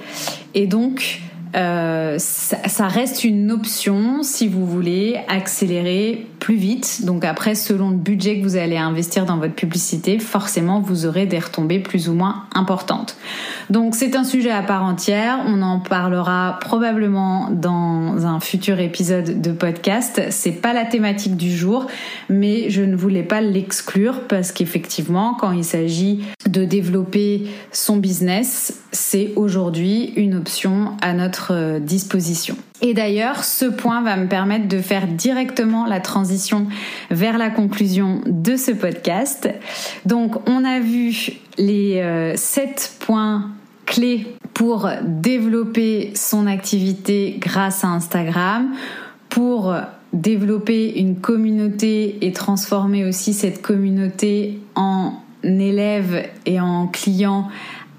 Et 0.54 0.68
donc, 0.68 1.22
euh, 1.56 2.16
ça, 2.18 2.88
reste 2.88 3.24
une 3.24 3.52
option 3.52 4.24
si 4.24 4.48
vous 4.48 4.66
voulez 4.66 5.20
accélérer 5.28 6.28
plus 6.40 6.56
vite. 6.56 7.06
Donc 7.06 7.26
après, 7.26 7.56
selon 7.56 7.90
le 7.90 7.98
budget 7.98 8.40
que 8.40 8.44
vous 8.44 8.56
allez 8.56 8.78
investir 8.78 9.26
dans 9.26 9.38
votre 9.38 9.54
publicité, 9.54 10.20
forcément, 10.20 10.80
vous 10.80 11.06
aurez 11.06 11.26
des 11.26 11.40
retombées 11.40 11.80
plus 11.80 12.10
ou 12.10 12.14
moins 12.14 12.46
importantes. 12.56 13.18
Donc 13.70 13.96
c'est 13.96 14.16
un 14.16 14.24
sujet 14.24 14.52
à 14.52 14.64
part 14.64 14.84
entière. 14.84 15.40
On 15.46 15.62
en 15.62 15.80
parlera 15.80 16.58
probablement 16.62 17.50
dans 17.52 18.26
un 18.26 18.40
futur 18.40 18.80
épisode 18.80 19.42
de 19.42 19.52
podcast. 19.52 20.22
C'est 20.30 20.52
pas 20.52 20.74
la 20.74 20.86
thématique 20.86 21.36
du 21.36 21.52
jour, 21.56 21.88
mais 22.30 22.70
je 22.70 22.82
ne 22.82 22.96
voulais 22.96 23.24
pas 23.24 23.42
l'exclure 23.42 24.22
parce 24.28 24.52
qu'effectivement, 24.52 25.36
quand 25.40 25.52
il 25.52 25.66
s'agit 25.66 26.22
de 26.50 26.66
développer 26.66 27.44
son 27.72 27.98
business, 27.98 28.82
c'est 28.92 29.34
aujourd'hui 29.36 30.14
une 30.16 30.36
option 30.36 30.98
à 31.02 31.14
notre 31.14 31.41
euh, 31.50 31.80
disposition. 31.80 32.56
Et 32.82 32.94
d'ailleurs, 32.94 33.44
ce 33.44 33.66
point 33.66 34.02
va 34.02 34.16
me 34.18 34.28
permettre 34.28 34.68
de 34.68 34.80
faire 34.80 35.08
directement 35.08 35.86
la 35.86 36.00
transition 36.00 36.68
vers 37.10 37.38
la 37.38 37.50
conclusion 37.50 38.22
de 38.28 38.56
ce 38.56 38.72
podcast. 38.72 39.50
Donc, 40.06 40.48
on 40.48 40.64
a 40.64 40.80
vu 40.80 41.32
les 41.58 42.00
euh, 42.02 42.36
sept 42.36 42.94
points 43.00 43.50
clés 43.86 44.28
pour 44.54 44.90
développer 45.04 46.12
son 46.16 46.46
activité 46.46 47.38
grâce 47.40 47.84
à 47.84 47.88
Instagram, 47.88 48.70
pour 49.30 49.74
développer 50.14 51.00
une 51.00 51.20
communauté 51.20 52.18
et 52.26 52.32
transformer 52.32 53.06
aussi 53.06 53.34
cette 53.34 53.62
communauté 53.62 54.60
en 54.76 55.14
élèves 55.44 56.28
et 56.46 56.60
en 56.60 56.88
clients 56.88 57.48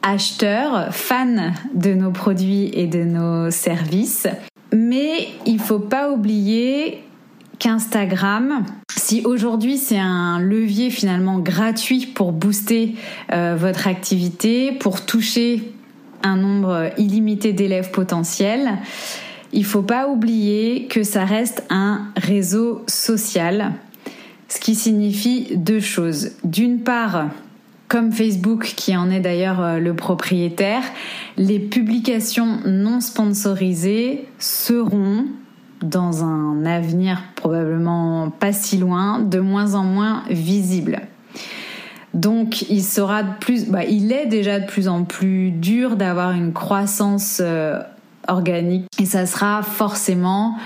acheteurs, 0.03 0.93
fans 0.95 1.53
de 1.75 1.95
nos 1.95 2.11
produits 2.11 2.71
et 2.75 2.87
de 2.87 3.05
nos 3.05 3.51
services. 3.51 4.27
Mais 4.73 5.29
il 5.47 5.59
faut 5.59 5.79
pas 5.79 6.11
oublier 6.11 7.03
qu'Instagram, 7.59 8.65
si 8.97 9.23
aujourd'hui 9.25 9.79
c'est 9.79 9.99
un 9.99 10.41
levier 10.41 10.91
finalement 10.91 11.39
gratuit 11.39 12.07
pour 12.07 12.33
booster 12.33 12.97
euh, 13.33 13.55
votre 13.57 13.87
activité, 13.87 14.73
pour 14.73 15.05
toucher 15.05 15.73
un 16.23 16.37
nombre 16.37 16.91
illimité 16.99 17.53
d'élèves 17.53 17.91
potentiels, 17.91 18.79
il 19.53 19.65
faut 19.65 19.83
pas 19.83 20.09
oublier 20.09 20.87
que 20.87 21.03
ça 21.03 21.25
reste 21.25 21.65
un 21.69 22.07
réseau 22.17 22.83
social, 22.87 23.73
ce 24.49 24.59
qui 24.59 24.75
signifie 24.75 25.57
deux 25.57 25.81
choses. 25.81 26.33
D'une 26.43 26.81
part, 26.81 27.27
comme 27.93 28.11
Facebook 28.11 28.73
qui 28.75 28.97
en 28.97 29.11
est 29.11 29.21
d'ailleurs 29.21 29.61
euh, 29.61 29.79
le 29.79 29.95
propriétaire, 29.95 30.83
les 31.37 31.59
publications 31.59 32.61
non 32.65 33.03
sponsorisées 33.03 34.27
seront 34.39 35.27
dans 35.83 36.25
un 36.25 36.65
avenir 36.65 37.23
probablement 37.37 38.31
pas 38.31 38.55
si 38.55 38.79
loin, 38.79 39.19
de 39.19 39.41
moins 39.41 39.75
en 39.75 39.85
moins 39.85 40.23
visibles. 40.31 41.03
Donc 42.15 42.63
il 42.71 42.83
sera 42.83 43.25
plus, 43.25 43.69
bah, 43.69 43.85
il 43.85 44.11
est 44.11 44.25
déjà 44.25 44.59
de 44.59 44.65
plus 44.65 44.89
en 44.89 45.05
plus 45.05 45.51
dur 45.51 45.97
d'avoir 45.97 46.31
une 46.33 46.55
croissance 46.55 47.43
euh, 47.45 47.79
organique 48.27 48.87
et 48.99 49.05
ça 49.05 49.27
sera 49.27 49.63
forcément 49.63 50.57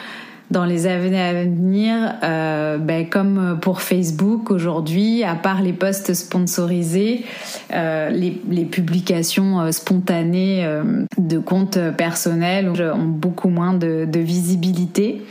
dans 0.50 0.64
les 0.64 0.86
années 0.86 1.20
à 1.20 1.32
venir, 1.32 2.14
euh, 2.22 2.78
ben, 2.78 3.08
comme 3.08 3.58
pour 3.60 3.82
Facebook 3.82 4.50
aujourd'hui, 4.50 5.24
à 5.24 5.34
part 5.34 5.62
les 5.62 5.72
posts 5.72 6.14
sponsorisés, 6.14 7.24
euh, 7.72 8.10
les, 8.10 8.64
publications 8.64 9.60
euh, 9.60 9.72
spontanées 9.72 10.64
euh, 10.64 11.04
de 11.18 11.38
comptes 11.38 11.78
personnels 11.96 12.68
ont 12.68 13.06
beaucoup 13.06 13.48
moins 13.48 13.74
de, 13.74 14.06
visibilité. 14.16 15.22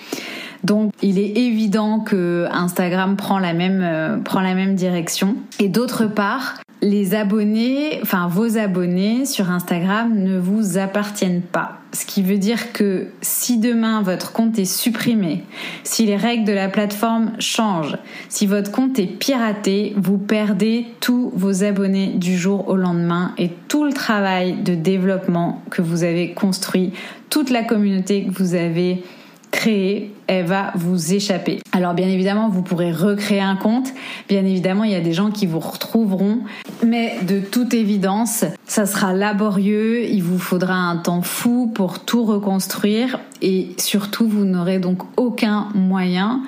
Donc, 0.63 0.93
il 1.01 1.19
est 1.19 1.37
évident 1.37 1.99
que 1.99 2.47
Instagram 2.51 3.15
prend 3.15 3.39
la 3.39 3.53
même 3.53 3.81
euh, 3.83 4.17
prend 4.17 4.41
la 4.41 4.55
même 4.55 4.75
direction. 4.75 5.35
Et 5.59 5.69
d'autre 5.69 6.05
part, 6.05 6.55
les 6.85 7.15
abonnés, 7.15 7.99
enfin 8.03 8.27
vos 8.27 8.57
abonnés 8.57 9.25
sur 9.25 9.49
Instagram 9.49 10.13
ne 10.13 10.37
vous 10.37 10.77
appartiennent 10.77 11.41
pas. 11.41 11.79
Ce 11.93 12.05
qui 12.05 12.21
veut 12.21 12.37
dire 12.37 12.73
que 12.73 13.07
si 13.21 13.57
demain 13.57 14.03
votre 14.03 14.33
compte 14.33 14.59
est 14.59 14.65
supprimé, 14.65 15.43
si 15.83 16.05
les 16.05 16.15
règles 16.15 16.45
de 16.45 16.53
la 16.53 16.69
plateforme 16.69 17.31
changent, 17.39 17.97
si 18.29 18.45
votre 18.45 18.71
compte 18.71 18.99
est 18.99 19.07
piraté, 19.07 19.93
vous 19.97 20.19
perdez 20.19 20.85
tous 20.99 21.31
vos 21.35 21.63
abonnés 21.63 22.13
du 22.15 22.37
jour 22.37 22.67
au 22.67 22.75
lendemain 22.75 23.33
et 23.39 23.49
tout 23.67 23.85
le 23.85 23.93
travail 23.93 24.53
de 24.61 24.75
développement 24.75 25.63
que 25.71 25.81
vous 25.81 26.03
avez 26.03 26.33
construit, 26.33 26.93
toute 27.31 27.49
la 27.49 27.63
communauté 27.63 28.25
que 28.25 28.31
vous 28.31 28.53
avez 28.53 29.03
créée, 29.51 30.13
elle 30.27 30.45
va 30.45 30.71
vous 30.75 31.13
échapper. 31.13 31.59
Alors 31.71 31.93
bien 31.93 32.07
évidemment, 32.07 32.49
vous 32.49 32.61
pourrez 32.61 32.91
recréer 32.91 33.41
un 33.41 33.55
compte. 33.55 33.89
Bien 34.29 34.45
évidemment, 34.45 34.83
il 34.83 34.91
y 34.91 34.95
a 34.95 35.01
des 35.01 35.13
gens 35.13 35.31
qui 35.31 35.45
vous 35.45 35.59
retrouveront. 35.59 36.39
Mais 36.85 37.17
de 37.23 37.39
toute 37.39 37.73
évidence, 37.73 38.45
ça 38.65 38.85
sera 38.85 39.13
laborieux. 39.13 40.05
Il 40.05 40.23
vous 40.23 40.39
faudra 40.39 40.75
un 40.75 40.97
temps 40.97 41.21
fou 41.21 41.71
pour 41.73 41.99
tout 41.99 42.23
reconstruire. 42.25 43.19
Et 43.41 43.69
surtout, 43.77 44.27
vous 44.27 44.45
n'aurez 44.45 44.79
donc 44.79 45.03
aucun 45.17 45.69
moyen 45.73 46.41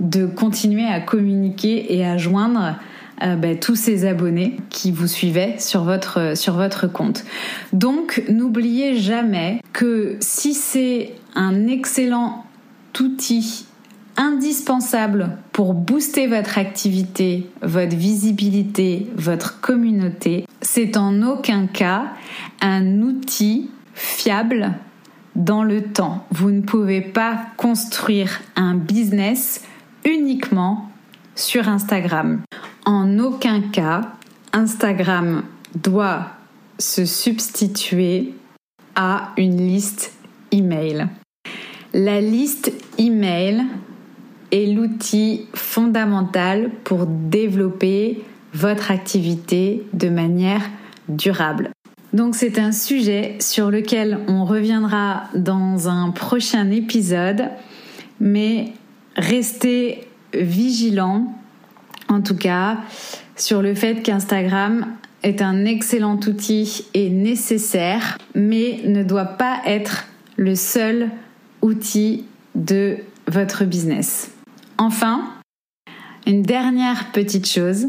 de 0.00 0.26
continuer 0.26 0.86
à 0.86 1.00
communiquer 1.00 1.94
et 1.94 2.04
à 2.04 2.16
joindre 2.16 2.76
euh, 3.22 3.36
ben, 3.36 3.58
tous 3.58 3.76
ces 3.76 4.04
abonnés 4.04 4.56
qui 4.68 4.90
vous 4.90 5.06
suivaient 5.06 5.54
sur 5.58 5.84
votre, 5.84 6.36
sur 6.36 6.54
votre 6.54 6.88
compte. 6.88 7.24
Donc 7.72 8.22
n'oubliez 8.28 8.96
jamais 8.96 9.60
que 9.72 10.16
si 10.20 10.54
c'est 10.54 11.12
un 11.34 11.66
excellent 11.66 12.44
outil 13.00 13.66
indispensable 14.16 15.38
pour 15.52 15.74
booster 15.74 16.26
votre 16.26 16.58
activité, 16.58 17.50
votre 17.62 17.96
visibilité, 17.96 19.06
votre 19.16 19.60
communauté, 19.60 20.46
c'est 20.60 20.96
en 20.96 21.22
aucun 21.22 21.66
cas 21.66 22.12
un 22.60 23.00
outil 23.00 23.70
fiable 23.94 24.74
dans 25.34 25.64
le 25.64 25.82
temps. 25.82 26.26
Vous 26.30 26.50
ne 26.50 26.60
pouvez 26.60 27.00
pas 27.00 27.46
construire 27.56 28.40
un 28.56 28.74
business 28.74 29.62
uniquement 30.04 30.90
sur 31.34 31.68
Instagram. 31.68 32.42
En 32.84 33.18
aucun 33.18 33.60
cas, 33.60 34.02
Instagram 34.52 35.42
doit 35.74 36.26
se 36.78 37.04
substituer 37.04 38.34
à 38.94 39.32
une 39.36 39.56
liste 39.56 40.12
email. 40.50 41.08
La 41.94 42.22
liste 42.22 42.72
email 42.96 43.64
est 44.50 44.66
l'outil 44.66 45.46
fondamental 45.52 46.70
pour 46.84 47.04
développer 47.06 48.22
votre 48.54 48.90
activité 48.90 49.82
de 49.92 50.08
manière 50.08 50.62
durable. 51.08 51.70
Donc 52.14 52.34
c'est 52.34 52.58
un 52.58 52.72
sujet 52.72 53.36
sur 53.40 53.70
lequel 53.70 54.20
on 54.26 54.46
reviendra 54.46 55.24
dans 55.34 55.90
un 55.90 56.10
prochain 56.10 56.70
épisode, 56.70 57.50
mais 58.20 58.72
restez 59.16 60.06
vigilant, 60.32 61.34
en 62.08 62.22
tout 62.22 62.36
cas, 62.36 62.78
sur 63.36 63.60
le 63.60 63.74
fait 63.74 64.02
qu'Instagram 64.02 64.86
est 65.22 65.42
un 65.42 65.66
excellent 65.66 66.18
outil 66.26 66.86
et 66.94 67.10
nécessaire, 67.10 68.16
mais 68.34 68.80
ne 68.86 69.02
doit 69.02 69.24
pas 69.24 69.60
être 69.66 70.06
le 70.36 70.54
seul 70.54 71.10
outil 71.62 72.24
de 72.54 72.98
votre 73.28 73.64
business. 73.64 74.30
Enfin, 74.78 75.22
une 76.26 76.42
dernière 76.42 77.10
petite 77.12 77.48
chose, 77.48 77.86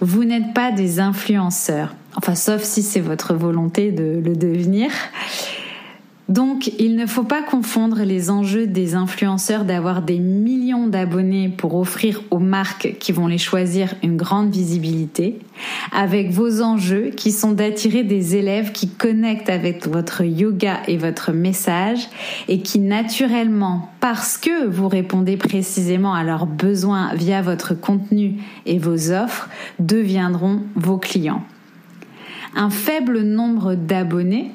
vous 0.00 0.24
n'êtes 0.24 0.54
pas 0.54 0.72
des 0.72 1.00
influenceurs, 1.00 1.94
enfin 2.16 2.34
sauf 2.34 2.62
si 2.62 2.82
c'est 2.82 3.00
votre 3.00 3.34
volonté 3.34 3.92
de 3.92 4.20
le 4.24 4.34
devenir. 4.34 4.90
Donc, 6.28 6.70
il 6.78 6.94
ne 6.96 7.06
faut 7.06 7.24
pas 7.24 7.40
confondre 7.40 8.02
les 8.02 8.28
enjeux 8.28 8.66
des 8.66 8.94
influenceurs 8.94 9.64
d'avoir 9.64 10.02
des 10.02 10.18
millions 10.18 10.86
d'abonnés 10.86 11.48
pour 11.48 11.74
offrir 11.74 12.22
aux 12.30 12.38
marques 12.38 12.96
qui 13.00 13.12
vont 13.12 13.26
les 13.26 13.38
choisir 13.38 13.94
une 14.02 14.18
grande 14.18 14.50
visibilité, 14.50 15.38
avec 15.90 16.30
vos 16.30 16.60
enjeux 16.60 17.12
qui 17.16 17.32
sont 17.32 17.52
d'attirer 17.52 18.04
des 18.04 18.36
élèves 18.36 18.72
qui 18.72 18.88
connectent 18.90 19.48
avec 19.48 19.86
votre 19.88 20.22
yoga 20.22 20.80
et 20.86 20.98
votre 20.98 21.32
message 21.32 22.08
et 22.46 22.60
qui 22.60 22.78
naturellement, 22.78 23.90
parce 24.00 24.36
que 24.36 24.66
vous 24.66 24.88
répondez 24.88 25.38
précisément 25.38 26.12
à 26.12 26.24
leurs 26.24 26.46
besoins 26.46 27.14
via 27.14 27.40
votre 27.40 27.72
contenu 27.72 28.34
et 28.66 28.78
vos 28.78 29.12
offres, 29.12 29.48
deviendront 29.78 30.60
vos 30.74 30.98
clients. 30.98 31.42
Un 32.54 32.68
faible 32.68 33.22
nombre 33.22 33.74
d'abonnés 33.74 34.52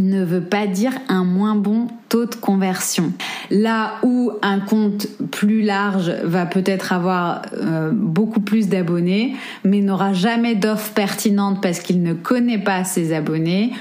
ne 0.00 0.24
veut 0.24 0.42
pas 0.42 0.66
dire 0.66 0.92
un 1.08 1.24
moins 1.24 1.54
bon 1.54 1.88
taux 2.08 2.26
de 2.26 2.34
conversion. 2.34 3.12
Là 3.50 3.94
où 4.02 4.32
un 4.42 4.60
compte 4.60 5.06
plus 5.30 5.62
large 5.62 6.10
va 6.24 6.46
peut-être 6.46 6.92
avoir 6.92 7.42
euh, 7.54 7.90
beaucoup 7.92 8.40
plus 8.40 8.68
d'abonnés, 8.68 9.36
mais 9.64 9.80
n'aura 9.80 10.12
jamais 10.12 10.54
d'offre 10.54 10.92
pertinente 10.92 11.60
parce 11.62 11.80
qu'il 11.80 12.02
ne 12.02 12.12
connaît 12.12 12.58
pas 12.58 12.84
ses 12.84 13.12
abonnés. 13.12 13.72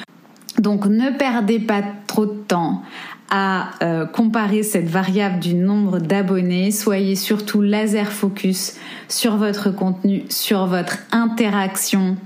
Donc 0.59 0.85
ne 0.85 1.11
perdez 1.11 1.59
pas 1.59 1.83
trop 2.07 2.25
de 2.25 2.33
temps 2.47 2.81
à 3.29 3.71
euh, 3.83 4.05
comparer 4.05 4.63
cette 4.63 4.87
variable 4.87 5.39
du 5.39 5.53
nombre 5.53 5.99
d'abonnés. 5.99 6.71
Soyez 6.71 7.15
surtout 7.15 7.61
laser 7.61 8.11
focus 8.11 8.75
sur 9.09 9.35
votre 9.35 9.69
contenu, 9.69 10.23
sur 10.29 10.65
votre 10.65 10.99
interaction 11.11 12.17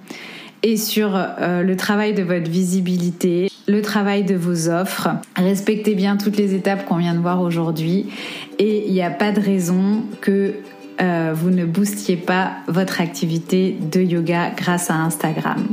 et 0.64 0.78
sur 0.78 1.12
euh, 1.16 1.64
le 1.64 1.76
travail 1.76 2.14
de 2.14 2.22
votre 2.22 2.50
visibilité, 2.50 3.51
le 3.68 3.82
travail 3.82 4.24
de 4.24 4.36
vos 4.36 4.70
offres. 4.70 5.10
Respectez 5.36 5.96
bien 5.96 6.18
toutes 6.18 6.38
les 6.38 6.56
étapes 6.56 6.86
qu'on 6.86 6.98
vient 6.98 7.14
de 7.14 7.20
voir 7.20 7.42
aujourd'hui 7.42 8.08
et 8.60 8.88
il 8.88 8.94
n'y 8.94 9.02
a 9.02 9.12
pas 9.12 9.32
de 9.32 9.40
raison 9.40 10.04
que 10.22 10.56
euh, 11.02 11.32
vous 11.34 11.50
ne 11.50 11.66
boostiez 11.66 12.18
pas 12.18 12.52
votre 12.68 13.02
activité 13.02 13.78
de 13.80 14.02
yoga 14.02 14.52
grâce 14.56 14.90
à 14.90 14.96
Instagram. 14.96 15.66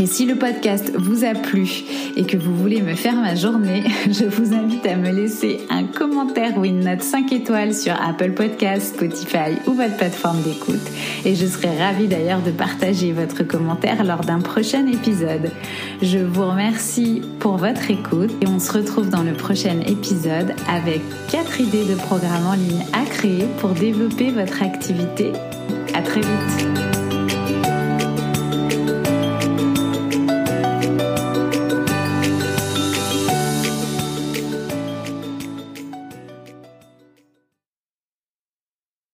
Et 0.00 0.06
si 0.06 0.26
le 0.26 0.36
podcast 0.36 0.92
vous 0.96 1.24
a 1.24 1.34
plu 1.34 1.68
et 2.16 2.24
que 2.24 2.36
vous 2.36 2.54
voulez 2.54 2.82
me 2.82 2.94
faire 2.94 3.16
ma 3.16 3.34
journée, 3.34 3.82
je 4.06 4.26
vous 4.26 4.54
invite 4.54 4.86
à 4.86 4.94
me 4.94 5.10
laisser 5.10 5.66
un 5.70 5.84
commentaire 5.84 6.56
ou 6.56 6.64
une 6.64 6.84
note 6.84 7.02
5 7.02 7.32
étoiles 7.32 7.74
sur 7.74 7.94
Apple 8.00 8.30
Podcasts, 8.30 8.94
Spotify 8.94 9.56
ou 9.66 9.72
votre 9.72 9.96
plateforme 9.96 10.40
d'écoute. 10.42 10.86
Et 11.24 11.34
je 11.34 11.46
serai 11.46 11.76
ravie 11.76 12.06
d'ailleurs 12.06 12.42
de 12.42 12.52
partager 12.52 13.10
votre 13.10 13.42
commentaire 13.42 14.04
lors 14.04 14.20
d'un 14.20 14.38
prochain 14.38 14.86
épisode. 14.86 15.50
Je 16.00 16.18
vous 16.18 16.48
remercie 16.48 17.22
pour 17.40 17.56
votre 17.56 17.90
écoute 17.90 18.30
et 18.40 18.46
on 18.46 18.60
se 18.60 18.72
retrouve 18.72 19.10
dans 19.10 19.24
le 19.24 19.32
prochain 19.32 19.80
épisode 19.80 20.54
avec 20.68 21.00
4 21.32 21.60
idées 21.60 21.84
de 21.86 21.96
programmes 21.96 22.46
en 22.46 22.54
ligne 22.54 22.84
à 22.92 23.04
créer 23.04 23.46
pour 23.58 23.70
développer 23.70 24.30
votre 24.30 24.62
activité. 24.62 25.32
À 25.92 26.02
très 26.02 26.20
vite! 26.20 26.87